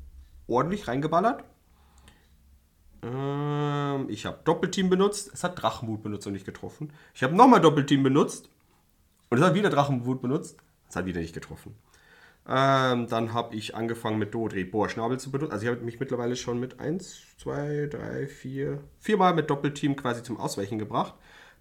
ordentlich 0.47 0.87
reingeballert. 0.87 1.45
Ähm, 3.03 4.07
ich 4.09 4.27
habe 4.27 4.39
Doppelteam 4.45 4.89
benutzt, 4.89 5.31
es 5.33 5.45
hat 5.45 5.61
Drachenwut 5.61 6.03
benutzt 6.03 6.27
und 6.27 6.33
nicht 6.33 6.47
getroffen. 6.47 6.93
Ich 7.15 7.23
habe 7.23 7.35
nochmal 7.35 7.61
Doppelteam 7.61 8.03
benutzt 8.03 8.49
und 9.31 9.39
es 9.39 9.45
hat 9.45 9.55
wieder 9.55 9.71
Drachenwut 9.71 10.23
benutzt, 10.23 10.59
es 10.89 10.97
hat 10.97 11.07
wieder 11.07 11.21
nicht 11.21 11.35
getroffen. 11.35 11.75
Ähm, 12.49 13.09
dann 13.09 13.33
habe 13.33 13.57
ich 13.57 13.75
angefangen 13.75 14.19
mit 14.19 14.33
Dodri 14.33 14.65
Bohrschnabel 14.65 15.19
zu 15.19 15.33
benutzen. 15.33 15.53
Also 15.53 15.67
ich 15.67 15.73
habe 15.73 15.85
mich 15.85 15.99
mittlerweile 15.99 16.37
schon 16.37 16.61
mit 16.61 16.79
1, 16.79 17.37
2, 17.39 17.89
3, 17.91 18.27
4, 18.29 18.79
viermal 19.01 19.35
mit 19.35 19.51
Doppelteam 19.51 19.97
quasi 19.97 20.23
zum 20.23 20.39
Ausweichen 20.39 20.79
gebracht. 20.79 21.15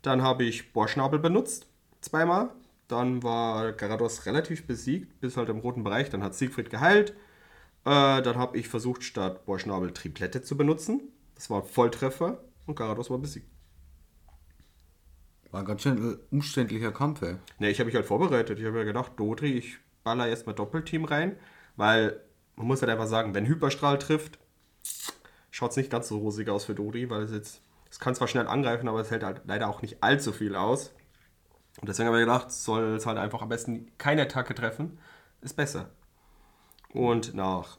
Dann 0.03 0.21
habe 0.21 0.43
ich 0.43 0.73
Bohrschnabel 0.73 1.19
benutzt, 1.19 1.67
zweimal. 2.01 2.51
Dann 2.87 3.23
war 3.23 3.71
Garados 3.71 4.27
relativ 4.27 4.67
besiegt, 4.67 5.19
bis 5.19 5.37
halt 5.37 5.49
im 5.49 5.57
roten 5.57 5.83
Bereich. 5.83 6.11
Dann 6.11 6.21
hat 6.21 6.35
Siegfried 6.35 6.69
geheilt. 6.69 7.15
Äh, 7.83 8.21
dann 8.21 8.35
habe 8.35 8.57
ich 8.57 8.67
versucht, 8.67 9.03
statt 9.03 9.45
Bohrschnabel 9.45 9.91
Triplette 9.91 10.43
zu 10.43 10.55
benutzen. 10.55 11.01
Das 11.33 11.49
war 11.49 11.63
ein 11.63 11.67
Volltreffer 11.67 12.43
und 12.67 12.75
Garados 12.75 13.09
war 13.09 13.17
besiegt. 13.17 13.47
War 15.49 15.61
ein 15.61 15.65
ganz 15.65 15.81
schön 15.81 16.19
umständlicher 16.29 16.91
Kampf, 16.91 17.23
ey. 17.23 17.37
Ne, 17.57 17.71
ich 17.71 17.79
habe 17.79 17.87
mich 17.87 17.95
halt 17.95 18.05
vorbereitet. 18.05 18.59
Ich 18.59 18.65
habe 18.65 18.77
mir 18.77 18.85
gedacht, 18.85 19.13
Dodri, 19.17 19.53
ich 19.53 19.79
baller 20.05 20.27
erstmal 20.27 20.55
Doppelteam 20.55 21.03
rein, 21.03 21.35
weil 21.75 22.21
man 22.55 22.67
muss 22.67 22.81
halt 22.81 22.91
einfach 22.91 23.07
sagen, 23.07 23.33
wenn 23.33 23.47
Hyperstrahl 23.47 23.99
trifft, 23.99 24.39
schaut 25.51 25.71
es 25.71 25.77
nicht 25.77 25.91
ganz 25.91 26.07
so 26.07 26.19
rosig 26.19 26.47
aus 26.49 26.63
für 26.63 26.75
Dodri, 26.75 27.09
weil 27.09 27.23
es 27.23 27.31
jetzt, 27.31 27.61
es 27.91 27.99
kann 27.99 28.15
zwar 28.15 28.29
schnell 28.29 28.47
angreifen, 28.47 28.87
aber 28.87 29.01
es 29.01 29.11
hält 29.11 29.23
halt 29.23 29.41
leider 29.45 29.67
auch 29.67 29.81
nicht 29.81 30.01
allzu 30.01 30.31
viel 30.31 30.55
aus. 30.55 30.93
Und 31.81 31.89
deswegen 31.89 32.07
habe 32.07 32.19
ich 32.19 32.25
gedacht, 32.25 32.51
soll 32.51 32.95
es 32.95 33.05
halt 33.05 33.17
einfach 33.17 33.41
am 33.41 33.49
besten 33.49 33.91
keine 33.97 34.21
Attacke 34.21 34.55
treffen, 34.55 34.97
ist 35.41 35.57
besser. 35.57 35.89
Und 36.93 37.33
nach 37.33 37.77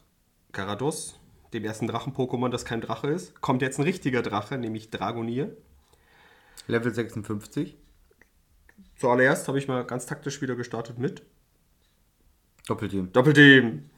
Garados, 0.51 1.19
dem 1.53 1.63
ersten 1.63 1.87
Drachen-Pokémon, 1.87 2.49
das 2.49 2.65
kein 2.65 2.81
Drache 2.81 3.07
ist, 3.07 3.41
kommt 3.41 3.61
jetzt 3.61 3.79
ein 3.79 3.83
richtiger 3.83 4.21
Drache, 4.21 4.57
nämlich 4.57 4.91
Dragonier. 4.91 5.55
Level 6.67 6.93
56. 6.93 7.77
Zuallererst 8.97 9.47
habe 9.47 9.57
ich 9.57 9.67
mal 9.67 9.85
ganz 9.85 10.05
taktisch 10.05 10.41
wieder 10.41 10.55
gestartet 10.55 10.99
mit 10.99 11.23
Doppelteam. 12.67 13.11
Doppelteam. 13.13 13.89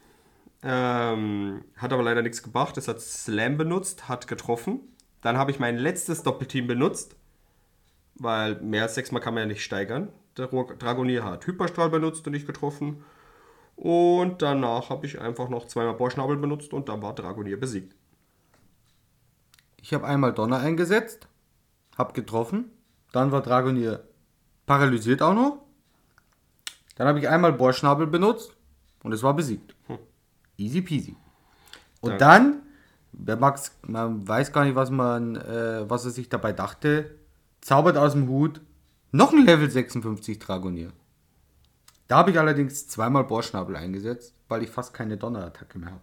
Ähm, 0.62 1.64
hat 1.76 1.92
aber 1.92 2.02
leider 2.02 2.22
nichts 2.22 2.42
gebracht. 2.42 2.76
Es 2.76 2.88
hat 2.88 3.00
Slam 3.00 3.56
benutzt, 3.56 4.08
hat 4.08 4.28
getroffen. 4.28 4.80
Dann 5.22 5.36
habe 5.36 5.50
ich 5.50 5.58
mein 5.58 5.76
letztes 5.76 6.22
Doppelteam 6.22 6.66
benutzt, 6.66 7.16
weil 8.14 8.60
mehr 8.60 8.84
als 8.84 8.94
sechsmal 8.94 9.20
kann 9.20 9.34
man 9.34 9.42
ja 9.42 9.46
nicht 9.46 9.64
steigern. 9.64 10.08
Der 10.36 10.46
Dragonier 10.46 11.24
hat 11.24 11.46
Hyperstrahl 11.46 11.90
benutzt 11.90 12.26
und 12.26 12.32
nicht 12.32 12.46
getroffen. 12.46 13.04
Und 13.76 14.42
danach 14.42 14.90
habe 14.90 15.06
ich 15.06 15.20
einfach 15.20 15.48
noch 15.48 15.66
zweimal 15.66 15.94
Bohrschnabel 15.94 16.36
benutzt 16.36 16.72
und 16.72 16.88
dann 16.88 17.02
war 17.02 17.14
Dragonier 17.14 17.58
besiegt. 17.58 17.94
Ich 19.82 19.94
habe 19.94 20.06
einmal 20.06 20.34
Donner 20.34 20.58
eingesetzt, 20.58 21.26
hab 21.96 22.12
getroffen, 22.12 22.70
dann 23.12 23.32
war 23.32 23.40
Dragonier 23.40 24.04
paralysiert 24.66 25.22
auch 25.22 25.34
noch. 25.34 25.62
Dann 26.96 27.08
habe 27.08 27.18
ich 27.18 27.28
einmal 27.28 27.54
Bohrschnabel 27.54 28.06
benutzt 28.06 28.54
und 29.02 29.12
es 29.12 29.22
war 29.22 29.34
besiegt. 29.34 29.74
Easy 30.56 30.82
peasy. 30.82 31.16
Und 32.00 32.20
Danke. 32.20 32.24
dann, 32.24 32.62
wer 33.12 33.36
mag's, 33.36 33.78
man 33.86 34.26
weiß 34.26 34.52
gar 34.52 34.64
nicht, 34.64 34.74
was 34.74 34.90
man, 34.90 35.36
äh, 35.36 35.88
was 35.88 36.04
er 36.04 36.10
sich 36.10 36.28
dabei 36.28 36.52
dachte, 36.52 37.14
zaubert 37.60 37.96
aus 37.96 38.12
dem 38.12 38.28
Hut 38.28 38.60
noch 39.12 39.32
ein 39.32 39.44
Level 39.44 39.70
56 39.70 40.38
Dragonier. 40.38 40.92
Da 42.08 42.18
habe 42.18 42.30
ich 42.30 42.38
allerdings 42.38 42.88
zweimal 42.88 43.24
Bohrschnabel 43.24 43.76
eingesetzt, 43.76 44.34
weil 44.48 44.62
ich 44.62 44.70
fast 44.70 44.94
keine 44.94 45.16
Donnerattacke 45.16 45.78
mehr 45.78 45.92
habe. 45.92 46.02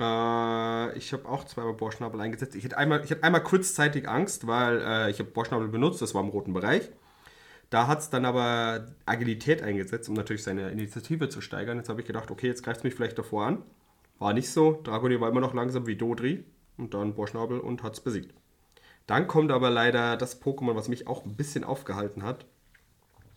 Äh, 0.00 0.98
ich 0.98 1.12
habe 1.12 1.28
auch 1.28 1.44
zweimal 1.44 1.74
Bohrschnabel 1.74 2.20
eingesetzt. 2.20 2.54
Ich 2.54 2.64
hatte 2.64 2.78
einmal, 2.78 3.04
ich 3.04 3.10
hatte 3.10 3.22
einmal 3.22 3.42
kurzzeitig 3.42 4.08
Angst, 4.08 4.46
weil 4.46 4.80
äh, 4.80 5.10
ich 5.10 5.18
habe 5.18 5.30
Bohrschnabel 5.30 5.68
benutzt, 5.68 6.02
das 6.02 6.14
war 6.14 6.22
im 6.22 6.28
roten 6.28 6.52
Bereich. 6.52 6.90
Da 7.70 7.86
hat 7.86 7.98
es 8.00 8.10
dann 8.10 8.24
aber 8.24 8.86
Agilität 9.04 9.62
eingesetzt, 9.62 10.08
um 10.08 10.14
natürlich 10.14 10.42
seine 10.42 10.70
Initiative 10.70 11.28
zu 11.28 11.40
steigern. 11.40 11.76
Jetzt 11.76 11.88
habe 11.88 12.00
ich 12.00 12.06
gedacht, 12.06 12.30
okay, 12.30 12.46
jetzt 12.46 12.62
greift 12.62 12.78
es 12.78 12.84
mich 12.84 12.94
vielleicht 12.94 13.18
davor 13.18 13.46
an. 13.46 13.62
War 14.18 14.32
nicht 14.32 14.50
so. 14.50 14.80
Dragonier 14.82 15.20
war 15.20 15.28
immer 15.28 15.40
noch 15.40 15.54
langsam 15.54 15.86
wie 15.86 15.96
Dodri. 15.96 16.44
Und 16.78 16.94
dann 16.94 17.14
Bohrschnabel 17.14 17.60
und 17.60 17.82
hat 17.82 17.94
es 17.94 18.00
besiegt. 18.00 18.32
Dann 19.06 19.26
kommt 19.26 19.50
aber 19.52 19.70
leider 19.70 20.16
das 20.16 20.40
Pokémon, 20.40 20.76
was 20.76 20.88
mich 20.88 21.06
auch 21.06 21.24
ein 21.24 21.34
bisschen 21.34 21.64
aufgehalten 21.64 22.22
hat. 22.22 22.46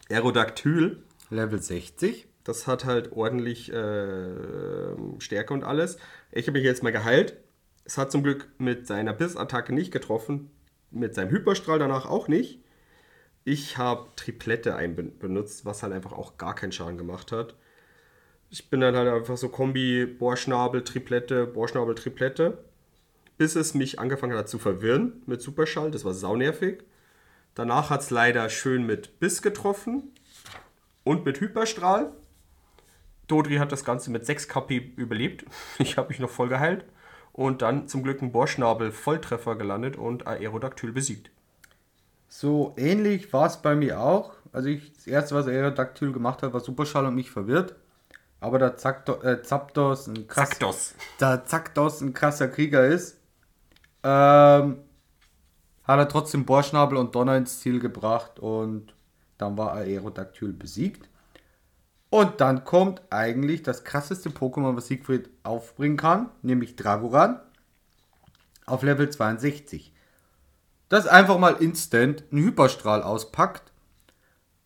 Aerodactyl. 0.09 1.03
Level 1.29 1.61
60. 1.61 2.27
Das 2.43 2.67
hat 2.67 2.85
halt 2.85 3.11
ordentlich 3.13 3.71
äh, 3.71 4.95
Stärke 5.19 5.53
und 5.53 5.63
alles. 5.63 5.97
Ich 6.31 6.47
habe 6.47 6.57
mich 6.57 6.65
jetzt 6.65 6.83
mal 6.83 6.91
geheilt. 6.91 7.37
Es 7.83 7.97
hat 7.97 8.11
zum 8.11 8.23
Glück 8.23 8.49
mit 8.57 8.87
seiner 8.87 9.13
Bissattacke 9.13 9.73
nicht 9.73 9.91
getroffen. 9.91 10.51
Mit 10.91 11.15
seinem 11.15 11.31
Hyperstrahl 11.31 11.79
danach 11.79 12.05
auch 12.05 12.27
nicht. 12.27 12.60
Ich 13.43 13.77
habe 13.77 14.09
Triplette 14.15 14.75
einben- 14.75 15.17
benutzt, 15.17 15.65
was 15.65 15.81
halt 15.83 15.93
einfach 15.93 16.11
auch 16.13 16.37
gar 16.37 16.53
keinen 16.55 16.71
Schaden 16.71 16.97
gemacht 16.97 17.31
hat. 17.31 17.55
Ich 18.49 18.69
bin 18.69 18.81
dann 18.81 18.95
halt 18.95 19.07
einfach 19.07 19.37
so 19.37 19.49
Kombi 19.49 20.05
Bohrschnabel, 20.05 20.83
Triplette, 20.83 21.47
Bohrschnabel, 21.47 21.95
Triplette. 21.95 22.63
Bis 23.37 23.55
es 23.55 23.73
mich 23.73 23.97
angefangen 23.99 24.37
hat 24.37 24.49
zu 24.49 24.59
verwirren 24.59 25.23
mit 25.25 25.41
Superschall. 25.41 25.89
Das 25.89 26.05
war 26.05 26.13
saunervig. 26.13 26.83
Danach 27.55 27.89
hat 27.89 28.01
es 28.01 28.09
leider 28.11 28.47
schön 28.49 28.85
mit 28.85 29.19
Biss 29.19 29.41
getroffen 29.41 30.11
und 31.03 31.25
mit 31.25 31.39
Hyperstrahl. 31.41 32.11
Dodri 33.27 33.55
hat 33.55 33.71
das 33.71 33.83
Ganze 33.85 34.11
mit 34.11 34.25
6 34.25 34.47
KP 34.47 34.93
überlebt. 34.97 35.45
Ich 35.79 35.97
habe 35.97 36.09
mich 36.09 36.19
noch 36.19 36.29
voll 36.29 36.49
geheilt. 36.49 36.85
Und 37.33 37.61
dann 37.61 37.87
zum 37.87 38.03
Glück 38.03 38.21
ein 38.21 38.31
Bohrschnabel 38.33 38.91
Volltreffer 38.91 39.55
gelandet 39.55 39.95
und 39.95 40.27
Aerodactyl 40.27 40.91
besiegt. 40.91 41.31
So 42.33 42.73
ähnlich 42.77 43.33
war 43.33 43.47
es 43.47 43.57
bei 43.57 43.75
mir 43.75 43.99
auch. 43.99 44.31
Also 44.53 44.69
ich, 44.69 44.93
das 44.93 45.05
erste, 45.05 45.35
was 45.35 45.47
Aerodactyl 45.47 46.13
gemacht 46.13 46.41
hat, 46.41 46.53
war 46.53 46.61
Superschall 46.61 47.05
und 47.05 47.15
mich 47.15 47.29
verwirrt. 47.29 47.75
Aber 48.39 48.57
da 48.57 48.77
Zakto, 48.77 49.21
äh, 49.21 49.43
Zapdos 49.43 50.07
ein 50.07 50.27
krass, 50.27 50.51
Zakdos. 50.51 50.95
da 51.19 51.43
Zakdos 51.43 51.99
ein 51.99 52.13
krasser 52.13 52.47
Krieger 52.47 52.85
ist, 52.85 53.17
ähm, 54.03 54.77
hat 55.83 55.99
er 55.99 56.07
trotzdem 56.07 56.45
Bohrschnabel 56.45 56.97
und 56.97 57.13
Donner 57.13 57.35
ins 57.35 57.59
Ziel 57.59 57.79
gebracht 57.79 58.39
und 58.39 58.95
dann 59.37 59.57
war 59.57 59.73
Aerodactyl 59.73 60.53
besiegt. 60.53 61.09
Und 62.09 62.39
dann 62.39 62.63
kommt 62.63 63.01
eigentlich 63.09 63.61
das 63.61 63.83
krasseste 63.83 64.29
Pokémon, 64.29 64.77
was 64.77 64.87
Siegfried 64.87 65.29
aufbringen 65.43 65.97
kann, 65.97 66.29
nämlich 66.43 66.77
Dragoran 66.77 67.41
auf 68.65 68.83
Level 68.83 69.09
62 69.09 69.90
das 70.91 71.07
einfach 71.07 71.37
mal 71.37 71.53
instant 71.61 72.25
einen 72.31 72.43
Hyperstrahl 72.43 73.01
auspackt 73.01 73.71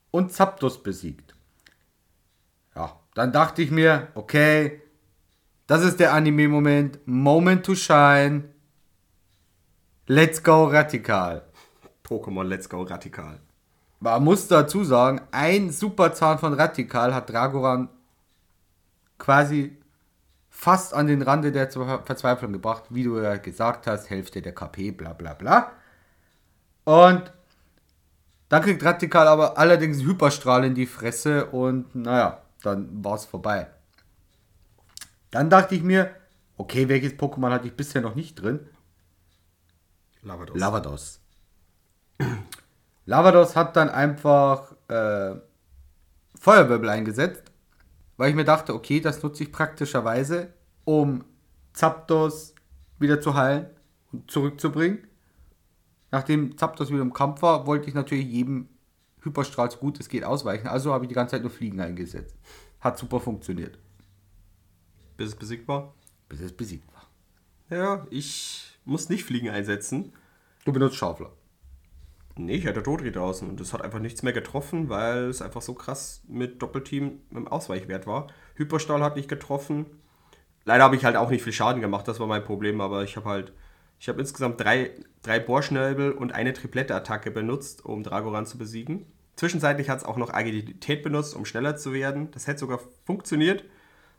und 0.10 0.32
Zapdos 0.34 0.82
besiegt. 0.82 1.36
Ja, 2.76 3.00
dann 3.14 3.32
dachte 3.32 3.62
ich 3.62 3.70
mir, 3.70 4.08
okay, 4.16 4.82
das 5.68 5.84
ist 5.84 6.00
der 6.00 6.14
Anime-Moment, 6.14 7.00
Moment 7.06 7.64
to 7.64 7.76
shine. 7.76 8.46
Let's 10.08 10.42
go 10.42 10.66
Radikal. 10.66 11.44
Pokémon 12.04 12.44
Let's 12.44 12.70
Go 12.70 12.82
Radikal. 12.82 13.40
Man 14.00 14.24
muss 14.24 14.48
dazu 14.48 14.84
sagen, 14.84 15.22
ein 15.32 15.72
Superzahn 15.72 16.40
von 16.40 16.54
Radikal 16.54 17.14
hat 17.14 17.30
Dragoran 17.30 17.90
quasi 19.20 19.78
fast 20.50 20.94
an 20.96 21.06
den 21.08 21.22
Rande 21.22 21.52
der 21.52 21.72
Ver- 21.72 22.04
Verzweiflung 22.04 22.54
gebracht, 22.54 22.86
wie 22.90 23.04
du 23.04 23.20
ja 23.20 23.38
gesagt 23.38 23.86
hast, 23.88 24.10
Hälfte 24.10 24.42
der 24.42 24.54
KP, 24.56 24.92
bla 24.92 25.14
bla 25.14 25.34
bla. 25.36 25.72
Und 26.86 27.34
dann 28.50 28.62
kriegt 28.62 28.84
Radikal 28.84 29.28
aber 29.28 29.58
allerdings 29.58 30.00
einen 30.00 30.08
Hyperstrahl 30.08 30.64
in 30.64 30.76
die 30.76 30.86
Fresse 30.86 31.48
und 31.48 31.94
naja, 31.96 32.42
dann 32.62 33.04
war 33.04 33.16
es 33.16 33.26
vorbei. 33.26 33.68
Dann 35.32 35.50
dachte 35.50 35.76
ich 35.76 35.84
mir, 35.84 36.16
okay, 36.58 36.88
welches 36.88 37.14
Pokémon 37.14 37.50
hatte 37.52 37.68
ich 37.68 37.76
bisher 37.76 38.02
noch 38.02 38.16
nicht 38.16 38.36
drin? 38.36 38.60
Lavados. 40.22 40.58
Lavados. 40.58 41.20
Lavados 43.06 43.56
hat 43.56 43.76
dann 43.76 43.90
einfach 43.90 44.72
äh, 44.88 45.36
Feuerwirbel 46.40 46.90
eingesetzt, 46.90 47.44
weil 48.18 48.30
ich 48.30 48.36
mir 48.36 48.46
dachte, 48.46 48.74
okay, 48.74 49.02
das 49.02 49.22
nutze 49.22 49.44
ich 49.44 49.52
praktischerweise, 49.52 50.54
um 50.84 51.26
Zapdos 51.74 52.56
wieder 52.98 53.20
zu 53.20 53.36
heilen 53.36 53.68
und 54.12 54.32
zurückzubringen. 54.32 55.08
Nachdem 56.16 56.58
Zapdos 56.58 56.92
wieder 56.92 57.02
im 57.02 57.12
Kampf 57.12 57.42
war, 57.42 57.68
wollte 57.68 57.90
ich 57.90 57.94
natürlich 57.94 58.26
jedem 58.26 58.70
Hyperstrahl 59.20 59.70
so 59.70 59.80
gut 59.80 60.00
es 60.00 60.08
geht 60.08 60.24
ausweichen. 60.24 60.66
Also 60.66 60.94
habe 60.94 61.04
ich 61.04 61.10
die 61.10 61.14
ganze 61.14 61.32
Zeit 61.32 61.42
nur 61.42 61.52
Fliegen 61.52 61.82
eingesetzt. 61.82 62.38
Hat 62.80 62.98
super 62.98 63.20
funktioniert, 63.20 63.78
Bis 65.18 65.28
es 65.28 65.36
besiegt 65.36 65.68
war. 65.68 65.94
bis 66.30 66.40
es 66.40 66.54
besiegt 66.54 66.88
war. 66.94 67.78
Ja, 67.78 68.08
ich 68.12 68.80
muss 68.86 69.10
nicht 69.10 69.26
Fliegen 69.26 69.50
einsetzen. 69.50 70.14
Du 70.64 70.72
benutzt 70.72 70.96
Schaufler. 70.96 71.34
Nee, 72.38 72.56
ich 72.56 72.66
hatte 72.66 72.82
Todri 72.82 73.12
draußen 73.12 73.50
und 73.50 73.60
es 73.60 73.74
hat 73.74 73.82
einfach 73.82 74.00
nichts 74.00 74.24
mehr 74.24 74.32
getroffen, 74.32 74.88
weil 74.88 75.26
es 75.26 75.42
einfach 75.42 75.62
so 75.62 75.74
krass 75.74 76.24
mit 76.30 76.62
Doppelteam 76.62 77.20
im 77.32 77.50
Ausweichwert 77.50 78.08
war. 78.08 78.28
Hyperstahl 78.54 79.04
hat 79.04 79.18
nicht 79.18 79.28
getroffen. 79.28 79.86
Leider 80.64 80.86
habe 80.86 80.96
ich 80.96 81.04
halt 81.04 81.18
auch 81.18 81.30
nicht 81.30 81.44
viel 81.44 81.52
Schaden 81.52 81.82
gemacht, 81.82 82.08
das 82.08 82.22
war 82.22 82.28
mein 82.28 82.46
Problem, 82.46 82.80
aber 82.80 83.04
ich 83.04 83.18
habe 83.18 83.28
halt, 83.28 83.52
ich 84.06 84.10
habe 84.10 84.22
insgesamt 84.22 84.62
drei, 84.62 84.92
drei 85.24 85.40
Bohrschnäbel 85.40 86.12
und 86.12 86.32
eine 86.32 86.54
Triplette-Attacke 86.54 87.32
benutzt, 87.32 87.84
um 87.84 88.04
Dragoran 88.04 88.46
zu 88.46 88.56
besiegen. 88.60 89.08
Zwischenzeitlich 89.36 89.90
hat 89.90 89.98
es 89.98 90.04
auch 90.04 90.18
noch 90.18 90.32
Agilität 90.32 91.02
benutzt, 91.02 91.36
um 91.36 91.44
schneller 91.44 91.76
zu 91.76 91.92
werden. 91.92 92.30
Das 92.30 92.46
hätte 92.46 92.60
sogar 92.60 92.80
funktioniert, 93.06 93.66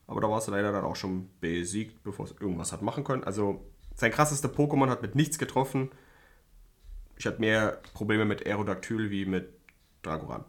aber 0.09 0.21
da 0.21 0.29
war 0.29 0.39
es 0.39 0.49
leider 0.49 0.73
dann 0.73 0.85
auch 0.85 0.97
schon 0.97 1.31
besiegt, 1.39 2.03
bevor 2.03 2.25
es 2.25 2.33
irgendwas 2.33 2.73
hat 2.73 2.83
machen 2.83 3.05
können. 3.05 3.23
Also 3.23 3.65
sein 3.95 4.11
krassester 4.11 4.49
Pokémon 4.49 4.91
hat 4.91 5.03
mit 5.03 5.15
nichts 5.15 5.39
getroffen. 5.39 5.91
Ich 7.17 7.25
hatte 7.25 7.39
mehr 7.39 7.81
Probleme 7.95 8.25
mit 8.25 8.45
Aerodactyl 8.45 9.11
wie 9.11 9.25
mit 9.25 9.55
Dragoran. 10.03 10.45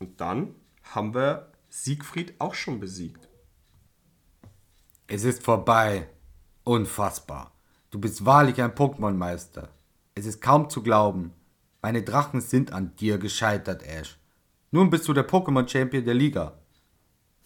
Und 0.00 0.20
dann 0.20 0.56
haben 0.82 1.14
wir 1.14 1.52
Siegfried 1.68 2.34
auch 2.40 2.54
schon 2.54 2.80
besiegt. 2.80 3.28
Es 5.06 5.22
ist 5.22 5.44
vorbei. 5.44 6.08
Unfassbar. 6.64 7.52
Du 7.90 7.98
bist 7.98 8.24
wahrlich 8.24 8.62
ein 8.62 8.72
Pokémon-Meister. 8.72 9.68
Es 10.14 10.24
ist 10.24 10.40
kaum 10.40 10.70
zu 10.70 10.82
glauben. 10.82 11.32
Meine 11.82 12.02
Drachen 12.02 12.40
sind 12.40 12.72
an 12.72 12.94
dir 12.96 13.18
gescheitert, 13.18 13.82
Ash. 13.82 14.18
Nun 14.70 14.90
bist 14.90 15.08
du 15.08 15.12
der 15.12 15.26
Pokémon-Champion 15.26 16.04
der 16.04 16.14
Liga. 16.14 16.58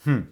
Hm. 0.03 0.29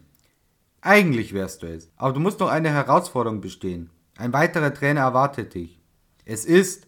Eigentlich 0.82 1.32
wärst 1.32 1.62
du 1.62 1.66
es. 1.66 1.90
Aber 1.96 2.12
du 2.12 2.20
musst 2.20 2.40
noch 2.40 2.50
eine 2.50 2.70
Herausforderung 2.70 3.40
bestehen. 3.40 3.88
Ein 4.18 4.32
weiterer 4.34 4.74
Trainer 4.74 5.00
erwartet 5.00 5.54
dich. 5.54 5.80
Es 6.26 6.44
ist 6.44 6.86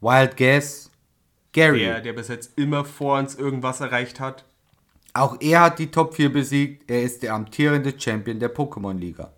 Wild 0.00 0.36
Guess 0.36 0.90
Gary. 1.52 1.80
Der, 1.80 2.00
der 2.00 2.12
bis 2.14 2.28
jetzt 2.28 2.56
immer 2.56 2.84
vor 2.84 3.18
uns 3.18 3.34
irgendwas 3.34 3.80
erreicht 3.80 4.20
hat. 4.20 4.46
Auch 5.12 5.36
er 5.40 5.62
hat 5.62 5.78
die 5.78 5.90
Top 5.90 6.14
4 6.14 6.32
besiegt. 6.32 6.88
Er 6.90 7.02
ist 7.02 7.22
der 7.22 7.34
amtierende 7.34 7.98
Champion 7.98 8.38
der 8.38 8.54
Pokémon-Liga. 8.54 9.32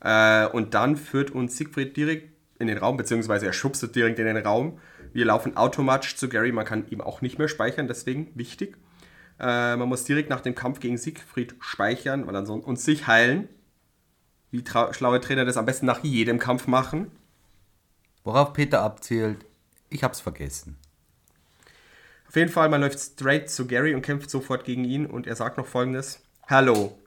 Äh, 0.00 0.46
und 0.46 0.74
dann 0.74 0.96
führt 0.96 1.30
uns 1.30 1.56
Siegfried 1.56 1.96
direkt 1.96 2.30
in 2.58 2.66
den 2.66 2.78
Raum, 2.78 2.96
beziehungsweise 2.96 3.46
er 3.46 3.52
schubst 3.52 3.94
direkt 3.94 4.18
in 4.18 4.26
den 4.26 4.36
Raum. 4.36 4.78
Wir 5.12 5.24
laufen 5.24 5.56
automatisch 5.56 6.16
zu 6.16 6.28
Gary, 6.28 6.52
man 6.52 6.64
kann 6.64 6.86
ihm 6.88 7.00
auch 7.00 7.20
nicht 7.20 7.38
mehr 7.38 7.48
speichern, 7.48 7.88
deswegen 7.88 8.30
wichtig. 8.34 8.76
Äh, 9.38 9.76
man 9.76 9.88
muss 9.88 10.04
direkt 10.04 10.30
nach 10.30 10.40
dem 10.40 10.54
Kampf 10.54 10.80
gegen 10.80 10.98
Siegfried 10.98 11.54
speichern 11.60 12.26
weil 12.26 12.36
ansonsten 12.36 12.68
und 12.68 12.78
sich 12.78 13.06
heilen. 13.06 13.48
Wie 14.50 14.64
schlaue 14.90 15.20
Trainer 15.20 15.44
das 15.44 15.56
am 15.56 15.64
besten 15.64 15.86
nach 15.86 16.02
jedem 16.02 16.38
Kampf 16.38 16.66
machen. 16.66 17.10
Worauf 18.24 18.52
Peter 18.52 18.82
abzielt, 18.82 19.46
ich 19.88 20.02
hab's 20.04 20.20
vergessen. 20.20 20.76
Auf 22.28 22.36
jeden 22.36 22.50
Fall, 22.50 22.68
man 22.68 22.80
läuft 22.80 22.98
straight 22.98 23.48
zu 23.48 23.66
Gary 23.66 23.94
und 23.94 24.02
kämpft 24.02 24.30
sofort 24.30 24.64
gegen 24.64 24.84
ihn 24.84 25.06
und 25.06 25.26
er 25.26 25.36
sagt 25.36 25.56
noch 25.56 25.66
folgendes: 25.66 26.22
Hallo, 26.48 26.98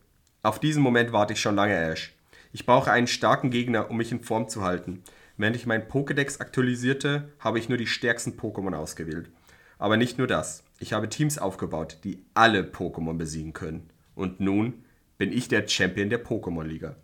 auf 0.42 0.60
diesen 0.60 0.82
Moment 0.82 1.12
warte 1.12 1.34
ich 1.34 1.42
schon 1.42 1.56
lange, 1.56 1.76
Ash. 1.76 2.13
Ich 2.54 2.68
brauche 2.68 2.92
einen 2.92 3.08
starken 3.08 3.50
Gegner, 3.50 3.90
um 3.90 3.98
mich 3.98 4.12
in 4.12 4.24
Form 4.24 4.48
zu 4.48 4.62
halten. 4.62 5.04
Während 5.38 5.56
ich 5.56 5.66
meinen 5.66 5.88
Pokédex 5.88 6.40
aktualisierte, 6.40 7.30
habe 7.40 7.58
ich 7.58 7.68
nur 7.68 7.80
die 7.80 7.88
stärksten 7.88 8.38
Pokémon 8.38 8.76
ausgewählt. 8.76 9.32
Aber 9.80 9.98
nicht 9.98 10.20
nur 10.20 10.28
das. 10.28 10.64
Ich 10.78 10.94
habe 10.94 11.10
Teams 11.10 11.40
aufgebaut, 11.40 11.98
die 12.04 12.24
alle 12.36 12.62
Pokémon 12.62 13.18
besiegen 13.18 13.54
können. 13.54 13.90
Und 14.14 14.40
nun 14.40 14.86
bin 15.18 15.32
ich 15.32 15.48
der 15.48 15.68
Champion 15.68 16.12
der 16.12 16.24
Pokémon-Liga. 16.24 16.96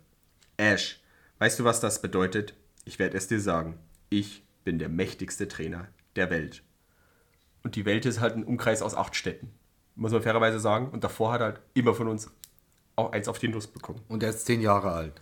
Ash, 0.56 1.00
weißt 1.40 1.58
du, 1.58 1.64
was 1.64 1.80
das 1.80 2.00
bedeutet? 2.00 2.54
Ich 2.84 3.00
werde 3.00 3.16
es 3.16 3.26
dir 3.26 3.40
sagen. 3.40 3.76
Ich 4.08 4.44
bin 4.62 4.78
der 4.78 4.88
mächtigste 4.88 5.48
Trainer 5.48 5.88
der 6.14 6.30
Welt. 6.30 6.62
Und 7.64 7.74
die 7.74 7.86
Welt 7.86 8.06
ist 8.06 8.20
halt 8.20 8.36
ein 8.36 8.44
Umkreis 8.44 8.82
aus 8.82 8.94
acht 8.94 9.16
Städten. 9.16 9.50
Muss 9.96 10.12
man 10.12 10.22
fairerweise 10.22 10.60
sagen. 10.60 10.90
Und 10.90 11.02
davor 11.02 11.32
hat 11.32 11.40
er 11.40 11.46
halt 11.46 11.60
immer 11.74 11.94
von 11.94 12.06
uns 12.06 12.30
auch 12.94 13.10
eins 13.10 13.26
auf 13.26 13.40
die 13.40 13.48
Nuss 13.48 13.66
bekommen. 13.66 14.00
Und 14.06 14.22
er 14.22 14.30
ist 14.30 14.46
zehn 14.46 14.60
Jahre 14.60 14.92
alt. 14.92 15.20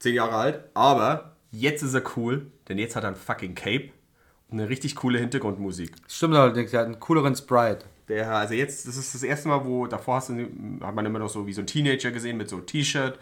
Zehn 0.00 0.14
Jahre 0.14 0.34
alt, 0.34 0.64
aber 0.74 1.36
jetzt 1.50 1.82
ist 1.82 1.94
er 1.94 2.02
cool, 2.16 2.50
denn 2.68 2.78
jetzt 2.78 2.96
hat 2.96 3.04
er 3.04 3.10
ein 3.10 3.16
fucking 3.16 3.54
Cape 3.54 3.90
und 4.48 4.58
eine 4.58 4.68
richtig 4.70 4.96
coole 4.96 5.18
Hintergrundmusik. 5.18 5.92
Stimmt 6.08 6.34
allerdings, 6.34 6.72
er 6.72 6.80
hat 6.80 6.86
einen 6.86 6.98
cooleren 6.98 7.36
Sprite. 7.36 7.84
Der, 8.08 8.30
also 8.34 8.54
jetzt, 8.54 8.88
das 8.88 8.96
ist 8.96 9.14
das 9.14 9.22
erste 9.22 9.48
Mal, 9.48 9.64
wo 9.64 9.86
davor 9.86 10.16
hast 10.16 10.30
du, 10.30 10.48
hat 10.80 10.94
man 10.94 11.04
immer 11.04 11.18
noch 11.18 11.28
so 11.28 11.46
wie 11.46 11.52
so 11.52 11.60
ein 11.60 11.66
Teenager 11.66 12.10
gesehen 12.10 12.38
mit 12.38 12.48
so 12.48 12.56
einem 12.56 12.66
T-Shirt 12.66 13.18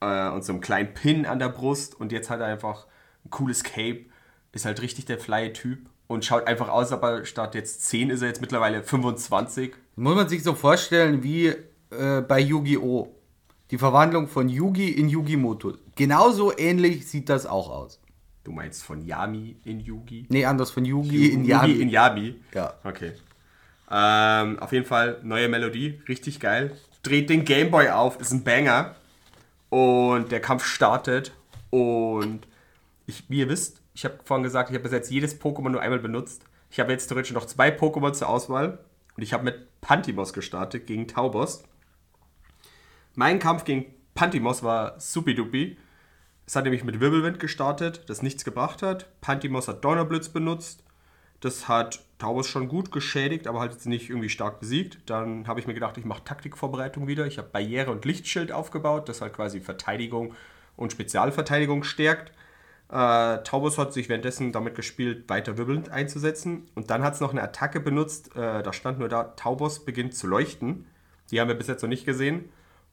äh, 0.00 0.28
und 0.30 0.44
so 0.44 0.52
einem 0.52 0.62
kleinen 0.62 0.94
Pin 0.94 1.26
an 1.26 1.38
der 1.38 1.50
Brust 1.50 1.94
und 2.00 2.10
jetzt 2.10 2.30
hat 2.30 2.40
er 2.40 2.46
einfach 2.46 2.86
ein 3.24 3.30
cooles 3.30 3.62
Cape, 3.62 4.06
ist 4.52 4.64
halt 4.64 4.80
richtig 4.80 5.04
der 5.04 5.18
fly 5.18 5.52
Typ 5.52 5.90
und 6.06 6.24
schaut 6.24 6.46
einfach 6.46 6.68
aus, 6.68 6.90
aber 6.90 7.26
statt 7.26 7.54
jetzt 7.54 7.82
10 7.82 8.08
ist 8.08 8.22
er 8.22 8.28
jetzt 8.28 8.40
mittlerweile 8.40 8.82
25. 8.82 9.74
Muss 9.96 10.16
man 10.16 10.28
sich 10.28 10.42
so 10.42 10.54
vorstellen 10.54 11.22
wie 11.22 11.48
äh, 11.90 12.22
bei 12.26 12.40
Yu-Gi-Oh! 12.40 13.14
Die 13.70 13.76
Verwandlung 13.76 14.28
von 14.28 14.48
Yugi 14.48 14.88
in 14.88 15.10
Yugimoto. 15.10 15.74
Genauso 15.98 16.56
ähnlich 16.56 17.08
sieht 17.08 17.28
das 17.28 17.44
auch 17.44 17.68
aus. 17.68 18.00
Du 18.44 18.52
meinst 18.52 18.84
von 18.84 19.02
Yami 19.02 19.56
in 19.64 19.80
Yugi? 19.80 20.26
Nee, 20.28 20.44
anders 20.44 20.70
von 20.70 20.84
Yugi 20.84 21.26
in 21.26 21.40
Yugi 21.40 21.50
Yami. 21.50 21.72
in 21.72 21.88
Yami. 21.88 22.40
Ja. 22.54 22.74
Okay. 22.84 23.14
Ähm, 23.90 24.60
auf 24.60 24.70
jeden 24.70 24.86
Fall 24.86 25.18
neue 25.24 25.48
Melodie, 25.48 26.00
richtig 26.08 26.38
geil. 26.38 26.76
Dreht 27.02 27.28
den 27.30 27.44
Gameboy 27.44 27.88
auf, 27.88 28.20
ist 28.20 28.30
ein 28.30 28.44
Banger. 28.44 28.94
Und 29.70 30.30
der 30.30 30.40
Kampf 30.40 30.64
startet. 30.64 31.32
Und 31.70 32.46
ich, 33.06 33.24
wie 33.28 33.40
ihr 33.40 33.48
wisst, 33.48 33.82
ich 33.92 34.04
habe 34.04 34.20
vorhin 34.22 34.44
gesagt, 34.44 34.70
ich 34.70 34.74
habe 34.74 34.84
bis 34.84 34.92
jetzt 34.92 35.10
jedes 35.10 35.40
Pokémon 35.40 35.70
nur 35.70 35.80
einmal 35.80 35.98
benutzt. 35.98 36.44
Ich 36.70 36.78
habe 36.78 36.92
jetzt 36.92 37.08
theoretisch 37.08 37.32
noch 37.32 37.46
zwei 37.46 37.70
Pokémon 37.70 38.12
zur 38.12 38.28
Auswahl. 38.28 38.78
Und 39.16 39.24
ich 39.24 39.32
habe 39.32 39.42
mit 39.42 39.80
Pantimos 39.80 40.32
gestartet 40.32 40.86
gegen 40.86 41.08
Taubos. 41.08 41.64
Mein 43.16 43.40
Kampf 43.40 43.64
gegen 43.64 43.86
Pantimos 44.14 44.62
war 44.62 45.00
supidupi. 45.00 45.76
Es 46.48 46.56
hat 46.56 46.64
nämlich 46.64 46.82
mit 46.82 46.98
Wirbelwind 46.98 47.40
gestartet, 47.40 48.08
das 48.08 48.22
nichts 48.22 48.42
gebracht 48.42 48.80
hat. 48.80 49.20
Pantimos 49.20 49.68
hat 49.68 49.84
Donnerblitz 49.84 50.30
benutzt. 50.30 50.82
Das 51.40 51.68
hat 51.68 52.00
Taubos 52.16 52.48
schon 52.48 52.68
gut 52.68 52.90
geschädigt, 52.90 53.46
aber 53.46 53.60
halt 53.60 53.72
jetzt 53.72 53.84
nicht 53.84 54.08
irgendwie 54.08 54.30
stark 54.30 54.58
besiegt. 54.58 54.98
Dann 55.10 55.46
habe 55.46 55.60
ich 55.60 55.66
mir 55.66 55.74
gedacht, 55.74 55.98
ich 55.98 56.06
mache 56.06 56.24
Taktikvorbereitung 56.24 57.06
wieder. 57.06 57.26
Ich 57.26 57.36
habe 57.36 57.50
Barriere 57.52 57.90
und 57.90 58.06
Lichtschild 58.06 58.50
aufgebaut, 58.50 59.10
das 59.10 59.20
halt 59.20 59.34
quasi 59.34 59.60
Verteidigung 59.60 60.32
und 60.74 60.90
Spezialverteidigung 60.90 61.84
stärkt. 61.84 62.32
Äh, 62.88 63.42
Taubos 63.42 63.76
hat 63.76 63.92
sich 63.92 64.08
währenddessen 64.08 64.50
damit 64.50 64.74
gespielt, 64.74 65.28
weiter 65.28 65.58
wirbelnd 65.58 65.90
einzusetzen. 65.90 66.66
Und 66.74 66.88
dann 66.88 67.02
hat 67.02 67.12
es 67.12 67.20
noch 67.20 67.32
eine 67.32 67.42
Attacke 67.42 67.78
benutzt. 67.78 68.34
Äh, 68.36 68.62
da 68.62 68.72
stand 68.72 69.00
nur 69.00 69.10
da, 69.10 69.24
Taubos 69.36 69.84
beginnt 69.84 70.14
zu 70.14 70.26
leuchten. 70.26 70.86
Die 71.30 71.42
haben 71.42 71.48
wir 71.48 71.56
bis 71.56 71.66
jetzt 71.66 71.82
noch 71.82 71.90
nicht 71.90 72.06
gesehen. 72.06 72.48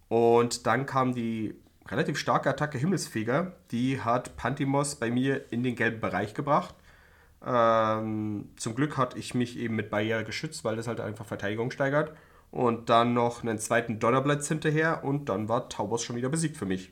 Und 0.10 0.68
dann 0.68 0.86
kam 0.86 1.16
die 1.16 1.56
relativ 1.90 2.18
starke 2.18 2.50
Attacke 2.50 2.78
Himmelsfeger. 2.78 3.54
Die 3.72 4.02
hat 4.02 4.36
Pantimos 4.38 4.96
bei 4.96 5.12
mir 5.12 5.52
in 5.52 5.64
den 5.64 5.76
gelben 5.76 6.00
Bereich 6.00 6.34
gebracht. 6.34 6.76
Ähm, 7.46 8.50
zum 8.56 8.76
Glück 8.76 8.98
hatte 8.98 9.20
ich 9.20 9.36
mich 9.36 9.58
eben 9.58 9.76
mit 9.76 9.90
Barriere 9.90 10.24
geschützt, 10.24 10.64
weil 10.64 10.76
das 10.76 10.88
halt 10.88 11.00
einfach 11.00 11.26
Verteidigung 11.26 11.72
steigert. 11.72 12.12
Und 12.52 12.90
dann 12.90 13.14
noch 13.14 13.44
einen 13.44 13.60
zweiten 13.60 14.00
Donnerblitz 14.00 14.48
hinterher 14.48 15.04
und 15.04 15.30
dann 15.30 15.50
war 15.50 15.70
Taubos 15.70 16.04
schon 16.04 16.16
wieder 16.16 16.30
besiegt 16.30 16.58
für 16.58 16.66
mich. 16.66 16.92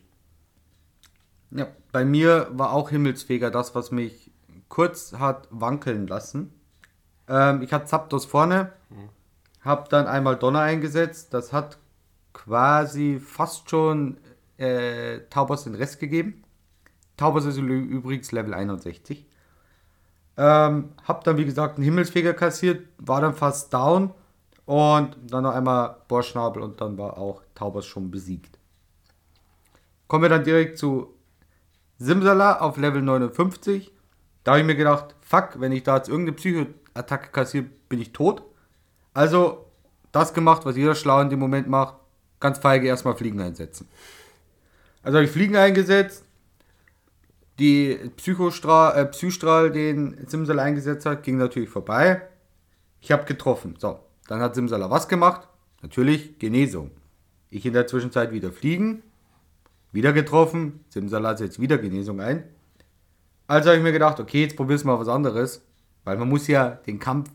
Ja, 1.51 1.67
bei 1.91 2.03
mir 2.03 2.49
war 2.51 2.73
auch 2.73 2.89
Himmelsfeger 2.89 3.51
das, 3.51 3.75
was 3.75 3.91
mich 3.91 4.31
kurz 4.67 5.13
hat 5.13 5.47
wankeln 5.51 6.07
lassen. 6.07 6.53
Ähm, 7.27 7.61
ich 7.61 7.71
hatte 7.71 7.85
Zapdos 7.85 8.25
vorne, 8.25 8.73
habe 9.61 9.87
dann 9.89 10.07
einmal 10.07 10.35
Donner 10.35 10.61
eingesetzt. 10.61 11.33
Das 11.33 11.53
hat 11.53 11.77
quasi 12.33 13.19
fast 13.19 13.69
schon 13.69 14.17
äh, 14.57 15.19
Taubos 15.29 15.63
den 15.63 15.75
Rest 15.75 15.99
gegeben. 15.99 16.43
Taubos 17.17 17.45
ist 17.45 17.57
übrigens 17.57 18.31
Level 18.31 18.53
61. 18.53 19.25
Ähm, 20.35 20.89
hab 21.03 21.23
dann 21.23 21.37
wie 21.37 21.45
gesagt 21.45 21.75
einen 21.75 21.83
Himmelsfeger 21.83 22.33
kassiert, 22.33 22.87
war 22.97 23.21
dann 23.21 23.35
fast 23.35 23.73
down 23.73 24.11
und 24.65 25.15
dann 25.27 25.43
noch 25.43 25.53
einmal 25.53 25.97
Bohrschnabel 26.07 26.63
und 26.63 26.81
dann 26.81 26.97
war 26.97 27.17
auch 27.17 27.43
Taubos 27.53 27.85
schon 27.85 28.09
besiegt. 28.09 28.57
Kommen 30.07 30.23
wir 30.23 30.29
dann 30.29 30.43
direkt 30.43 30.77
zu 30.77 31.13
Simsala 31.97 32.59
auf 32.59 32.77
Level 32.77 33.01
59. 33.01 33.91
Da 34.43 34.51
habe 34.51 34.61
ich 34.61 34.65
mir 34.67 34.75
gedacht, 34.75 35.15
fuck, 35.21 35.59
wenn 35.59 35.71
ich 35.71 35.83
da 35.83 35.97
jetzt 35.97 36.09
irgendeine 36.09 36.35
Psychoattacke 36.35 37.31
kassiere, 37.31 37.65
bin 37.87 38.01
ich 38.01 38.11
tot. 38.11 38.43
Also 39.13 39.67
das 40.11 40.33
gemacht, 40.33 40.65
was 40.65 40.75
jeder 40.75 40.95
Schlau 40.95 41.21
in 41.21 41.29
dem 41.29 41.39
Moment 41.39 41.67
macht, 41.67 41.95
ganz 42.39 42.57
feige 42.57 42.87
erstmal 42.87 43.15
Fliegen 43.15 43.39
einsetzen. 43.39 43.87
Also 45.03 45.17
habe 45.17 45.25
ich 45.25 45.31
Fliegen 45.31 45.55
eingesetzt, 45.55 46.23
die 47.59 47.99
Psychostrahl, 48.17 48.97
äh, 48.97 49.05
Psystrahl, 49.05 49.71
den 49.71 50.17
Simsala 50.27 50.63
eingesetzt 50.63 51.05
hat, 51.05 51.23
ging 51.23 51.37
natürlich 51.37 51.69
vorbei. 51.69 52.21
Ich 52.99 53.11
habe 53.11 53.25
getroffen. 53.25 53.75
So, 53.77 53.99
dann 54.27 54.39
hat 54.39 54.55
Simsala 54.55 54.89
was 54.89 55.07
gemacht? 55.07 55.47
Natürlich 55.81 56.39
Genesung. 56.39 56.91
Ich 57.49 57.65
in 57.65 57.73
der 57.73 57.85
Zwischenzeit 57.85 58.31
wieder 58.31 58.51
fliegen, 58.51 59.03
wieder 59.91 60.13
getroffen. 60.13 60.83
Simsala 60.89 61.37
setzt 61.37 61.59
wieder 61.59 61.77
Genesung 61.77 62.21
ein. 62.21 62.45
Also 63.45 63.69
habe 63.69 63.77
ich 63.77 63.83
mir 63.83 63.91
gedacht, 63.91 64.19
okay, 64.19 64.41
jetzt 64.41 64.55
probierst 64.55 64.85
du 64.85 64.87
mal 64.87 64.99
was 64.99 65.09
anderes. 65.09 65.61
Weil 66.05 66.17
man 66.17 66.29
muss 66.29 66.47
ja 66.47 66.69
den 66.69 66.99
Kampf 66.99 67.29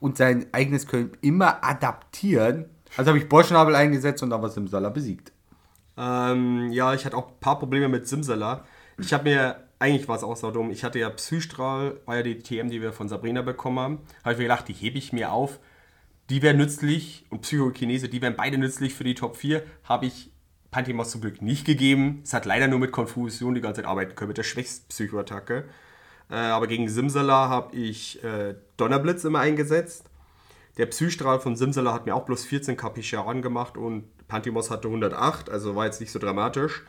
und 0.00 0.16
sein 0.16 0.46
eigenes 0.52 0.86
Können 0.86 1.12
immer 1.20 1.62
adaptieren. 1.62 2.66
Also 2.96 3.10
habe 3.10 3.18
ich 3.18 3.28
Boschnabel 3.28 3.74
eingesetzt 3.74 4.22
und 4.22 4.32
aber 4.32 4.48
Simsala 4.48 4.88
besiegt. 4.88 5.32
Ähm, 5.98 6.70
ja, 6.70 6.94
ich 6.94 7.04
hatte 7.04 7.16
auch 7.16 7.28
ein 7.28 7.40
paar 7.40 7.58
Probleme 7.58 7.88
mit 7.88 8.06
Simsala. 8.06 8.64
Ich 8.98 9.12
habe 9.12 9.24
mir, 9.24 9.56
eigentlich 9.80 10.08
war 10.08 10.16
es 10.16 10.22
auch 10.22 10.36
so 10.36 10.50
dumm, 10.50 10.70
ich 10.70 10.84
hatte 10.84 10.98
ja 10.98 11.10
Psystrahl, 11.10 12.00
war 12.06 12.16
ja 12.16 12.22
die 12.22 12.38
TM, 12.38 12.70
die 12.70 12.80
wir 12.80 12.92
von 12.92 13.08
Sabrina 13.08 13.42
bekommen 13.42 13.78
haben. 13.80 13.98
Habe 14.22 14.32
ich 14.32 14.38
mir 14.38 14.44
gedacht, 14.44 14.68
die 14.68 14.74
hebe 14.74 14.98
ich 14.98 15.12
mir 15.12 15.32
auf. 15.32 15.58
Die 16.30 16.42
wären 16.42 16.58
nützlich 16.58 17.26
und 17.30 17.42
Psychokinese, 17.42 18.08
die 18.08 18.22
wären 18.22 18.36
beide 18.36 18.58
nützlich 18.58 18.94
für 18.94 19.04
die 19.04 19.14
Top 19.14 19.36
4. 19.36 19.62
Habe 19.84 20.06
ich 20.06 20.30
Pantimos 20.70 21.10
zum 21.10 21.22
Glück 21.22 21.42
nicht 21.42 21.64
gegeben. 21.64 22.20
Es 22.22 22.34
hat 22.34 22.44
leider 22.44 22.68
nur 22.68 22.78
mit 22.78 22.92
Konfusion 22.92 23.54
die 23.54 23.60
ganze 23.60 23.80
Zeit 23.80 23.88
arbeiten 23.88 24.14
können, 24.14 24.28
mit 24.28 24.38
der 24.38 24.42
schwächsten 24.42 24.88
Psychoattacke. 24.88 25.64
Äh, 26.30 26.34
aber 26.34 26.66
gegen 26.66 26.88
Simsala 26.88 27.48
habe 27.48 27.74
ich 27.74 28.22
äh, 28.22 28.54
Donnerblitz 28.76 29.24
immer 29.24 29.40
eingesetzt. 29.40 30.10
Der 30.78 30.86
Psystrahl 30.86 31.40
von 31.40 31.56
Simsala 31.56 31.92
hat 31.92 32.06
mir 32.06 32.14
auch 32.14 32.24
bloß 32.24 32.44
14 32.44 32.76
KP 32.76 33.02
Schaden 33.02 33.42
gemacht 33.42 33.76
und 33.76 34.04
Pantimos 34.28 34.70
hatte 34.70 34.88
108, 34.88 35.50
also 35.50 35.74
war 35.74 35.86
jetzt 35.86 36.00
nicht 36.00 36.12
so 36.12 36.20
dramatisch. 36.20 36.84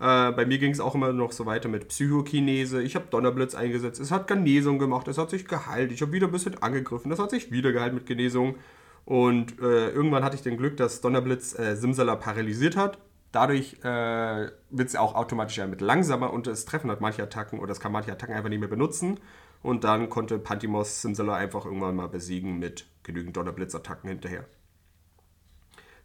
Äh, 0.00 0.32
bei 0.32 0.44
mir 0.44 0.58
ging 0.58 0.72
es 0.72 0.80
auch 0.80 0.94
immer 0.94 1.12
noch 1.12 1.32
so 1.32 1.46
weiter 1.46 1.68
mit 1.68 1.88
Psychokinese. 1.88 2.82
Ich 2.82 2.96
habe 2.96 3.06
Donnerblitz 3.10 3.54
eingesetzt. 3.54 4.00
Es 4.00 4.10
hat 4.10 4.26
Genesung 4.26 4.78
gemacht. 4.78 5.08
Es 5.08 5.18
hat 5.18 5.30
sich 5.30 5.46
geheilt. 5.46 5.92
Ich 5.92 6.02
habe 6.02 6.12
wieder 6.12 6.28
ein 6.28 6.32
bisschen 6.32 6.60
angegriffen. 6.62 7.10
Es 7.10 7.18
hat 7.18 7.30
sich 7.30 7.50
wieder 7.50 7.72
geheilt 7.72 7.94
mit 7.94 8.06
Genesung. 8.06 8.56
Und 9.04 9.60
äh, 9.60 9.90
irgendwann 9.90 10.22
hatte 10.24 10.36
ich 10.36 10.42
den 10.42 10.56
Glück, 10.56 10.76
dass 10.76 11.00
Donnerblitz 11.00 11.58
äh, 11.58 11.76
Simsala 11.76 12.16
paralysiert 12.16 12.76
hat. 12.76 12.98
Dadurch 13.32 13.76
äh, 13.82 14.50
wird 14.70 14.88
es 14.88 14.96
auch 14.96 15.14
automatisch 15.14 15.56
damit 15.56 15.80
langsamer 15.80 16.32
und 16.32 16.46
es 16.46 16.64
treffen 16.64 16.90
hat 16.90 17.00
manche 17.00 17.22
Attacken 17.22 17.58
oder 17.58 17.72
es 17.72 17.80
kann 17.80 17.92
manche 17.92 18.12
Attacken 18.12 18.34
einfach 18.34 18.48
nicht 18.48 18.60
mehr 18.60 18.68
benutzen. 18.68 19.18
Und 19.62 19.84
dann 19.84 20.08
konnte 20.08 20.38
Pantimos 20.38 21.02
Simsala 21.02 21.34
einfach 21.34 21.64
irgendwann 21.64 21.96
mal 21.96 22.08
besiegen 22.08 22.58
mit 22.58 22.86
genügend 23.02 23.36
Donnerblitz-Attacken 23.36 24.08
hinterher. 24.08 24.44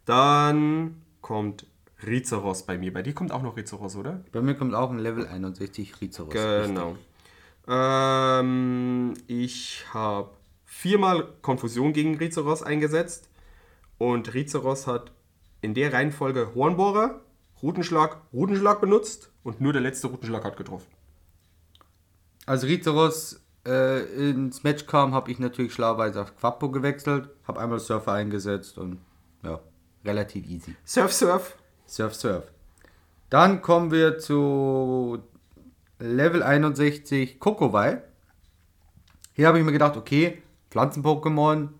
Dann 0.04 1.02
kommt 1.20 1.66
Rizeros 2.06 2.64
bei 2.64 2.76
mir. 2.76 2.92
Bei 2.92 3.02
dir 3.02 3.14
kommt 3.14 3.32
auch 3.32 3.42
noch 3.42 3.56
Rizeros, 3.56 3.96
oder? 3.96 4.24
Bei 4.32 4.42
mir 4.42 4.54
kommt 4.54 4.74
auch 4.74 4.90
ein 4.90 4.98
Level 4.98 5.26
61 5.26 6.00
Rizeros. 6.00 6.32
Genau. 6.32 6.96
Ähm, 7.66 9.14
ich 9.26 9.84
habe 9.92 10.30
viermal 10.64 11.28
Konfusion 11.40 11.92
gegen 11.92 12.16
Rizeros 12.18 12.62
eingesetzt. 12.62 13.30
Und 13.96 14.34
Rizeros 14.34 14.86
hat 14.86 15.12
in 15.62 15.72
der 15.72 15.92
Reihenfolge 15.92 16.54
Hornbohrer, 16.54 17.22
Rutenschlag, 17.62 18.20
Rutenschlag 18.32 18.80
benutzt. 18.80 19.30
Und 19.42 19.60
nur 19.60 19.72
der 19.72 19.82
letzte 19.82 20.08
Rutenschlag 20.08 20.44
hat 20.44 20.56
getroffen. 20.56 20.88
Als 22.44 22.64
Rizeros 22.64 23.40
äh, 23.66 24.30
ins 24.30 24.62
Match 24.62 24.86
kam, 24.86 25.14
habe 25.14 25.30
ich 25.30 25.38
natürlich 25.38 25.72
schlauerweise 25.72 26.22
auf 26.22 26.36
Quappo 26.36 26.70
gewechselt, 26.70 27.28
habe 27.46 27.60
einmal 27.60 27.78
Surfer 27.78 28.12
eingesetzt 28.12 28.78
und 28.78 28.98
ja, 29.42 29.60
relativ 30.04 30.46
easy. 30.46 30.74
Surf, 30.84 31.12
Surf. 31.12 31.56
Surf, 31.86 32.14
Surf. 32.14 32.44
Dann 33.30 33.62
kommen 33.62 33.90
wir 33.90 34.18
zu 34.18 35.22
Level 35.98 36.42
61 36.42 37.40
Kokowai. 37.40 38.02
Hier 39.32 39.48
habe 39.48 39.58
ich 39.58 39.64
mir 39.64 39.72
gedacht, 39.72 39.96
okay, 39.96 40.42
Pflanzen-Pokémon. 40.70 41.70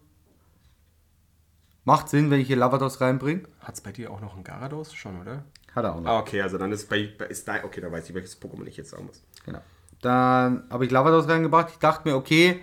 Macht 1.85 2.09
Sinn, 2.09 2.30
wenn 2.30 2.41
ich 2.41 2.47
hier 2.47 2.57
Lavados 2.57 3.01
reinbringe. 3.01 3.43
Hat 3.61 3.74
es 3.74 3.80
bei 3.82 3.93
dir 3.93 4.11
auch 4.11 4.20
noch 4.20 4.35
einen 4.35 4.45
Garados 4.45 4.95
schon, 4.95 5.20
oder? 5.20 5.45
Hat 5.74 5.85
er 5.85 5.95
auch 5.95 6.01
noch. 6.01 6.11
Ah, 6.11 6.18
okay, 6.20 6.41
also 6.41 6.57
dann 6.57 6.72
ist 6.72 6.89
bei, 6.89 7.12
ist 7.28 7.47
da, 7.47 7.62
okay, 7.62 7.80
dann 7.80 7.93
weiß 7.93 8.09
ich, 8.09 8.14
welches 8.14 8.41
Pokémon 8.41 8.66
ich 8.66 8.76
jetzt 8.76 8.91
sagen 8.91 9.07
muss. 9.07 9.22
Genau. 9.45 9.61
Dann 10.05 10.64
habe 10.68 10.84
ich 10.84 10.90
Lavados 10.90 11.28
reingebracht. 11.28 11.70
Ich 11.70 11.78
dachte 11.78 12.07
mir, 12.07 12.14
okay, 12.14 12.61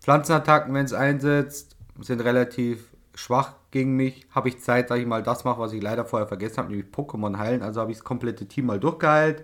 Pflanzenattacken, 0.00 0.72
wenn 0.72 0.84
es 0.84 0.92
einsetzt, 0.92 1.74
sind 2.00 2.20
relativ 2.20 2.92
schwach 3.16 3.54
gegen 3.72 3.96
mich. 3.96 4.24
Habe 4.30 4.50
ich 4.50 4.60
Zeit, 4.62 4.90
dass 4.90 4.98
ich 5.00 5.06
mal 5.06 5.24
das 5.24 5.42
mache, 5.42 5.58
was 5.58 5.72
ich 5.72 5.82
leider 5.82 6.04
vorher 6.04 6.28
vergessen 6.28 6.58
habe, 6.58 6.68
nämlich 6.68 6.86
Pokémon 6.94 7.38
heilen. 7.38 7.62
Also 7.62 7.80
habe 7.80 7.90
ich 7.90 7.96
das 7.98 8.04
komplette 8.04 8.46
Team 8.46 8.66
mal 8.66 8.78
durchgeheilt. 8.78 9.42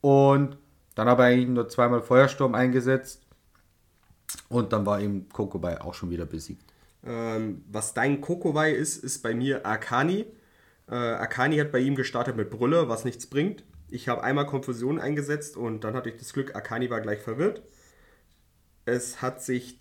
Und 0.00 0.56
dann 0.94 1.08
habe 1.08 1.24
ich 1.24 1.28
eigentlich 1.28 1.48
nur 1.48 1.68
zweimal 1.68 2.00
Feuersturm 2.00 2.54
eingesetzt. 2.54 3.26
Und 4.48 4.72
dann 4.72 4.86
war 4.86 4.98
eben 4.98 5.28
Kokobei 5.28 5.78
auch 5.78 5.92
schon 5.92 6.08
wieder 6.08 6.24
besiegt. 6.24 6.64
Ähm, 7.04 7.66
was 7.70 7.92
dein 7.92 8.22
Kokowai 8.22 8.72
ist, 8.72 9.04
ist 9.04 9.22
bei 9.22 9.34
mir 9.34 9.66
Akani. 9.66 10.24
Äh, 10.90 10.94
Akani 10.94 11.58
hat 11.58 11.70
bei 11.70 11.80
ihm 11.80 11.96
gestartet 11.96 12.34
mit 12.34 12.48
Brülle, 12.48 12.88
was 12.88 13.04
nichts 13.04 13.26
bringt. 13.26 13.62
Ich 13.92 14.08
habe 14.08 14.24
einmal 14.24 14.46
Konfusion 14.46 14.98
eingesetzt 14.98 15.56
und 15.56 15.84
dann 15.84 15.94
hatte 15.94 16.08
ich 16.08 16.16
das 16.16 16.32
Glück, 16.32 16.56
Akani 16.56 16.88
war 16.88 17.02
gleich 17.02 17.20
verwirrt. 17.20 17.62
Es 18.86 19.20
hat 19.20 19.42
sich 19.42 19.80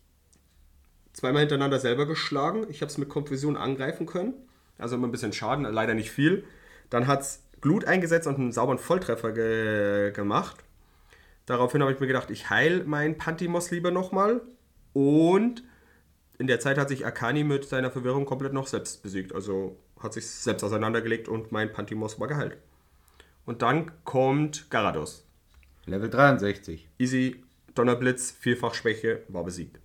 zweimal 1.13 1.39
hintereinander 1.41 1.79
selber 1.79 2.05
geschlagen. 2.05 2.65
Ich 2.69 2.81
habe 2.81 2.91
es 2.91 2.97
mit 2.97 3.07
Konfusion 3.07 3.55
angreifen 3.55 4.05
können. 4.05 4.33
Also 4.77 4.97
immer 4.97 5.07
ein 5.07 5.11
bisschen 5.11 5.31
Schaden, 5.31 5.63
leider 5.63 5.93
nicht 5.93 6.11
viel. 6.11 6.43
Dann 6.89 7.07
hat 7.07 7.21
es 7.21 7.43
Glut 7.61 7.85
eingesetzt 7.85 8.27
und 8.27 8.35
einen 8.35 8.51
sauberen 8.51 8.79
Volltreffer 8.79 9.31
ge 9.31 10.11
gemacht. 10.11 10.57
Daraufhin 11.45 11.81
habe 11.81 11.93
ich 11.93 11.99
mir 12.01 12.07
gedacht, 12.07 12.31
ich 12.31 12.49
heile 12.49 12.83
meinen 12.83 13.17
Pantimos 13.17 13.71
lieber 13.71 13.91
nochmal. 13.91 14.41
Und 14.91 15.63
in 16.37 16.47
der 16.47 16.59
Zeit 16.59 16.77
hat 16.77 16.89
sich 16.89 17.05
Akani 17.05 17.45
mit 17.45 17.63
seiner 17.63 17.91
Verwirrung 17.91 18.25
komplett 18.25 18.51
noch 18.51 18.67
selbst 18.67 19.03
besiegt. 19.03 19.33
Also 19.33 19.77
hat 20.01 20.13
sich 20.13 20.27
selbst 20.29 20.63
auseinandergelegt 20.63 21.29
und 21.29 21.53
mein 21.53 21.71
Pantimos 21.71 22.19
war 22.19 22.27
geheilt. 22.27 22.57
Und 23.51 23.61
dann 23.61 23.91
kommt 24.05 24.69
Garados. 24.69 25.25
Level 25.85 26.09
63. 26.09 26.87
Easy, 26.97 27.43
Donnerblitz, 27.75 28.31
Vielfachschwäche, 28.31 29.23
war 29.27 29.43
besiegt. 29.43 29.77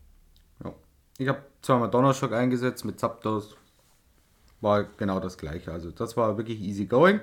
Ja. 0.63 0.73
Ich 1.19 1.27
habe 1.27 1.43
zweimal 1.63 1.91
Donnerschock 1.91 2.33
eingesetzt 2.33 2.85
mit 2.85 3.01
Zapdos. 3.01 3.57
War 4.61 4.85
genau 4.85 5.19
das 5.19 5.37
gleiche. 5.37 5.73
Also 5.73 5.91
das 5.91 6.17
war 6.17 6.39
wirklich 6.39 6.61
easy 6.61 6.87
going. 6.87 7.19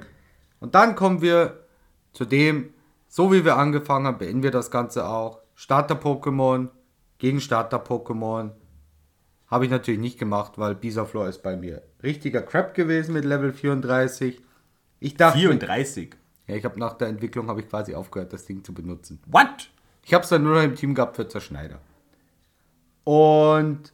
Und 0.60 0.76
dann 0.76 0.98
kommen 0.98 1.22
wir 1.22 1.64
zu 2.12 2.26
dem, 2.26 2.74
so 3.08 3.32
wie 3.32 3.46
wir 3.46 3.56
angefangen 3.56 4.06
haben, 4.08 4.18
beenden 4.18 4.44
wir 4.44 4.52
das 4.52 4.70
Ganze 4.70 5.08
auch. 5.08 5.40
Starter-Pokémon 5.56 6.72
gegen 7.20 7.40
Starter-Pokémon. 7.40 8.52
Habe 9.48 9.64
ich 9.64 9.72
natürlich 9.72 10.02
nicht 10.02 10.20
gemacht, 10.20 10.58
weil 10.58 10.76
Bisaflor 10.76 11.30
ist 11.30 11.42
bei 11.42 11.56
mir 11.56 11.84
richtiger 12.04 12.42
Crap 12.42 12.74
gewesen 12.74 13.14
mit 13.14 13.24
Level 13.24 13.54
34. 13.54 14.42
Ich 15.00 15.16
dachte, 15.16 15.40
34. 15.40 16.18
ja, 16.48 16.56
ich 16.56 16.66
habe 16.66 16.80
nach 16.80 16.94
der 16.94 17.08
Entwicklung 17.08 17.48
habe 17.48 17.62
ich 17.62 17.70
quasi 17.70 17.96
aufgehört, 17.96 18.34
das 18.34 18.46
Ding 18.46 18.64
zu 18.64 18.74
benutzen. 18.74 19.22
What? 19.28 19.70
Ich 20.04 20.14
habe 20.14 20.24
es 20.24 20.30
dann 20.30 20.44
nur 20.44 20.56
noch 20.56 20.64
im 20.64 20.76
Team 20.76 20.94
gehabt 20.94 21.16
für 21.16 21.28
Zerschneider. 21.28 21.80
Und 23.06 23.94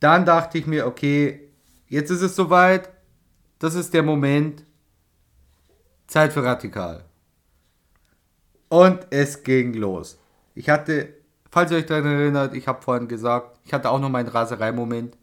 dann 0.00 0.24
dachte 0.24 0.58
ich 0.58 0.66
mir, 0.66 0.86
okay, 0.86 1.48
jetzt 1.88 2.10
ist 2.10 2.22
es 2.22 2.34
soweit. 2.34 2.90
Das 3.58 3.74
ist 3.74 3.94
der 3.94 4.02
Moment. 4.02 4.64
Zeit 6.06 6.32
für 6.32 6.42
Radikal. 6.42 7.04
Und 8.68 9.06
es 9.10 9.42
ging 9.42 9.74
los. 9.74 10.18
Ich 10.54 10.68
hatte, 10.68 11.14
falls 11.50 11.70
ihr 11.70 11.78
euch 11.78 11.86
daran 11.86 12.06
erinnert, 12.06 12.54
ich 12.54 12.66
habe 12.68 12.82
vorhin 12.82 13.08
gesagt, 13.08 13.58
ich 13.64 13.72
hatte 13.72 13.90
auch 13.90 14.00
noch 14.00 14.08
meinen 14.08 14.28
Raserei-Moment. 14.28 15.16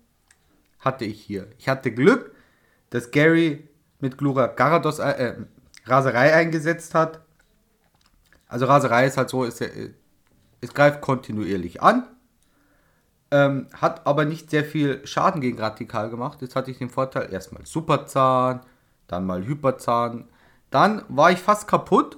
Hatte 0.79 1.05
ich 1.05 1.21
hier. 1.21 1.47
Ich 1.57 1.69
hatte 1.69 1.91
Glück, 1.91 2.33
dass 2.89 3.11
Gary 3.11 3.67
mit 4.03 4.17
Glura 4.17 4.47
Garados 4.47 4.99
äh, 4.99 5.35
Raserei 5.85 6.33
eingesetzt 6.33 6.93
hat. 6.93 7.21
Also 8.47 8.65
Raserei 8.65 9.07
ist 9.07 9.17
halt 9.17 9.29
so, 9.29 9.45
ist, 9.45 9.61
äh, 9.61 9.91
es 10.61 10.73
greift 10.73 11.01
kontinuierlich 11.01 11.81
an, 11.81 12.05
ähm, 13.31 13.67
hat 13.73 14.05
aber 14.05 14.25
nicht 14.25 14.49
sehr 14.49 14.65
viel 14.65 15.07
Schaden 15.07 15.41
gegen 15.41 15.57
Radikal 15.57 16.09
gemacht. 16.09 16.41
Jetzt 16.41 16.55
hatte 16.55 16.69
ich 16.69 16.77
den 16.77 16.89
Vorteil, 16.89 17.31
erstmal 17.33 17.65
Superzahn, 17.65 18.59
dann 19.07 19.25
mal 19.25 19.45
Hyperzahn. 19.45 20.27
Dann 20.69 21.03
war 21.07 21.31
ich 21.31 21.39
fast 21.39 21.67
kaputt, 21.67 22.17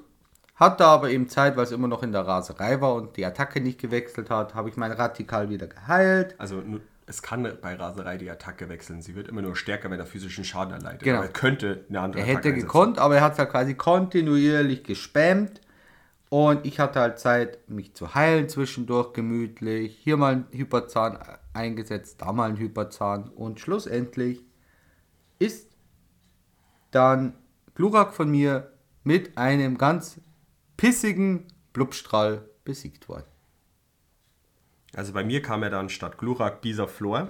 hatte 0.56 0.86
aber 0.86 1.12
eben 1.12 1.30
Zeit, 1.30 1.56
weil 1.56 1.66
es 1.66 1.72
immer 1.72 1.88
noch 1.88 2.02
in 2.02 2.12
der 2.12 2.26
Raserei 2.26 2.82
war 2.82 2.96
und 2.96 3.16
die 3.16 3.26
Attacke 3.26 3.62
nicht 3.62 3.80
gewechselt 3.80 4.32
hat, 4.32 4.56
habe 4.56 4.70
ich 4.70 4.76
mein 4.76 4.92
Radikal 4.92 5.50
wieder 5.50 5.68
geheilt. 5.68 6.34
Also 6.40 6.64
es 7.08 7.22
kann 7.22 7.58
bei 7.62 7.76
Raserei 7.76 8.18
die 8.18 8.30
Attacke 8.30 8.68
wechseln. 8.68 9.02
Sie 9.02 9.16
wird 9.16 9.28
immer 9.28 9.42
nur 9.42 9.56
stärker, 9.56 9.92
wenn 9.92 10.00
er 10.00 10.06
physischen 10.06 10.44
Schaden 10.44 10.74
erleidet. 10.74 11.04
Genau. 11.04 11.18
Aber 11.18 11.28
er 11.28 11.34
könnte 11.34 11.86
eine 11.88 12.02
andere 12.02 12.22
Er 12.22 12.28
hätte 12.28 12.38
einsetzen. 12.50 12.62
gekonnt, 12.62 13.00
aber 13.00 13.18
er 13.18 13.22
hat 13.22 13.38
ja 13.38 13.46
quasi 13.46 13.76
kontinuierlich 13.76 14.84
gespammt. 14.84 15.62
Und 16.30 16.66
ich 16.66 16.80
hatte 16.80 17.00
halt 17.00 17.20
Zeit, 17.20 17.70
mich 17.70 17.94
zu 17.94 18.16
heilen 18.16 18.50
zwischendurch 18.50 19.14
gemütlich. 19.14 19.96
Hier 20.02 20.18
mal 20.18 20.34
ein 20.34 20.48
Hyperzahn 20.52 21.20
eingesetzt, 21.54 22.22
da 22.22 22.34
mal 22.34 22.50
ein 22.50 22.58
Hyperzahn. 22.58 23.30
Und 23.30 23.60
schlussendlich 23.60 24.44
ist 25.38 25.70
dann 26.90 27.36
Glurak 27.76 28.14
von 28.14 28.30
mir 28.30 28.72
mit 29.04 29.38
einem 29.38 29.78
ganz 29.78 30.20
pissigen 30.76 31.46
Blubstrahl 31.72 32.50
besiegt 32.64 33.08
worden. 33.08 33.28
Also 34.96 35.14
bei 35.14 35.24
mir 35.24 35.42
kam 35.42 35.62
ja 35.62 35.70
dann 35.70 35.90
statt 35.90 36.18
Glurak 36.18 36.62
Bisaflor. 36.62 37.30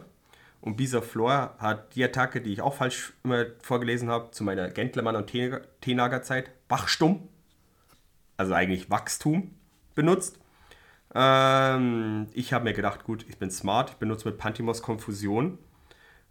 Und 0.61 0.77
Bisaflor 0.77 1.55
hat 1.57 1.95
die 1.95 2.03
Attacke, 2.03 2.41
die 2.41 2.53
ich 2.53 2.61
auch 2.61 2.75
falsch 2.75 3.13
immer 3.23 3.45
vorgelesen 3.61 4.09
habe, 4.09 4.31
zu 4.31 4.43
meiner 4.43 4.69
Gentlemann- 4.69 5.15
und 5.15 5.31
Tenager-Zeit, 5.81 6.49
Wachstumm, 6.69 7.27
also 8.37 8.53
eigentlich 8.53 8.89
Wachstum, 8.89 9.51
benutzt. 9.93 10.39
Ähm, 11.13 12.27
ich 12.33 12.51
habe 12.51 12.63
mir 12.63 12.73
gedacht, 12.73 13.03
gut, 13.03 13.25
ich 13.29 13.37
bin 13.37 13.51
smart, 13.51 13.91
ich 13.91 13.95
benutze 13.97 14.27
mit 14.27 14.37
Pantimos 14.37 14.81
Konfusion. 14.81 15.59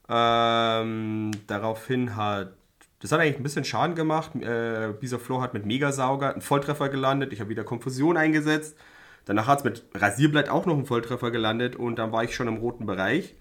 Ähm, 0.08 1.30
daraufhin 1.46 2.16
hat, 2.16 2.54
das 3.00 3.12
hat 3.12 3.20
eigentlich 3.20 3.36
ein 3.36 3.42
bisschen 3.44 3.64
Schaden 3.64 3.94
gemacht. 3.94 4.34
Äh, 4.34 4.92
Bisaflor 4.98 5.42
hat 5.42 5.54
mit 5.54 5.64
Megasauger 5.64 6.32
einen 6.32 6.42
Volltreffer 6.42 6.88
gelandet. 6.88 7.32
Ich 7.32 7.40
habe 7.40 7.50
wieder 7.50 7.64
Konfusion 7.64 8.16
eingesetzt. 8.16 8.76
Danach 9.24 9.46
hat 9.46 9.58
es 9.58 9.64
mit 9.64 9.84
Rasierblatt 9.94 10.48
auch 10.48 10.66
noch 10.66 10.74
einen 10.74 10.86
Volltreffer 10.86 11.30
gelandet 11.30 11.76
und 11.76 11.96
dann 11.96 12.12
war 12.12 12.24
ich 12.24 12.34
schon 12.34 12.48
im 12.48 12.56
roten 12.56 12.86
Bereich. 12.86 13.34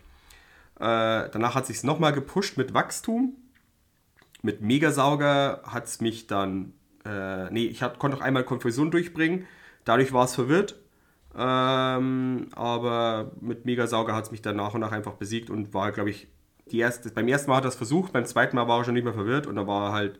Äh, 0.80 1.30
danach 1.30 1.56
hat 1.56 1.64
es 1.64 1.68
sich 1.70 1.84
nochmal 1.84 2.14
gepusht 2.14 2.58
mit 2.58 2.74
Wachstum. 2.74 3.36
Mit 4.42 4.62
Megasauger 4.62 5.62
hat 5.66 5.86
es 5.86 6.02
mich 6.02 6.28
dann. 6.28 6.74
Äh, 7.06 7.50
nee, 7.52 7.66
ich 7.66 7.84
hat, 7.84 8.00
konnte 8.00 8.18
auch 8.18 8.22
einmal 8.22 8.44
Konfusion 8.44 8.92
durchbringen. 8.92 9.46
Dadurch 9.86 10.14
war 10.14 10.26
es 10.26 10.36
verwirrt. 10.36 10.76
Ähm, 11.36 12.48
aber 12.56 13.32
mit 13.42 13.66
Megasauger 13.66 14.16
hat 14.16 14.26
es 14.26 14.32
mich 14.32 14.42
dann 14.42 14.56
nach 14.56 14.74
und 14.74 14.82
nach 14.82 14.92
einfach 14.92 15.14
besiegt 15.14 15.50
und 15.50 15.74
war, 15.74 15.92
glaube 15.92 16.12
ich, 16.12 16.28
die 16.72 16.80
erste, 16.80 17.10
beim 17.10 17.28
ersten 17.28 17.50
Mal 17.50 17.58
hat 17.58 17.66
er 17.66 17.70
es 17.70 17.76
versucht, 17.76 18.14
beim 18.14 18.26
zweiten 18.26 18.56
Mal 18.56 18.68
war 18.68 18.80
er 18.80 18.84
schon 18.86 18.94
nicht 18.94 19.04
mehr 19.04 19.14
verwirrt 19.14 19.48
und 19.48 19.56
dann 19.56 19.68
war 19.68 19.90
er 19.90 19.94
halt 19.94 20.20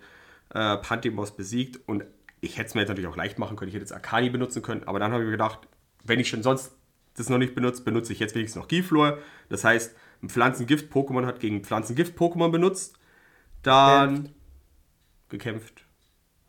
äh, 0.54 0.78
Pantimos 0.78 1.36
besiegt 1.36 1.80
und 1.88 2.04
ich 2.44 2.58
hätte 2.58 2.68
es 2.68 2.76
mir 2.76 2.82
jetzt 2.82 2.90
natürlich 2.90 3.10
auch 3.10 3.16
leicht 3.16 3.40
machen 3.40 3.56
können, 3.56 3.70
ich 3.70 3.76
hätte 3.76 3.84
jetzt 3.84 3.94
Akani 3.94 4.30
benutzen 4.30 4.62
können, 4.62 4.84
aber 4.86 5.00
dann 5.00 5.12
habe 5.12 5.24
ich 5.24 5.28
mir 5.28 5.32
gedacht, 5.32 5.60
wenn 6.04 6.20
ich 6.20 6.28
schon 6.28 6.44
sonst 6.44 6.76
das 7.16 7.30
noch 7.30 7.38
nicht 7.38 7.56
benutze, 7.56 7.84
benutze 7.84 8.12
ich 8.12 8.20
jetzt 8.20 8.36
wenigstens 8.36 8.62
noch 8.62 8.68
Giflor. 8.68 9.20
Das 9.50 9.64
heißt, 9.64 9.96
ein 10.22 10.30
Pflanzengift-Pokémon 10.30 11.26
hat 11.26 11.40
gegen 11.40 11.64
Pflanzengift-Pokémon 11.64 12.50
benutzt. 12.52 12.98
Dann 13.62 14.30
gekämpft. 15.30 15.86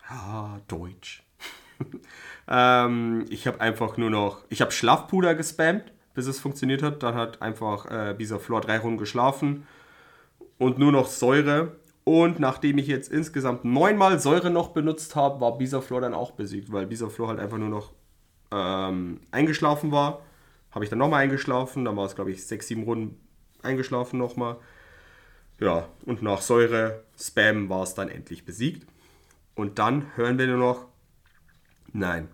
Ja, 0.09 0.59
Deutsch. 0.67 1.23
ähm, 2.47 3.25
ich 3.29 3.47
habe 3.47 3.61
einfach 3.61 3.97
nur 3.97 4.09
noch, 4.09 4.43
ich 4.49 4.61
habe 4.61 4.71
Schlafpuder 4.71 5.35
gespammt, 5.35 5.93
bis 6.13 6.25
es 6.25 6.39
funktioniert 6.39 6.81
hat. 6.81 7.03
Dann 7.03 7.15
hat 7.15 7.41
einfach 7.41 7.85
äh, 7.85 8.15
Bisaflor 8.17 8.61
drei 8.61 8.79
Runden 8.79 8.97
geschlafen 8.97 9.67
und 10.57 10.79
nur 10.79 10.91
noch 10.91 11.07
Säure. 11.07 11.75
Und 12.05 12.39
nachdem 12.39 12.77
ich 12.77 12.85
jetzt 12.85 13.11
insgesamt 13.11 13.65
neunmal 13.65 14.19
Säure 14.19 14.51
noch 14.51 14.69
benutzt 14.69 15.15
habe, 15.15 15.41
war 15.41 15.57
Bisaflor 15.57 16.01
dann 16.01 16.13
auch 16.13 16.31
besiegt, 16.31 16.71
weil 16.71 16.85
Bisaflor 16.85 17.29
halt 17.29 17.39
einfach 17.39 17.57
nur 17.57 17.69
noch 17.69 17.93
ähm, 18.51 19.19
eingeschlafen 19.31 19.91
war. 19.91 20.21
Habe 20.71 20.85
ich 20.85 20.89
dann 20.89 20.99
nochmal 20.99 21.23
eingeschlafen, 21.23 21.83
dann 21.83 21.97
war 21.97 22.05
es 22.05 22.15
glaube 22.15 22.31
ich 22.31 22.45
sechs, 22.45 22.67
sieben 22.67 22.83
Runden 22.83 23.19
eingeschlafen 23.63 24.19
nochmal. 24.19 24.57
Ja, 25.59 25.89
und 26.05 26.21
nach 26.21 26.41
Säure, 26.41 27.03
Spam 27.19 27.69
war 27.69 27.81
es 27.83 27.95
dann 27.95 28.09
endlich 28.09 28.45
besiegt. 28.45 28.87
Und 29.55 29.79
dann 29.79 30.15
hören 30.15 30.37
wir 30.37 30.45
nur 30.45 30.57
noch, 30.57 30.85
nein, 31.91 32.27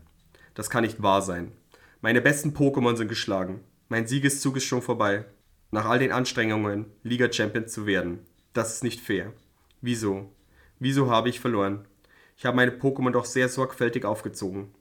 das 0.54 0.70
kann 0.70 0.84
nicht 0.84 1.02
wahr 1.02 1.22
sein. 1.22 1.54
Meine 2.02 2.20
besten 2.20 2.50
Pokémon 2.50 2.98
sind 2.98 3.08
geschlagen. 3.08 3.62
Mein 3.88 4.06
Siegeszug 4.06 4.58
ist 4.58 4.66
schon 4.66 4.82
vorbei. 4.82 5.24
Nach 5.70 5.86
all 5.86 6.00
den 6.00 6.12
Anstrengungen, 6.12 6.88
Liga-Champion 7.04 7.68
zu 7.68 7.86
werden. 7.86 8.20
Das 8.54 8.74
ist 8.74 8.84
nicht 8.84 9.00
fair. 9.00 9.32
Wieso? 9.82 10.32
Wieso 10.80 11.10
habe 11.10 11.30
ich 11.30 11.40
verloren? 11.40 11.88
Ich 12.38 12.46
habe 12.46 12.56
meine 12.56 12.72
Pokémon 12.72 13.12
doch 13.12 13.26
sehr 13.26 13.50
sorgfältig 13.50 14.06
aufgezogen. 14.06 14.74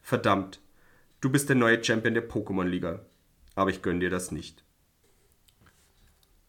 Verdammt. 0.00 0.60
Du 1.20 1.30
bist 1.30 1.48
der 1.48 1.56
neue 1.56 1.82
Champion 1.82 2.14
der 2.14 2.28
Pokémon-Liga. 2.28 3.00
Aber 3.54 3.70
ich 3.70 3.82
gönne 3.82 4.00
dir 4.00 4.10
das 4.10 4.30
nicht. 4.30 4.64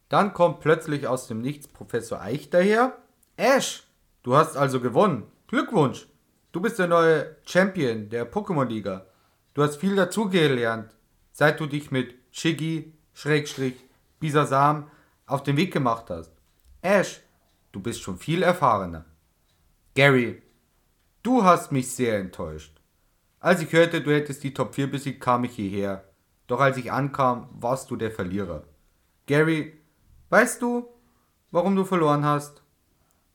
Dann 0.10 0.34
kommt 0.34 0.60
plötzlich 0.60 1.08
aus 1.08 1.28
dem 1.28 1.42
Nichts 1.42 1.68
Professor 1.68 2.22
Eich 2.22 2.50
daher. 2.50 2.98
Ash, 3.38 3.84
du 4.24 4.36
hast 4.36 4.56
also 4.56 4.80
gewonnen. 4.80 5.24
Glückwunsch. 5.48 6.08
Du 6.52 6.62
bist 6.62 6.80
der 6.80 6.88
neue 6.88 7.36
Champion 7.46 8.10
der 8.10 8.32
Pokémon-Liga. 8.32 9.08
Du 9.54 9.64
hast 9.64 9.78
viel 9.78 9.96
dazugelernt, 9.96 10.96
seit 11.32 11.60
du 11.60 11.66
dich 11.66 11.92
mit 11.92 12.16
Shiggy, 12.32 12.94
Schrägstrich, 13.14 13.76
Bisasam 14.20 14.90
auf 15.26 15.44
den 15.44 15.58
Weg 15.58 15.74
gemacht 15.74 16.10
hast. 16.10 16.32
Ash, 16.82 17.22
du 17.76 17.82
bist 17.82 18.02
schon 18.02 18.18
viel 18.18 18.42
erfahrener. 18.42 19.04
Gary, 19.96 20.42
du 21.24 21.44
hast 21.44 21.74
mich 21.74 21.92
sehr 21.92 22.18
enttäuscht. 22.20 22.80
Als 23.42 23.62
ich 23.62 23.74
hörte, 23.74 24.02
du 24.02 24.12
hättest 24.14 24.44
die 24.44 24.54
Top 24.54 24.76
4 24.76 24.90
besiegt, 24.90 25.20
kam 25.20 25.44
ich 25.44 25.52
hierher. 25.52 26.06
Doch 26.48 26.62
als 26.62 26.78
ich 26.78 26.94
ankam, 26.94 27.50
warst 27.52 27.92
du 27.92 27.98
der 27.98 28.12
Verlierer. 28.12 28.64
Gary, 29.26 29.78
weißt 30.30 30.62
du, 30.62 30.88
warum 31.52 31.76
du 31.76 31.84
verloren 31.84 32.24
hast? 32.24 32.64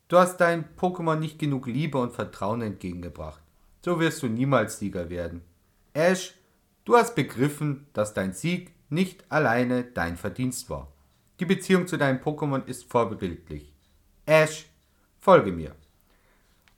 Du 0.09 0.17
hast 0.17 0.39
deinem 0.39 0.65
Pokémon 0.79 1.17
nicht 1.17 1.39
genug 1.39 1.67
Liebe 1.67 1.99
und 1.99 2.13
Vertrauen 2.13 2.63
entgegengebracht. 2.63 3.43
So 3.85 4.01
wirst 4.01 4.23
du 4.23 4.29
niemals 4.29 4.79
Sieger 4.79 5.11
werden. 5.11 5.43
Ash, 5.93 6.35
du 6.87 6.97
hast 6.97 7.15
begriffen, 7.15 7.89
dass 7.93 8.15
dein 8.15 8.33
Sieg 8.33 8.73
nicht 8.89 9.31
alleine 9.31 9.85
dein 9.85 10.17
Verdienst 10.17 10.71
war. 10.71 10.93
Die 11.41 11.47
Beziehung 11.47 11.87
zu 11.87 11.99
deinem 11.99 12.21
Pokémon 12.21 12.65
ist 12.67 12.91
vorbildlich. 12.91 13.70
Ash, 14.31 14.67
folge 15.19 15.51
mir. 15.51 15.75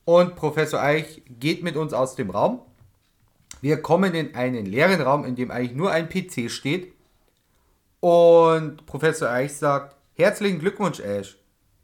Und 0.06 0.36
Professor 0.36 0.80
Eich 0.80 1.20
geht 1.28 1.62
mit 1.62 1.76
uns 1.76 1.92
aus 1.92 2.14
dem 2.14 2.30
Raum. 2.30 2.62
Wir 3.60 3.82
kommen 3.82 4.14
in 4.14 4.34
einen 4.34 4.64
leeren 4.64 5.02
Raum, 5.02 5.26
in 5.26 5.36
dem 5.36 5.50
eigentlich 5.50 5.76
nur 5.76 5.90
ein 5.90 6.08
PC 6.08 6.50
steht. 6.50 6.94
Und 8.00 8.86
Professor 8.86 9.28
Eich 9.28 9.54
sagt, 9.54 9.96
herzlichen 10.14 10.60
Glückwunsch 10.60 11.00
Ash. 11.00 11.36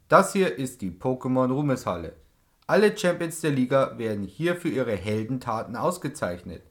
Das 0.07 0.33
hier 0.33 0.57
ist 0.57 0.81
die 0.81 0.89
Pokémon 0.89 1.51
Ruhmeshalle. 1.51 2.15
Alle 2.65 2.97
Champions 2.97 3.41
der 3.41 3.51
Liga 3.51 3.95
werden 3.99 4.23
hier 4.23 4.55
für 4.55 4.69
ihre 4.69 4.95
Heldentaten 4.95 5.75
ausgezeichnet. 5.75 6.63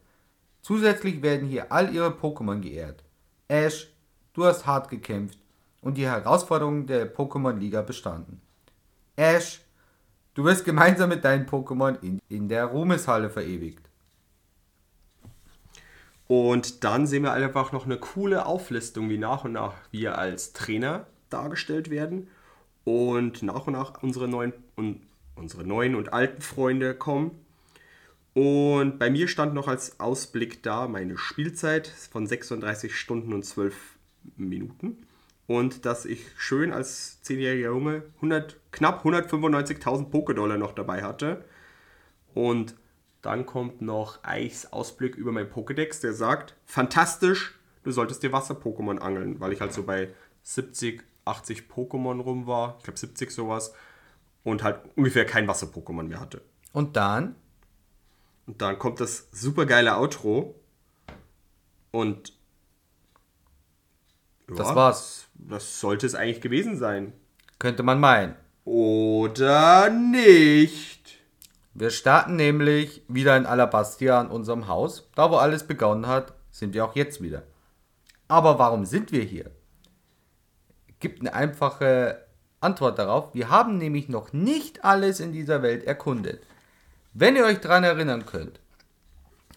Zusätzlich 0.60 1.22
werden 1.22 1.46
hier 1.46 1.70
all 1.70 1.94
ihre 1.94 2.10
Pokémon 2.10 2.58
geehrt. 2.58 3.04
Ash, 3.46 3.94
du 4.32 4.44
hast 4.44 4.66
hart 4.66 4.90
gekämpft 4.90 5.38
und 5.82 5.96
die 5.98 6.06
Herausforderungen 6.08 6.88
der 6.88 7.14
Pokémon-Liga 7.14 7.82
bestanden. 7.82 8.42
Ash, 9.18 9.60
du 10.34 10.44
wirst 10.44 10.64
gemeinsam 10.64 11.08
mit 11.08 11.24
deinen 11.24 11.46
Pokémon 11.46 12.00
in, 12.02 12.20
in 12.28 12.48
der 12.48 12.66
Ruhmeshalle 12.66 13.30
verewigt. 13.30 13.90
Und 16.28 16.84
dann 16.84 17.06
sehen 17.06 17.24
wir 17.24 17.32
einfach 17.32 17.72
noch 17.72 17.84
eine 17.84 17.96
coole 17.96 18.46
Auflistung, 18.46 19.10
wie 19.10 19.18
nach 19.18 19.44
und 19.44 19.52
nach 19.52 19.74
wir 19.90 20.18
als 20.18 20.52
Trainer 20.52 21.08
dargestellt 21.30 21.90
werden 21.90 22.28
und 22.84 23.42
nach 23.42 23.66
und 23.66 23.72
nach 23.72 24.00
unsere 24.04 24.28
neuen 24.28 24.52
und 24.76 25.00
unsere 25.34 25.64
neuen 25.64 25.96
und 25.96 26.12
alten 26.12 26.40
Freunde 26.40 26.94
kommen. 26.94 27.32
Und 28.34 29.00
bei 29.00 29.10
mir 29.10 29.26
stand 29.26 29.52
noch 29.52 29.66
als 29.66 29.98
Ausblick 29.98 30.62
da 30.62 30.86
meine 30.86 31.18
Spielzeit 31.18 31.88
von 31.88 32.24
36 32.24 32.94
Stunden 32.94 33.32
und 33.32 33.44
12 33.44 33.74
Minuten. 34.36 35.07
Und 35.48 35.86
dass 35.86 36.04
ich 36.04 36.26
schön 36.36 36.72
als 36.72 37.18
10-jähriger 37.24 37.70
Junge 37.70 38.02
100, 38.16 38.60
knapp 38.70 39.04
195.000 39.04 40.10
Pokédollar 40.10 40.58
noch 40.58 40.72
dabei 40.72 41.02
hatte. 41.02 41.44
Und 42.34 42.76
dann 43.22 43.46
kommt 43.46 43.80
noch 43.80 44.22
Eichs 44.22 44.72
Ausblick 44.72 45.16
über 45.16 45.32
mein 45.32 45.50
Pokédex, 45.50 46.02
der 46.02 46.12
sagt, 46.12 46.54
fantastisch, 46.66 47.58
du 47.82 47.90
solltest 47.90 48.22
dir 48.22 48.30
Wasser-Pokémon 48.30 48.98
angeln, 48.98 49.40
weil 49.40 49.52
ich 49.52 49.60
halt 49.60 49.72
so 49.72 49.82
bei 49.84 50.10
70, 50.42 51.02
80 51.24 51.64
Pokémon 51.74 52.20
rum 52.20 52.46
war, 52.46 52.76
ich 52.78 52.84
glaube 52.84 52.98
70 52.98 53.30
sowas, 53.30 53.72
und 54.44 54.62
halt 54.62 54.80
ungefähr 54.96 55.24
kein 55.24 55.48
Wasser-Pokémon 55.48 56.04
mehr 56.04 56.20
hatte. 56.20 56.42
Und 56.72 56.96
dann? 56.96 57.34
Und 58.46 58.60
dann 58.62 58.78
kommt 58.78 59.00
das 59.00 59.28
super 59.32 59.66
geile 59.66 59.96
Outro 59.96 60.54
und 61.90 62.37
ja, 64.48 64.56
Das 64.56 64.74
war's. 64.74 65.26
Das 65.34 65.80
sollte 65.80 66.06
es 66.06 66.14
eigentlich 66.14 66.40
gewesen 66.40 66.76
sein. 66.76 67.12
Könnte 67.58 67.82
man 67.82 68.00
meinen. 68.00 68.36
Oder 68.64 69.88
nicht? 69.88 71.18
Wir 71.74 71.90
starten 71.90 72.36
nämlich 72.36 73.02
wieder 73.08 73.36
in 73.36 73.46
Alabastia 73.46 74.20
an 74.20 74.30
unserem 74.30 74.68
Haus. 74.68 75.08
Da, 75.14 75.30
wo 75.30 75.36
alles 75.36 75.64
begonnen 75.64 76.06
hat, 76.06 76.34
sind 76.50 76.74
wir 76.74 76.84
auch 76.84 76.96
jetzt 76.96 77.22
wieder. 77.22 77.44
Aber 78.26 78.58
warum 78.58 78.84
sind 78.84 79.12
wir 79.12 79.22
hier? 79.22 79.50
Gibt 81.00 81.20
eine 81.20 81.32
einfache 81.32 82.26
Antwort 82.60 82.98
darauf. 82.98 83.32
Wir 83.34 83.48
haben 83.48 83.78
nämlich 83.78 84.08
noch 84.08 84.32
nicht 84.32 84.84
alles 84.84 85.20
in 85.20 85.32
dieser 85.32 85.62
Welt 85.62 85.84
erkundet. 85.84 86.42
Wenn 87.14 87.36
ihr 87.36 87.44
euch 87.44 87.60
daran 87.60 87.84
erinnern 87.84 88.26
könnt, 88.26 88.60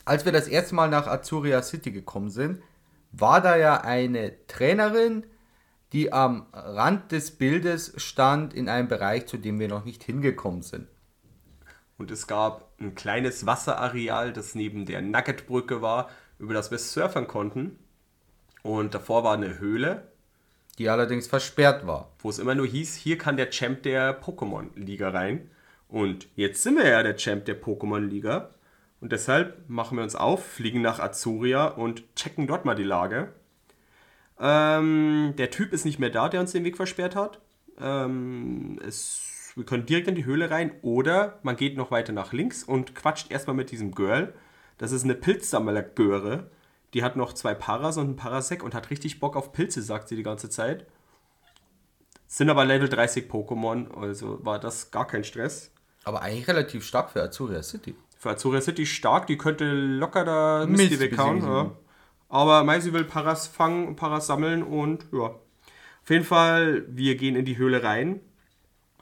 als 0.05 0.25
wir 0.25 0.31
das 0.31 0.47
erste 0.47 0.75
Mal 0.75 0.89
nach 0.89 1.07
Azuria 1.07 1.61
City 1.61 1.91
gekommen 1.91 2.29
sind, 2.29 2.61
war 3.11 3.41
da 3.41 3.57
ja 3.57 3.81
eine 3.81 4.45
Trainerin, 4.47 5.25
die 5.93 6.13
am 6.13 6.47
Rand 6.53 7.11
des 7.11 7.31
Bildes 7.31 7.93
stand 7.97 8.53
in 8.53 8.69
einem 8.69 8.87
Bereich, 8.87 9.27
zu 9.27 9.37
dem 9.37 9.59
wir 9.59 9.67
noch 9.67 9.83
nicht 9.83 10.03
hingekommen 10.03 10.61
sind. 10.61 10.87
Und 11.97 12.09
es 12.11 12.25
gab 12.27 12.71
ein 12.79 12.95
kleines 12.95 13.45
Wasserareal, 13.45 14.33
das 14.33 14.55
neben 14.55 14.85
der 14.85 15.01
Nuggetbrücke 15.01 15.81
war, 15.81 16.09
über 16.39 16.53
das 16.53 16.71
wir 16.71 16.77
surfern 16.79 17.27
konnten. 17.27 17.77
Und 18.63 18.93
davor 18.93 19.23
war 19.23 19.33
eine 19.33 19.59
Höhle, 19.59 20.07
Die 20.79 20.89
allerdings 20.89 21.27
versperrt 21.27 21.85
war. 21.85 22.09
wo 22.19 22.29
es 22.29 22.39
immer 22.39 22.55
nur 22.55 22.65
hieß, 22.65 22.95
hier 22.95 23.17
kann 23.17 23.37
der 23.37 23.49
Champ 23.51 23.83
der 23.83 24.19
Pokémon-Liga 24.19 25.09
rein. 25.09 25.49
Und 25.89 26.27
jetzt 26.35 26.63
sind 26.63 26.77
wir 26.77 26.87
ja 26.87 27.03
der 27.03 27.17
Champ 27.17 27.45
der 27.45 27.61
Pokémon-Liga. 27.61 28.51
Und 29.01 29.11
deshalb 29.11 29.67
machen 29.67 29.97
wir 29.97 30.03
uns 30.03 30.15
auf, 30.15 30.45
fliegen 30.45 30.81
nach 30.81 30.99
Azuria 30.99 31.65
und 31.65 32.15
checken 32.15 32.47
dort 32.47 32.65
mal 32.65 32.75
die 32.75 32.83
Lage. 32.83 33.33
Ähm, 34.39 35.33
der 35.37 35.49
Typ 35.49 35.73
ist 35.73 35.85
nicht 35.85 35.99
mehr 35.99 36.11
da, 36.11 36.29
der 36.29 36.39
uns 36.39 36.51
den 36.51 36.63
Weg 36.63 36.77
versperrt 36.77 37.15
hat. 37.15 37.41
Ähm, 37.79 38.79
es, 38.87 39.51
wir 39.55 39.65
können 39.65 39.87
direkt 39.87 40.07
in 40.07 40.15
die 40.15 40.25
Höhle 40.25 40.51
rein 40.51 40.71
oder 40.83 41.39
man 41.41 41.55
geht 41.55 41.77
noch 41.77 41.89
weiter 41.89 42.13
nach 42.13 42.31
links 42.31 42.63
und 42.63 42.93
quatscht 42.93 43.31
erstmal 43.31 43.55
mit 43.55 43.71
diesem 43.71 43.93
Girl. 43.93 44.33
Das 44.77 44.91
ist 44.91 45.03
eine 45.03 45.15
Pilzsammler-Göre. 45.15 46.49
Die 46.93 47.03
hat 47.03 47.15
noch 47.15 47.33
zwei 47.33 47.55
Paras 47.55 47.97
und 47.97 48.05
einen 48.05 48.15
Parasek 48.15 48.63
und 48.63 48.75
hat 48.75 48.91
richtig 48.91 49.19
Bock 49.19 49.35
auf 49.35 49.51
Pilze, 49.51 49.81
sagt 49.81 50.09
sie 50.09 50.15
die 50.15 50.23
ganze 50.23 50.49
Zeit. 50.49 50.85
Sind 52.27 52.49
aber 52.49 52.65
Level 52.65 52.87
30 52.87 53.29
Pokémon, 53.29 53.93
also 53.99 54.43
war 54.45 54.59
das 54.59 54.91
gar 54.91 55.07
kein 55.07 55.23
Stress. 55.23 55.71
Aber 56.03 56.21
eigentlich 56.21 56.47
relativ 56.47 56.85
stark 56.85 57.09
für 57.11 57.21
Azuria 57.21 57.63
City. 57.63 57.95
Für 58.21 58.29
Azuria 58.29 58.61
City 58.61 58.85
stark, 58.85 59.25
die 59.25 59.35
könnte 59.35 59.65
locker 59.65 60.23
da 60.23 60.67
Mist 60.67 60.91
Misty 60.91 60.99
weghauen. 60.99 61.41
Ja. 61.41 61.71
Aber 62.29 62.63
Maisi 62.63 62.93
will 62.93 63.03
Paras 63.03 63.47
fangen, 63.47 63.95
Paras 63.95 64.27
sammeln 64.27 64.61
und 64.61 65.07
ja. 65.11 65.39
Auf 66.03 66.09
jeden 66.09 66.23
Fall, 66.23 66.85
wir 66.87 67.15
gehen 67.15 67.35
in 67.35 67.45
die 67.45 67.57
Höhle 67.57 67.81
rein. 67.81 68.19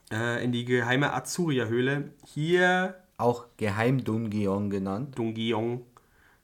Äh, 0.10 0.42
in 0.42 0.54
die 0.54 0.64
geheime 0.64 1.12
Azuria-Höhle. 1.12 2.14
Hier 2.28 2.96
Auch 3.18 3.48
Geheim-Dungeon 3.58 4.70
genannt. 4.70 5.18
Dungeon. 5.18 5.82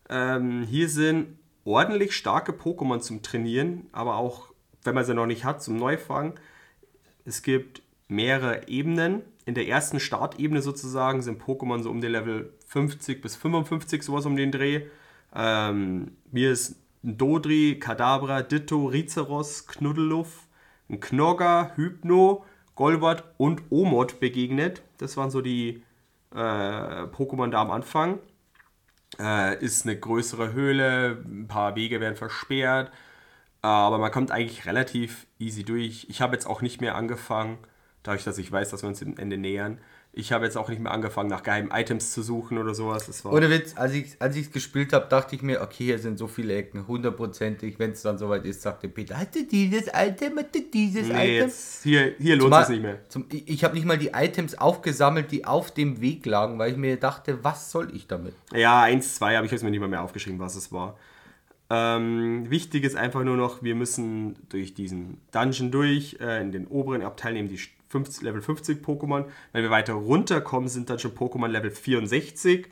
Ähm, 0.10 0.64
hier 0.64 0.90
sind 0.90 1.40
ordentlich 1.64 2.14
starke 2.14 2.52
Pokémon 2.52 3.00
zum 3.00 3.22
Trainieren, 3.22 3.88
aber 3.94 4.18
auch, 4.18 4.50
wenn 4.84 4.96
man 4.96 5.06
sie 5.06 5.14
noch 5.14 5.28
nicht 5.28 5.46
hat, 5.46 5.64
zum 5.64 5.78
Neufang. 5.78 6.38
Es 7.24 7.42
gibt 7.42 7.84
mehrere 8.10 8.68
Ebenen. 8.68 9.22
In 9.46 9.54
der 9.54 9.66
ersten 9.66 10.02
Startebene 10.02 10.62
sozusagen 10.62 11.22
sind 11.22 11.42
Pokémon 11.42 11.82
so 11.82 11.90
um 11.90 12.02
den 12.02 12.12
Level 12.12 12.52
50 12.66 13.22
bis 13.22 13.36
55, 13.36 14.04
sowas 14.04 14.26
um 14.26 14.36
den 14.36 14.52
Dreh. 14.52 14.88
Ähm, 15.34 16.18
mir 16.32 16.52
ist 16.52 16.78
ein 17.04 17.18
Dodri, 17.18 17.78
Kadabra, 17.80 18.42
Ditto, 18.42 18.86
Rizeros, 18.86 19.68
Knuddeluff, 19.68 20.48
ein 20.90 21.00
Knogger, 21.00 21.72
Hypno, 21.76 22.46
Golbat 22.76 23.24
und 23.38 23.64
Omod 23.70 24.20
begegnet. 24.20 24.82
Das 24.98 25.18
waren 25.18 25.32
so 25.32 25.42
die 25.42 25.84
äh, 26.34 26.38
Pokémon 26.38 27.50
da 27.50 27.62
am 27.62 27.72
Anfang. 27.72 28.20
Äh, 29.20 29.64
ist 29.64 29.86
eine 29.86 29.98
größere 29.98 30.54
Höhle, 30.54 31.24
ein 31.26 31.48
paar 31.48 31.76
Wege 31.76 32.02
werden 32.02 32.18
versperrt, 32.18 32.92
aber 33.62 33.98
man 33.98 34.12
kommt 34.12 34.32
eigentlich 34.32 34.66
relativ 34.66 35.26
easy 35.40 35.64
durch. 35.64 36.08
Ich 36.10 36.22
habe 36.22 36.34
jetzt 36.34 36.46
auch 36.46 36.62
nicht 36.62 36.82
mehr 36.82 36.96
angefangen, 36.96 37.58
dadurch, 38.04 38.26
dass 38.26 38.38
ich 38.38 38.52
weiß, 38.52 38.72
dass 38.72 38.84
wir 38.84 38.90
uns 38.90 39.00
dem 39.00 39.18
Ende 39.18 39.38
nähern. 39.38 39.80
Ich 40.18 40.32
habe 40.32 40.46
jetzt 40.46 40.58
auch 40.58 40.70
nicht 40.70 40.82
mehr 40.82 40.94
angefangen, 40.94 41.30
nach 41.30 41.44
geheimen 41.44 41.72
Items 41.72 42.14
zu 42.14 42.22
suchen 42.22 42.58
oder 42.58 42.74
sowas. 42.74 43.06
Das 43.06 43.26
war 43.26 43.34
Ohne 43.34 43.50
Witz, 43.50 43.74
als 43.76 43.92
ich 43.94 44.16
als 44.20 44.38
ich 44.38 44.50
gespielt 44.50 44.94
habe, 44.94 45.08
dachte 45.10 45.36
ich 45.36 45.42
mir, 45.42 45.62
okay, 45.62 45.84
hier 45.84 46.00
sind 46.00 46.18
so 46.18 46.28
viele 46.28 46.56
Ecken, 46.56 46.88
hundertprozentig. 46.88 47.80
Wenn 47.80 47.92
es 47.92 48.02
dann 48.02 48.18
soweit 48.18 48.46
ist, 48.46 48.62
sagte 48.62 48.88
Peter, 48.88 49.18
hast 49.18 49.36
du 49.36 49.44
dieses 49.44 49.88
Item, 49.94 50.38
hast 50.38 50.56
du 50.56 50.62
dieses 50.62 51.10
nee, 51.10 51.14
Item? 51.14 51.48
jetzt, 51.48 51.84
hier, 51.84 52.16
hier 52.18 52.38
lohnt 52.38 52.56
es 52.56 52.70
nicht 52.70 52.82
mehr. 52.82 53.00
Zum, 53.10 53.26
ich 53.30 53.50
ich 53.50 53.64
habe 53.66 53.76
nicht 53.76 53.86
mal 53.86 53.98
die 53.98 54.12
Items 54.14 54.56
aufgesammelt, 54.58 55.32
die 55.32 55.44
auf 55.44 55.72
dem 55.72 56.00
Weg 56.00 56.26
lagen, 56.26 56.58
weil 56.60 56.72
ich 56.72 56.78
mir 56.78 56.96
dachte, 56.96 57.44
was 57.44 57.72
soll 57.72 57.94
ich 57.94 58.08
damit? 58.08 58.36
Ja, 58.54 58.84
eins, 58.84 59.16
zwei 59.16 59.36
habe 59.36 59.46
ich 59.46 59.52
jetzt 59.52 59.64
mir 59.64 59.70
nicht 59.70 59.82
mal 59.82 59.90
mehr 59.90 60.02
aufgeschrieben, 60.02 60.40
was 60.40 60.56
es 60.56 60.72
war. 60.72 60.98
Ähm, 61.70 62.50
wichtig 62.50 62.84
ist 62.84 62.96
einfach 62.96 63.24
nur 63.24 63.36
noch, 63.36 63.64
wir 63.64 63.76
müssen 63.76 64.38
durch 64.50 64.76
diesen 64.76 65.18
Dungeon 65.32 65.72
durch. 65.72 66.18
Äh, 66.22 66.42
in 66.42 66.52
den 66.52 66.68
oberen 66.68 67.02
Abteil 67.02 67.34
nehmen 67.34 67.50
die 67.50 67.58
50, 67.90 68.24
Level 68.24 68.42
50 68.42 68.84
Pokémon. 68.84 69.26
Wenn 69.52 69.64
wir 69.64 69.70
weiter 69.70 69.94
runterkommen, 69.94 70.70
sind 70.70 70.90
dann 70.90 71.00
schon 71.00 71.12
Pokémon 71.12 71.48
Level 71.48 71.72
64. 71.72 72.68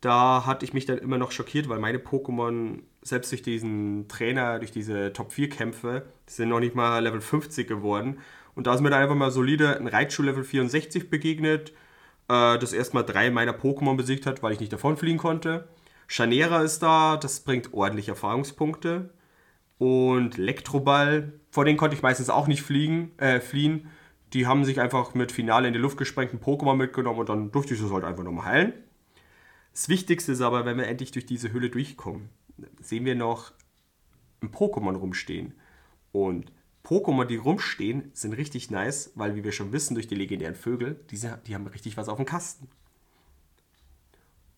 Da 0.00 0.46
hatte 0.46 0.64
ich 0.64 0.72
mich 0.72 0.86
dann 0.86 0.98
immer 0.98 1.18
noch 1.18 1.32
schockiert, 1.32 1.68
weil 1.68 1.78
meine 1.80 1.98
Pokémon, 1.98 2.80
selbst 3.02 3.32
durch 3.32 3.42
diesen 3.42 4.06
Trainer, 4.08 4.58
durch 4.58 4.70
diese 4.70 5.12
Top 5.12 5.32
4 5.32 5.48
Kämpfe, 5.48 6.06
sind 6.26 6.50
noch 6.50 6.60
nicht 6.60 6.74
mal 6.74 7.02
Level 7.02 7.20
50 7.20 7.66
geworden. 7.66 8.18
Und 8.54 8.66
da 8.66 8.74
ist 8.74 8.80
mir 8.80 8.90
dann 8.90 9.02
einfach 9.02 9.16
mal 9.16 9.30
solide 9.30 9.76
ein 9.76 9.86
Raichu 9.86 10.22
Level 10.22 10.44
64 10.44 11.10
begegnet, 11.10 11.70
äh, 12.28 12.58
das 12.58 12.72
erstmal 12.72 13.04
drei 13.04 13.30
meiner 13.30 13.52
Pokémon 13.52 13.96
besiegt 13.96 14.26
hat, 14.26 14.42
weil 14.42 14.52
ich 14.52 14.60
nicht 14.60 14.72
davon 14.72 14.96
fliegen 14.96 15.18
konnte. 15.18 15.68
Chanera 16.08 16.62
ist 16.62 16.80
da, 16.82 17.16
das 17.16 17.40
bringt 17.40 17.72
ordentlich 17.72 18.08
Erfahrungspunkte. 18.08 19.10
Und 19.78 20.38
Elektroball, 20.38 21.34
vor 21.50 21.64
denen 21.64 21.78
konnte 21.78 21.96
ich 21.96 22.02
meistens 22.02 22.30
auch 22.30 22.48
nicht 22.48 22.62
fliegen, 22.62 23.12
äh, 23.18 23.40
fliehen. 23.40 23.90
Die 24.32 24.46
haben 24.46 24.64
sich 24.64 24.80
einfach 24.80 25.14
mit 25.14 25.32
Finale 25.32 25.68
in 25.68 25.72
die 25.72 25.78
Luft 25.78 25.96
gesprengten 25.96 26.40
Pokémon 26.40 26.74
mitgenommen 26.74 27.20
und 27.20 27.28
dann 27.28 27.50
durfte 27.50 27.74
ich 27.74 27.80
das 27.80 27.90
halt 27.90 28.04
einfach 28.04 28.24
nochmal 28.24 28.46
heilen. 28.46 28.72
Das 29.72 29.88
Wichtigste 29.88 30.32
ist 30.32 30.40
aber, 30.40 30.64
wenn 30.64 30.76
wir 30.76 30.86
endlich 30.86 31.12
durch 31.12 31.26
diese 31.26 31.52
Höhle 31.52 31.70
durchkommen, 31.70 32.28
sehen 32.80 33.04
wir 33.04 33.14
noch 33.14 33.52
ein 34.42 34.50
Pokémon 34.50 34.96
rumstehen. 34.96 35.54
Und 36.12 36.52
Pokémon, 36.84 37.26
die 37.26 37.36
rumstehen, 37.36 38.10
sind 38.14 38.32
richtig 38.32 38.70
nice, 38.70 39.12
weil, 39.14 39.34
wie 39.34 39.44
wir 39.44 39.52
schon 39.52 39.72
wissen, 39.72 39.94
durch 39.94 40.08
die 40.08 40.14
legendären 40.14 40.54
Vögel, 40.54 40.98
diese, 41.10 41.40
die 41.46 41.54
haben 41.54 41.66
richtig 41.66 41.96
was 41.96 42.08
auf 42.08 42.16
dem 42.16 42.26
Kasten. 42.26 42.68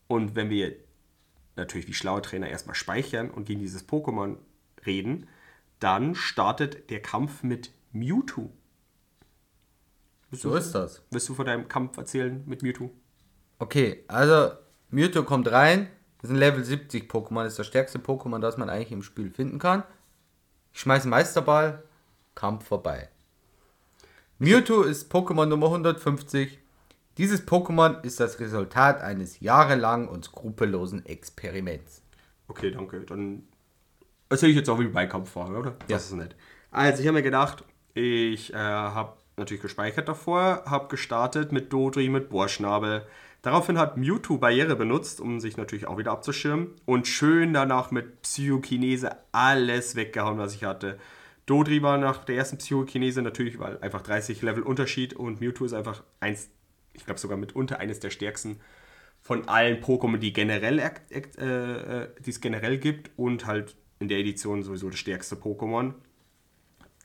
Und 0.07 0.35
wenn 0.35 0.51
wir 0.51 0.75
natürlich 1.57 1.89
wie 1.89 1.95
schlaue 1.95 2.23
Trainer 2.23 2.49
erstmal 2.49 2.75
speichern 2.75 3.31
und 3.31 3.47
gegen 3.47 3.61
dieses 3.61 3.89
Pokémon 3.89 4.37
reden, 4.87 5.27
dann 5.81 6.15
startet 6.15 6.91
der 6.91 7.01
Kampf 7.01 7.43
mit 7.43 7.73
Mewtwo. 7.93 8.51
Willst 10.31 10.43
So 10.43 10.51
du- 10.51 10.57
ist 10.57 10.73
das. 10.73 11.03
Willst 11.11 11.29
du 11.29 11.35
von 11.35 11.47
deinem 11.47 11.69
Kampf 11.69 11.97
erzählen 11.97 12.43
mit 12.47 12.63
Mewtwo? 12.63 12.91
Okay, 13.59 14.05
also 14.09 14.53
Mewtwo 14.91 15.23
kommt 15.25 15.51
rein. 15.51 15.89
Das 16.21 16.31
ist 16.31 16.37
ein 16.37 16.39
Level 16.39 16.65
70 16.65 17.11
Pokémon. 17.11 17.45
Das 17.45 17.55
ist 17.55 17.59
das 17.59 17.67
stärkste 17.67 17.99
Pokémon, 17.99 18.39
das 18.41 18.57
man 18.57 18.69
eigentlich 18.71 18.93
im 18.93 19.03
Spiel 19.03 19.31
finden 19.31 19.59
kann. 19.59 19.83
Ich 20.73 20.81
schmeiße 20.81 21.09
Meisterball. 21.09 21.83
Kampf 22.35 22.67
vorbei. 22.67 23.09
Mewtwo 24.39 24.83
ist 24.83 25.13
Pokémon 25.13 25.47
Nummer 25.47 25.67
150. 25.67 26.59
Dieses 27.19 27.47
Pokémon 27.47 28.03
ist 28.05 28.21
das 28.21 28.39
Resultat 28.41 29.01
eines 29.03 29.41
jahrelangen 29.41 30.09
und 30.09 30.25
skrupellosen 30.25 31.05
Experiments. 31.05 32.03
Okay, 32.49 32.71
danke. 32.71 33.01
Dann 33.01 33.43
erzähle 34.29 34.53
ich 34.53 34.57
jetzt 34.59 34.71
auch, 34.71 34.79
wie 34.79 34.89
mein 34.89 35.09
Kampf 35.09 35.35
war, 35.37 35.51
oder? 35.51 35.71
Ja. 35.71 35.77
Das 35.97 36.07
ist 36.07 36.13
nett. 36.13 36.35
Also, 36.71 37.03
ich 37.03 37.09
habe 37.09 37.19
mir 37.19 37.23
gedacht, 37.23 37.65
ich 37.95 38.53
äh, 38.55 38.57
habe 38.57 39.17
natürlich 39.41 39.63
gespeichert 39.63 40.09
davor, 40.09 40.63
habe 40.67 40.89
gestartet 40.89 41.51
mit 41.51 41.73
Dodri, 41.73 42.09
mit 42.09 42.29
Bohrschnabel. 42.31 43.05
Daraufhin 43.43 43.79
hat 43.79 43.97
Mewtwo 43.97 44.39
Barriere 44.39 44.77
benutzt, 44.77 45.21
um 45.21 45.41
sich 45.41 45.57
natürlich 45.57 45.87
auch 45.87 45.99
wieder 45.99 46.13
abzuschirmen. 46.13 46.69
Und 46.85 47.09
schön 47.09 47.53
danach 47.53 47.91
mit 47.91 48.23
Psychokinese 48.23 49.17
alles 49.33 49.97
weggehauen, 49.97 50.39
was 50.39 50.55
ich 50.55 50.65
hatte. 50.65 50.99
Dodri 51.47 51.83
war 51.83 51.99
nach 51.99 52.25
der 52.25 52.37
ersten 52.37 52.59
Psychokinese 52.59 53.23
natürlich, 53.23 53.59
weil 53.59 53.79
einfach 53.81 54.03
30 54.03 54.43
Level 54.43 54.63
Unterschied 54.63 55.15
und 55.15 55.41
Mewtwo 55.41 55.65
ist 55.65 55.73
einfach 55.73 56.05
eins, 56.21 56.49
ich 56.93 57.05
glaube 57.05 57.19
sogar 57.19 57.37
mitunter 57.37 57.81
eines 57.81 57.99
der 57.99 58.11
stärksten 58.11 58.61
von 59.21 59.49
allen 59.49 59.83
Pokémon, 59.83 60.19
die 60.19 60.33
generell 60.33 60.79
äh, 60.79 60.93
äh, 61.45 62.09
die 62.25 62.31
es 62.31 62.41
generell 62.41 62.79
gibt 62.79 63.11
und 63.17 63.47
halt 63.47 63.77
in 63.99 64.09
der 64.09 64.19
Edition 64.19 64.63
sowieso 64.63 64.91
das 64.91 64.99
stärkste 64.99 65.37
Pokémon. 65.37 65.95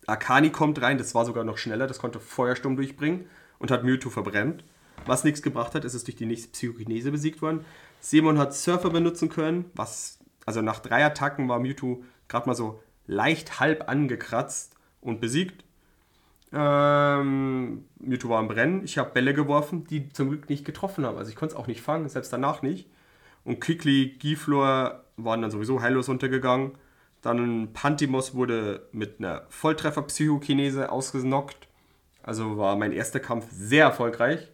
Akani 0.08 0.52
kommt 0.52 0.82
rein, 0.82 0.98
das 0.98 1.16
war 1.16 1.26
sogar 1.26 1.44
noch 1.44 1.58
schneller, 1.58 1.88
das 1.88 2.00
konnte 2.00 2.20
Feuersturm 2.20 2.76
durchbringen 2.76 3.28
und 3.60 3.72
hat 3.72 3.84
Mewtwo 3.84 4.10
verbrennt. 4.10 4.64
Was 5.06 5.24
nichts 5.24 5.42
gebracht 5.42 5.76
hat, 5.76 5.86
ist 5.86 5.94
es 5.94 6.04
durch 6.04 6.16
die 6.16 6.26
nächste 6.26 6.50
Psychokinese 6.50 7.12
besiegt 7.12 7.42
worden. 7.42 7.66
Simon 8.00 8.38
hat 8.38 8.54
Surfer 8.54 8.90
benutzen 8.90 9.30
können, 9.30 9.66
was, 9.74 10.20
also 10.46 10.62
nach 10.62 10.80
drei 10.80 11.06
Attacken 11.06 11.48
war 11.50 11.60
Mewtwo 11.60 12.04
gerade 12.28 12.48
mal 12.48 12.56
so 12.56 12.82
leicht 13.08 13.60
halb 13.60 13.90
angekratzt 13.90 14.76
und 15.02 15.22
besiegt. 15.22 15.64
Ähm, 16.54 17.86
Mewtwo 18.00 18.30
war 18.30 18.40
am 18.40 18.48
Brennen. 18.48 18.84
Ich 18.84 18.98
habe 18.98 19.12
Bälle 19.12 19.34
geworfen, 19.34 19.86
die 19.86 20.10
zum 20.10 20.30
Glück 20.30 20.50
nicht 20.50 20.66
getroffen 20.66 21.06
haben. 21.06 21.18
Also 21.18 21.30
ich 21.30 21.36
konnte 21.36 21.54
es 21.54 21.60
auch 21.60 21.68
nicht 21.68 21.82
fangen, 21.82 22.08
selbst 22.08 22.32
danach 22.32 22.62
nicht. 22.62 22.90
Und 23.44 23.62
Kikli, 23.62 24.16
Giflor 24.20 25.04
waren 25.18 25.42
dann 25.42 25.52
sowieso 25.52 25.82
heillos 25.82 26.10
untergegangen. 26.10 26.72
Dann 27.26 27.74
Pantimos 27.74 28.36
wurde 28.36 28.88
mit 28.92 29.18
einer 29.18 29.48
Volltreffer-Psychokinese 29.50 30.92
ausgenockt. 30.92 31.68
Also 32.22 32.60
war 32.60 32.76
mein 32.76 32.92
erster 32.92 33.20
Kampf 33.20 33.48
sehr 33.50 33.86
erfolgreich. 33.86 34.52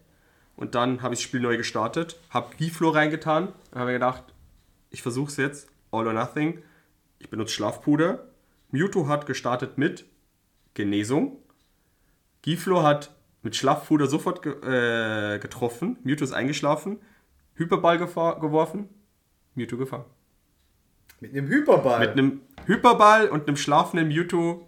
Und 0.56 0.74
dann 0.74 1.02
habe 1.02 1.14
ich 1.14 1.20
das 1.20 1.26
Spiel 1.26 1.42
neu 1.42 1.58
gestartet, 1.58 2.18
habe 2.30 2.56
Giflor 2.56 2.96
reingetan 2.96 3.50
und 3.50 3.76
habe 3.76 3.88
mir 3.88 4.00
gedacht, 4.00 4.24
ich 4.90 5.02
versuche 5.02 5.30
es 5.30 5.36
jetzt, 5.36 5.68
all 5.92 6.08
or 6.08 6.14
nothing. 6.14 6.64
Ich 7.20 7.30
benutze 7.30 7.54
Schlafpuder. 7.56 8.30
Mewtwo 8.70 9.10
hat 9.10 9.26
gestartet 9.26 9.78
mit 9.78 10.06
Genesung. 10.74 11.40
Giflo 12.42 12.84
hat 12.84 13.14
mit 13.42 13.58
Schlafpuder 13.58 14.08
sofort 14.08 14.44
ge 14.44 14.54
äh, 14.64 15.40
getroffen. 15.40 15.98
Mewtwo 16.04 16.24
ist 16.24 16.32
eingeschlafen. 16.32 17.02
Hyperball 17.56 17.98
geworfen. 17.98 18.88
Mewtwo 19.56 19.76
gefangen. 19.76 20.06
Mit 21.22 21.32
einem 21.34 21.48
Hyperball. 21.48 22.00
Mit 22.00 22.12
einem 22.12 22.42
Hyperball 22.66 23.30
und 23.30 23.48
einem 23.48 23.56
schlafenden 23.56 24.08
Mewtwo 24.08 24.68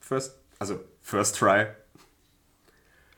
First, 0.00 0.38
also 0.58 0.80
First 1.00 1.38
Try. 1.38 1.66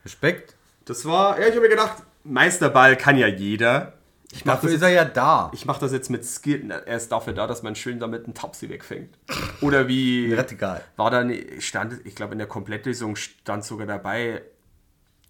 Respekt. 0.05 0.55
Das 0.85 1.03
war, 1.05 1.39
ja, 1.39 1.47
ich 1.47 1.51
habe 1.51 1.61
mir 1.61 1.69
gedacht, 1.69 2.03
Meisterball 2.23 2.95
kann 2.95 3.17
ja 3.17 3.27
jeder. 3.27 3.93
Ich 4.31 4.45
mach 4.45 4.55
Dafür 4.55 4.69
das 4.69 4.75
ist 4.77 4.81
er 4.83 4.89
ja 4.89 5.05
da. 5.05 5.49
Ich 5.55 5.65
mache 5.65 5.79
das 5.79 5.91
jetzt 5.91 6.09
mit 6.11 6.23
Skill. 6.23 6.69
Er 6.69 6.95
ist 6.97 7.11
dafür 7.11 7.33
da, 7.33 7.47
dass 7.47 7.63
man 7.63 7.75
schön 7.75 7.99
damit 7.99 8.25
einen 8.25 8.35
Tapsi 8.35 8.69
wegfängt. 8.69 9.17
Oder 9.61 9.87
wie. 9.87 10.31
Radikal. 10.37 10.83
War 10.95 11.09
da 11.09 11.23
ne- 11.23 11.59
stand, 11.61 11.99
ich 12.05 12.13
glaube, 12.13 12.33
in 12.33 12.37
der 12.37 12.47
Komplettlösung 12.47 13.15
stand 13.15 13.65
sogar 13.65 13.87
dabei, 13.87 14.43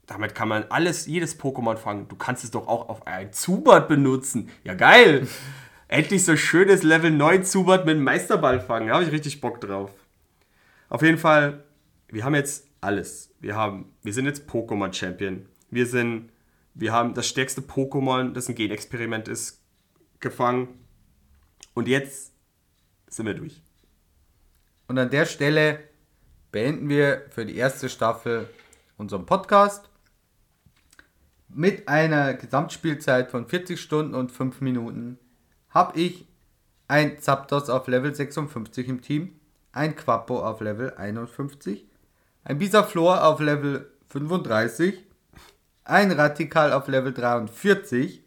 damit 0.08 0.36
kann 0.36 0.50
man 0.50 0.66
alles, 0.70 1.06
jedes 1.06 1.40
Pokémon 1.40 1.78
fangen. 1.78 2.10
Du 2.10 2.18
kannst 2.18 2.44
es 2.44 2.52
doch 2.52 2.68
auch 2.68 2.90
auf 2.90 3.08
ein 3.08 3.32
Zubat 3.32 3.88
benutzen. 3.88 4.50
Ja, 4.66 4.74
geil! 4.74 5.26
Endlich 5.90 6.24
so 6.24 6.38
schönes 6.38 6.84
Level 6.84 7.10
9 7.10 7.44
Zubat 7.44 7.84
mit 7.84 7.96
einem 7.96 8.04
Meisterball 8.04 8.62
fangen. 8.62 8.90
Da 8.90 8.94
habe 8.94 9.04
ich 9.06 9.12
richtig 9.12 9.42
Bock 9.42 9.60
drauf. 9.60 9.92
Auf 10.88 11.02
jeden 11.02 11.18
Fall, 11.18 11.64
wir 12.10 12.24
haben 12.24 12.36
jetzt 12.36 12.68
alles. 12.80 13.34
Wir 13.40 13.56
haben, 13.56 13.92
wir 14.04 14.14
sind 14.14 14.28
jetzt 14.28 14.48
Pokémon 14.48 14.94
Champion. 14.94 15.48
Wir 15.72 15.88
sind, 15.88 16.32
wir 16.76 16.94
haben 16.94 17.16
das 17.16 17.28
stärkste 17.28 17.62
Pokémon, 17.62 18.34
das 18.34 18.48
ein 18.48 18.54
Genexperiment 18.54 19.28
ist, 19.28 19.64
gefangen. 20.20 20.68
Und 21.74 21.88
jetzt 21.88 22.34
sind 23.08 23.26
wir 23.26 23.34
durch. 23.34 23.64
Und 24.88 25.00
an 25.00 25.10
der 25.10 25.26
Stelle 25.26 25.80
beenden 26.52 26.88
wir 26.88 27.26
für 27.32 27.48
die 27.48 27.56
erste 27.56 27.90
Staffel 27.90 28.48
unseren 28.98 29.26
Podcast 29.26 29.90
mit 31.48 31.88
einer 31.88 32.36
Gesamtspielzeit 32.36 33.32
von 33.32 33.48
40 33.48 33.82
Stunden 33.82 34.14
und 34.14 34.32
5 34.32 34.62
Minuten. 34.62 35.18
Habe 35.80 35.98
ich 35.98 36.26
ein 36.90 37.22
Zapdos 37.22 37.70
auf 37.70 37.88
Level 37.88 38.14
56 38.14 38.90
im 38.90 39.02
Team, 39.02 39.40
ein 39.72 39.96
Quappo 39.96 40.46
auf 40.46 40.60
Level 40.60 40.94
51, 40.96 41.88
ein 42.44 42.58
Bisaflor 42.58 43.24
auf 43.24 43.40
Level 43.40 43.90
35, 44.10 45.02
ein 45.86 46.12
Radikal 46.12 46.74
auf 46.74 46.90
Level 46.90 47.14
43, 47.14 48.22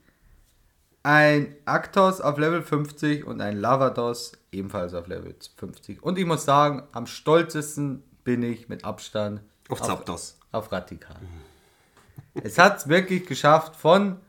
ein 1.03 1.55
Actos 1.67 2.23
auf 2.23 2.39
Level 2.39 2.63
50 2.63 3.27
und 3.27 3.43
ein 3.43 3.59
Lavados 3.59 4.33
ebenfalls 4.51 4.95
auf 4.95 5.07
Level 5.07 5.37
50. 5.59 6.03
Und 6.03 6.19
ich 6.19 6.25
muss 6.25 6.47
sagen, 6.47 6.85
am 6.93 7.07
stolzesten 7.07 8.03
bin 8.25 8.43
ich 8.43 8.71
mit 8.71 8.87
Abstand 8.87 9.43
Auf 9.69 9.83
Zapdos. 9.83 10.39
Auf 10.53 10.73
Radikal. 10.73 11.21
es 12.33 12.57
hat 12.57 12.79
es 12.79 12.89
wirklich 12.89 13.27
geschafft 13.27 13.77
von, 13.77 14.23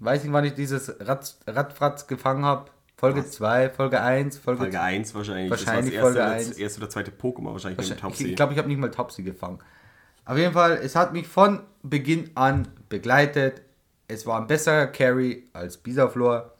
weiß 0.00 0.24
nicht, 0.24 0.32
wann 0.32 0.44
ich 0.44 0.54
dieses 0.54 0.94
Rad, 1.00 1.36
Radfratz 1.46 2.06
gefangen 2.06 2.44
habe. 2.44 2.70
Folge 2.96 3.24
2, 3.24 3.70
Folge 3.70 4.02
1, 4.02 4.36
Folge, 4.38 4.60
Folge 4.62 4.80
1 4.80 5.14
wahrscheinlich. 5.14 5.50
Wahrscheinlich 5.50 5.94
das 5.94 6.02
war 6.02 6.12
das 6.12 6.18
Folge 6.18 6.18
erste, 6.18 6.34
1. 6.36 6.48
das 6.48 6.58
erste 6.58 6.80
oder 6.80 6.90
zweite 6.90 7.10
Pokémon 7.10 7.52
wahrscheinlich 7.52 7.78
mit 7.78 7.88
dem 7.88 7.94
Ich, 7.94 8.00
Topsy. 8.00 8.26
ich 8.28 8.36
glaube, 8.36 8.52
ich 8.52 8.58
habe 8.58 8.68
nicht 8.68 8.76
mal 8.76 8.90
Topsy 8.90 9.22
gefangen. 9.22 9.58
Auf 10.26 10.36
jeden 10.36 10.52
Fall, 10.52 10.72
es 10.82 10.96
hat 10.96 11.14
mich 11.14 11.26
von 11.26 11.60
Beginn 11.82 12.30
an 12.34 12.68
begleitet. 12.90 13.62
Es 14.06 14.26
war 14.26 14.40
ein 14.40 14.46
besserer 14.46 14.86
Carry 14.88 15.48
als 15.54 15.78
Bisaflor. 15.78 16.54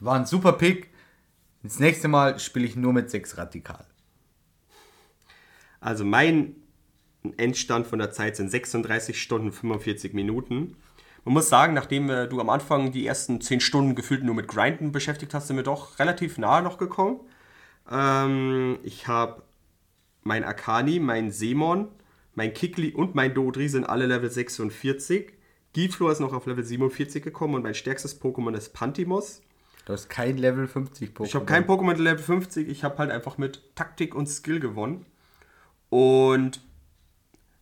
War 0.00 0.16
ein 0.16 0.26
super 0.26 0.54
Pick. 0.54 0.90
Das 1.62 1.78
nächste 1.78 2.08
Mal 2.08 2.38
spiele 2.40 2.66
ich 2.66 2.74
nur 2.74 2.92
mit 2.92 3.10
6 3.10 3.36
Radikal. 3.38 3.84
Also 5.80 6.04
mein 6.04 6.56
Endstand 7.36 7.86
von 7.86 7.98
der 7.98 8.10
Zeit 8.10 8.36
sind 8.36 8.50
36 8.50 9.20
Stunden 9.20 9.52
45 9.52 10.12
Minuten. 10.12 10.76
Man 11.24 11.34
muss 11.34 11.48
sagen, 11.48 11.74
nachdem 11.74 12.08
äh, 12.08 12.28
du 12.28 12.40
am 12.40 12.48
Anfang 12.48 12.92
die 12.92 13.06
ersten 13.06 13.40
10 13.40 13.60
Stunden 13.60 13.94
gefühlt 13.94 14.24
nur 14.24 14.34
mit 14.34 14.48
Grinden 14.48 14.92
beschäftigt 14.92 15.34
hast, 15.34 15.48
sind 15.48 15.56
wir 15.56 15.62
doch 15.62 15.98
relativ 15.98 16.38
nahe 16.38 16.62
noch 16.62 16.78
gekommen. 16.78 17.20
Ähm, 17.90 18.78
ich 18.82 19.06
habe 19.06 19.42
mein 20.22 20.44
Akani, 20.44 20.98
mein 20.98 21.30
Semon, 21.30 21.88
mein 22.34 22.54
Kikli 22.54 22.92
und 22.92 23.14
mein 23.14 23.34
Dodri 23.34 23.68
sind 23.68 23.84
alle 23.84 24.06
Level 24.06 24.30
46. 24.30 25.32
Giflor 25.72 26.12
ist 26.12 26.20
noch 26.20 26.32
auf 26.32 26.46
Level 26.46 26.64
47 26.64 27.22
gekommen 27.22 27.54
und 27.54 27.62
mein 27.62 27.74
stärkstes 27.74 28.20
Pokémon 28.20 28.54
ist 28.56 28.72
Pantimos. 28.72 29.42
Du 29.84 29.92
hast 29.92 30.08
kein 30.08 30.36
Level 30.36 30.66
50 30.66 31.10
Pokémon. 31.10 31.24
Ich 31.26 31.34
habe 31.34 31.44
kein 31.44 31.66
Pokémon 31.66 31.96
Level 31.96 32.18
50, 32.18 32.68
ich 32.68 32.84
habe 32.84 32.98
halt 32.98 33.10
einfach 33.10 33.38
mit 33.38 33.74
Taktik 33.74 34.14
und 34.14 34.26
Skill 34.26 34.60
gewonnen. 34.60 35.06
Und 35.90 36.60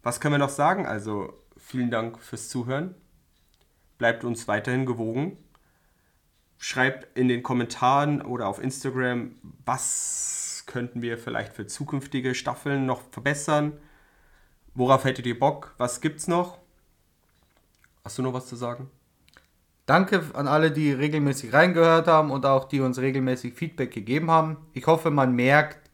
was 0.03 0.21
können 0.21 0.35
wir 0.35 0.39
noch 0.39 0.49
sagen? 0.49 0.87
Also, 0.87 1.33
vielen 1.57 1.91
Dank 1.91 2.19
fürs 2.21 2.49
Zuhören. 2.49 2.95
Bleibt 3.99 4.24
uns 4.24 4.49
weiterhin 4.49 4.86
gewogen. 4.86 5.36
Schreibt 6.57 7.16
in 7.16 7.28
den 7.28 7.42
Kommentaren 7.42 8.22
oder 8.22 8.49
auf 8.49 8.61
Instagram, 8.61 9.36
was 9.64 10.64
könnten 10.66 11.03
wir 11.03 11.18
vielleicht 11.18 11.55
für 11.55 11.66
zukünftige 11.66 12.34
Staffeln 12.34 12.86
noch 12.86 13.03
verbessern? 13.11 13.72
Worauf 14.74 15.05
hättet 15.05 15.26
ihr 15.26 15.38
Bock? 15.38 15.74
Was 15.78 16.01
gibt's 16.01 16.28
noch? 16.28 16.59
Hast 18.05 18.18
du 18.18 18.22
noch 18.22 18.32
was 18.32 18.46
zu 18.46 18.57
sagen? 18.57 18.90
Danke 19.86 20.22
an 20.34 20.46
alle, 20.46 20.70
die 20.70 20.92
regelmäßig 20.92 21.53
reingehört 21.53 22.09
haben 22.09 22.30
und 22.30 22.44
auch 22.44 22.68
die 22.68 22.80
uns 22.80 22.99
regelmäßig 22.99 23.55
Feedback 23.55 23.90
gegeben 23.90 24.30
haben. 24.30 24.59
Ich 24.74 24.86
hoffe, 24.86 25.11
man 25.11 25.34
merkt, 25.34 25.88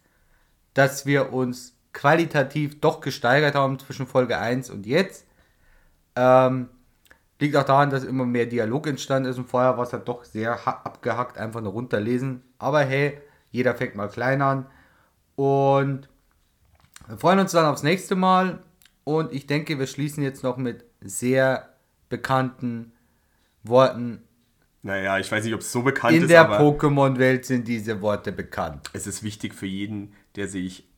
dass 0.75 1.07
wir 1.07 1.33
uns 1.33 1.77
qualitativ 1.93 2.81
doch 2.81 3.01
gesteigert 3.01 3.55
haben 3.55 3.79
zwischen 3.79 4.07
Folge 4.07 4.37
1 4.37 4.69
und 4.71 4.85
jetzt. 4.85 5.27
Ähm, 6.17 6.69
liegt 7.45 7.57
auch 7.57 7.65
daran, 7.65 7.91
dass 7.91 8.05
immer 8.05 8.25
mehr 8.27 8.47
Dialog 8.47 8.87
entstanden 8.87 9.29
ist 9.31 9.39
und 9.39 9.49
vorher 9.49 9.77
war 9.77 9.85
es 9.85 9.93
halt 9.93 10.09
doch 10.09 10.25
sehr 10.25 10.65
ha- 10.67 10.81
abgehackt, 10.85 11.39
einfach 11.39 11.61
nur 11.61 11.73
runterlesen. 11.73 12.43
Aber 12.59 12.81
hey, 12.81 13.19
jeder 13.51 13.75
fängt 13.75 13.95
mal 13.95 14.09
klein 14.09 14.43
an. 14.43 14.67
Und 15.37 16.09
wir 17.09 17.19
freuen 17.19 17.39
uns 17.39 17.53
dann 17.53 17.67
aufs 17.67 17.83
nächste 17.83 18.17
Mal. 18.17 18.61
Und 19.05 19.33
ich 19.33 19.47
denke, 19.47 19.79
wir 19.79 19.87
schließen 19.87 20.23
jetzt 20.23 20.43
noch 20.43 20.57
mit 20.57 20.85
sehr 21.01 21.69
bekannten 22.09 22.93
Worten. 23.63 24.23
Naja, 24.83 25.19
ich 25.19 25.31
weiß 25.31 25.45
nicht, 25.45 25.55
ob 25.55 25.61
es 25.61 25.73
so 25.73 25.83
bekannt 25.83 26.17
In 26.17 26.23
ist, 26.23 26.31
der 26.31 26.43
aber 26.43 26.61
Pokémon-Welt 26.61 27.45
sind 27.45 27.69
diese 27.69 28.01
Worte 28.03 28.33
bekannt. 28.33 28.91
es 28.93 29.07
ist 29.07 29.23
wichtig 29.23 29.55
für 29.55 29.67
jeden, 29.67 30.13
der 30.37 30.49
sich, 30.49 30.89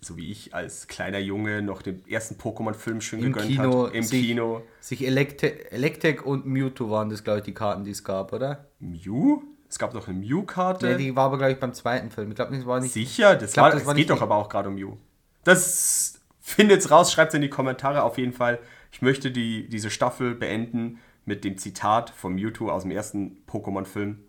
so 0.00 0.16
wie 0.16 0.30
ich 0.30 0.54
als 0.54 0.86
kleiner 0.86 1.18
Junge, 1.18 1.62
noch 1.62 1.82
den 1.82 2.06
ersten 2.06 2.36
Pokémon-Film 2.36 3.00
schön 3.00 3.20
Im 3.20 3.32
gegönnt 3.32 3.48
Kino, 3.48 3.86
hat. 3.86 3.94
Im 3.94 4.02
sich, 4.02 4.26
Kino. 4.26 4.62
sich 4.80 5.06
Electe 5.06 5.70
Electek 5.70 6.24
und 6.24 6.46
Mewtwo 6.46 6.90
waren 6.90 7.10
das, 7.10 7.22
glaube 7.24 7.40
ich, 7.40 7.44
die 7.44 7.54
Karten, 7.54 7.84
die 7.84 7.90
es 7.90 8.02
gab, 8.04 8.32
oder? 8.32 8.66
Mew? 8.78 9.42
Es 9.68 9.78
gab 9.78 9.92
doch 9.92 10.08
eine 10.08 10.18
Mew-Karte. 10.18 10.90
Ja, 10.90 10.96
die 10.96 11.14
war 11.14 11.26
aber, 11.26 11.38
glaube 11.38 11.52
ich, 11.52 11.60
beim 11.60 11.72
zweiten 11.72 12.10
Film. 12.10 12.30
Ich 12.30 12.34
glaube, 12.34 12.56
das 12.56 12.66
war 12.66 12.80
nicht. 12.80 12.92
Sicher? 12.92 13.36
Das, 13.36 13.52
glaub, 13.52 13.64
war, 13.64 13.70
das 13.70 13.82
es 13.82 13.86
war 13.86 13.94
geht 13.94 14.08
nicht 14.08 14.10
doch 14.10 14.22
aber 14.22 14.34
auch 14.36 14.48
gerade 14.48 14.68
um 14.68 14.74
Mew. 14.74 14.96
Das 15.44 16.20
findet's 16.40 16.90
raus, 16.90 17.12
schreibt's 17.12 17.34
in 17.34 17.42
die 17.42 17.50
Kommentare 17.50 18.02
auf 18.02 18.18
jeden 18.18 18.32
Fall. 18.32 18.58
Ich 18.90 19.02
möchte 19.02 19.30
die, 19.30 19.68
diese 19.68 19.90
Staffel 19.90 20.34
beenden 20.34 20.98
mit 21.24 21.44
dem 21.44 21.58
Zitat 21.58 22.10
von 22.10 22.34
Mewtwo 22.34 22.70
aus 22.70 22.82
dem 22.82 22.90
ersten 22.90 23.44
Pokémon-Film. 23.46 24.24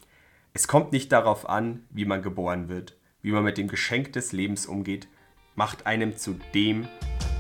Es 0.54 0.68
kommt 0.68 0.92
nicht 0.92 1.12
darauf 1.12 1.50
an, 1.50 1.86
wie 1.90 2.06
man 2.06 2.22
geboren 2.22 2.68
wird. 2.68 2.98
Wie 3.24 3.32
man 3.32 3.44
mit 3.44 3.58
dem 3.58 3.68
Geschenk 3.68 4.14
des 4.14 4.34
Lebens 4.34 4.66
umgeht, 4.66 5.08
macht 5.56 5.86
einem 5.86 6.18
zu 6.18 6.40
dem, 6.54 6.88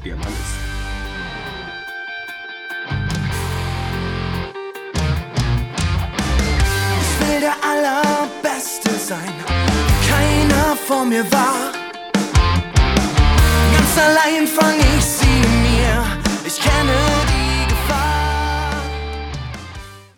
der 0.03 0.15
man 0.15 0.27
ist. 0.27 0.55
Ich 7.01 7.27
will 7.27 7.39
der 7.39 7.55
Allerbeste 7.63 8.91
sein, 8.91 9.33
keiner 10.09 10.75
vor 10.87 11.05
mir 11.05 11.29
war. 11.31 11.71
Ganz 13.73 13.97
allein 13.97 14.47
fang 14.47 14.77
ich 14.97 15.05
sie 15.05 15.47
mir, 15.61 16.03
ich 16.45 16.59
kenne 16.59 16.93
sie. 17.15 17.20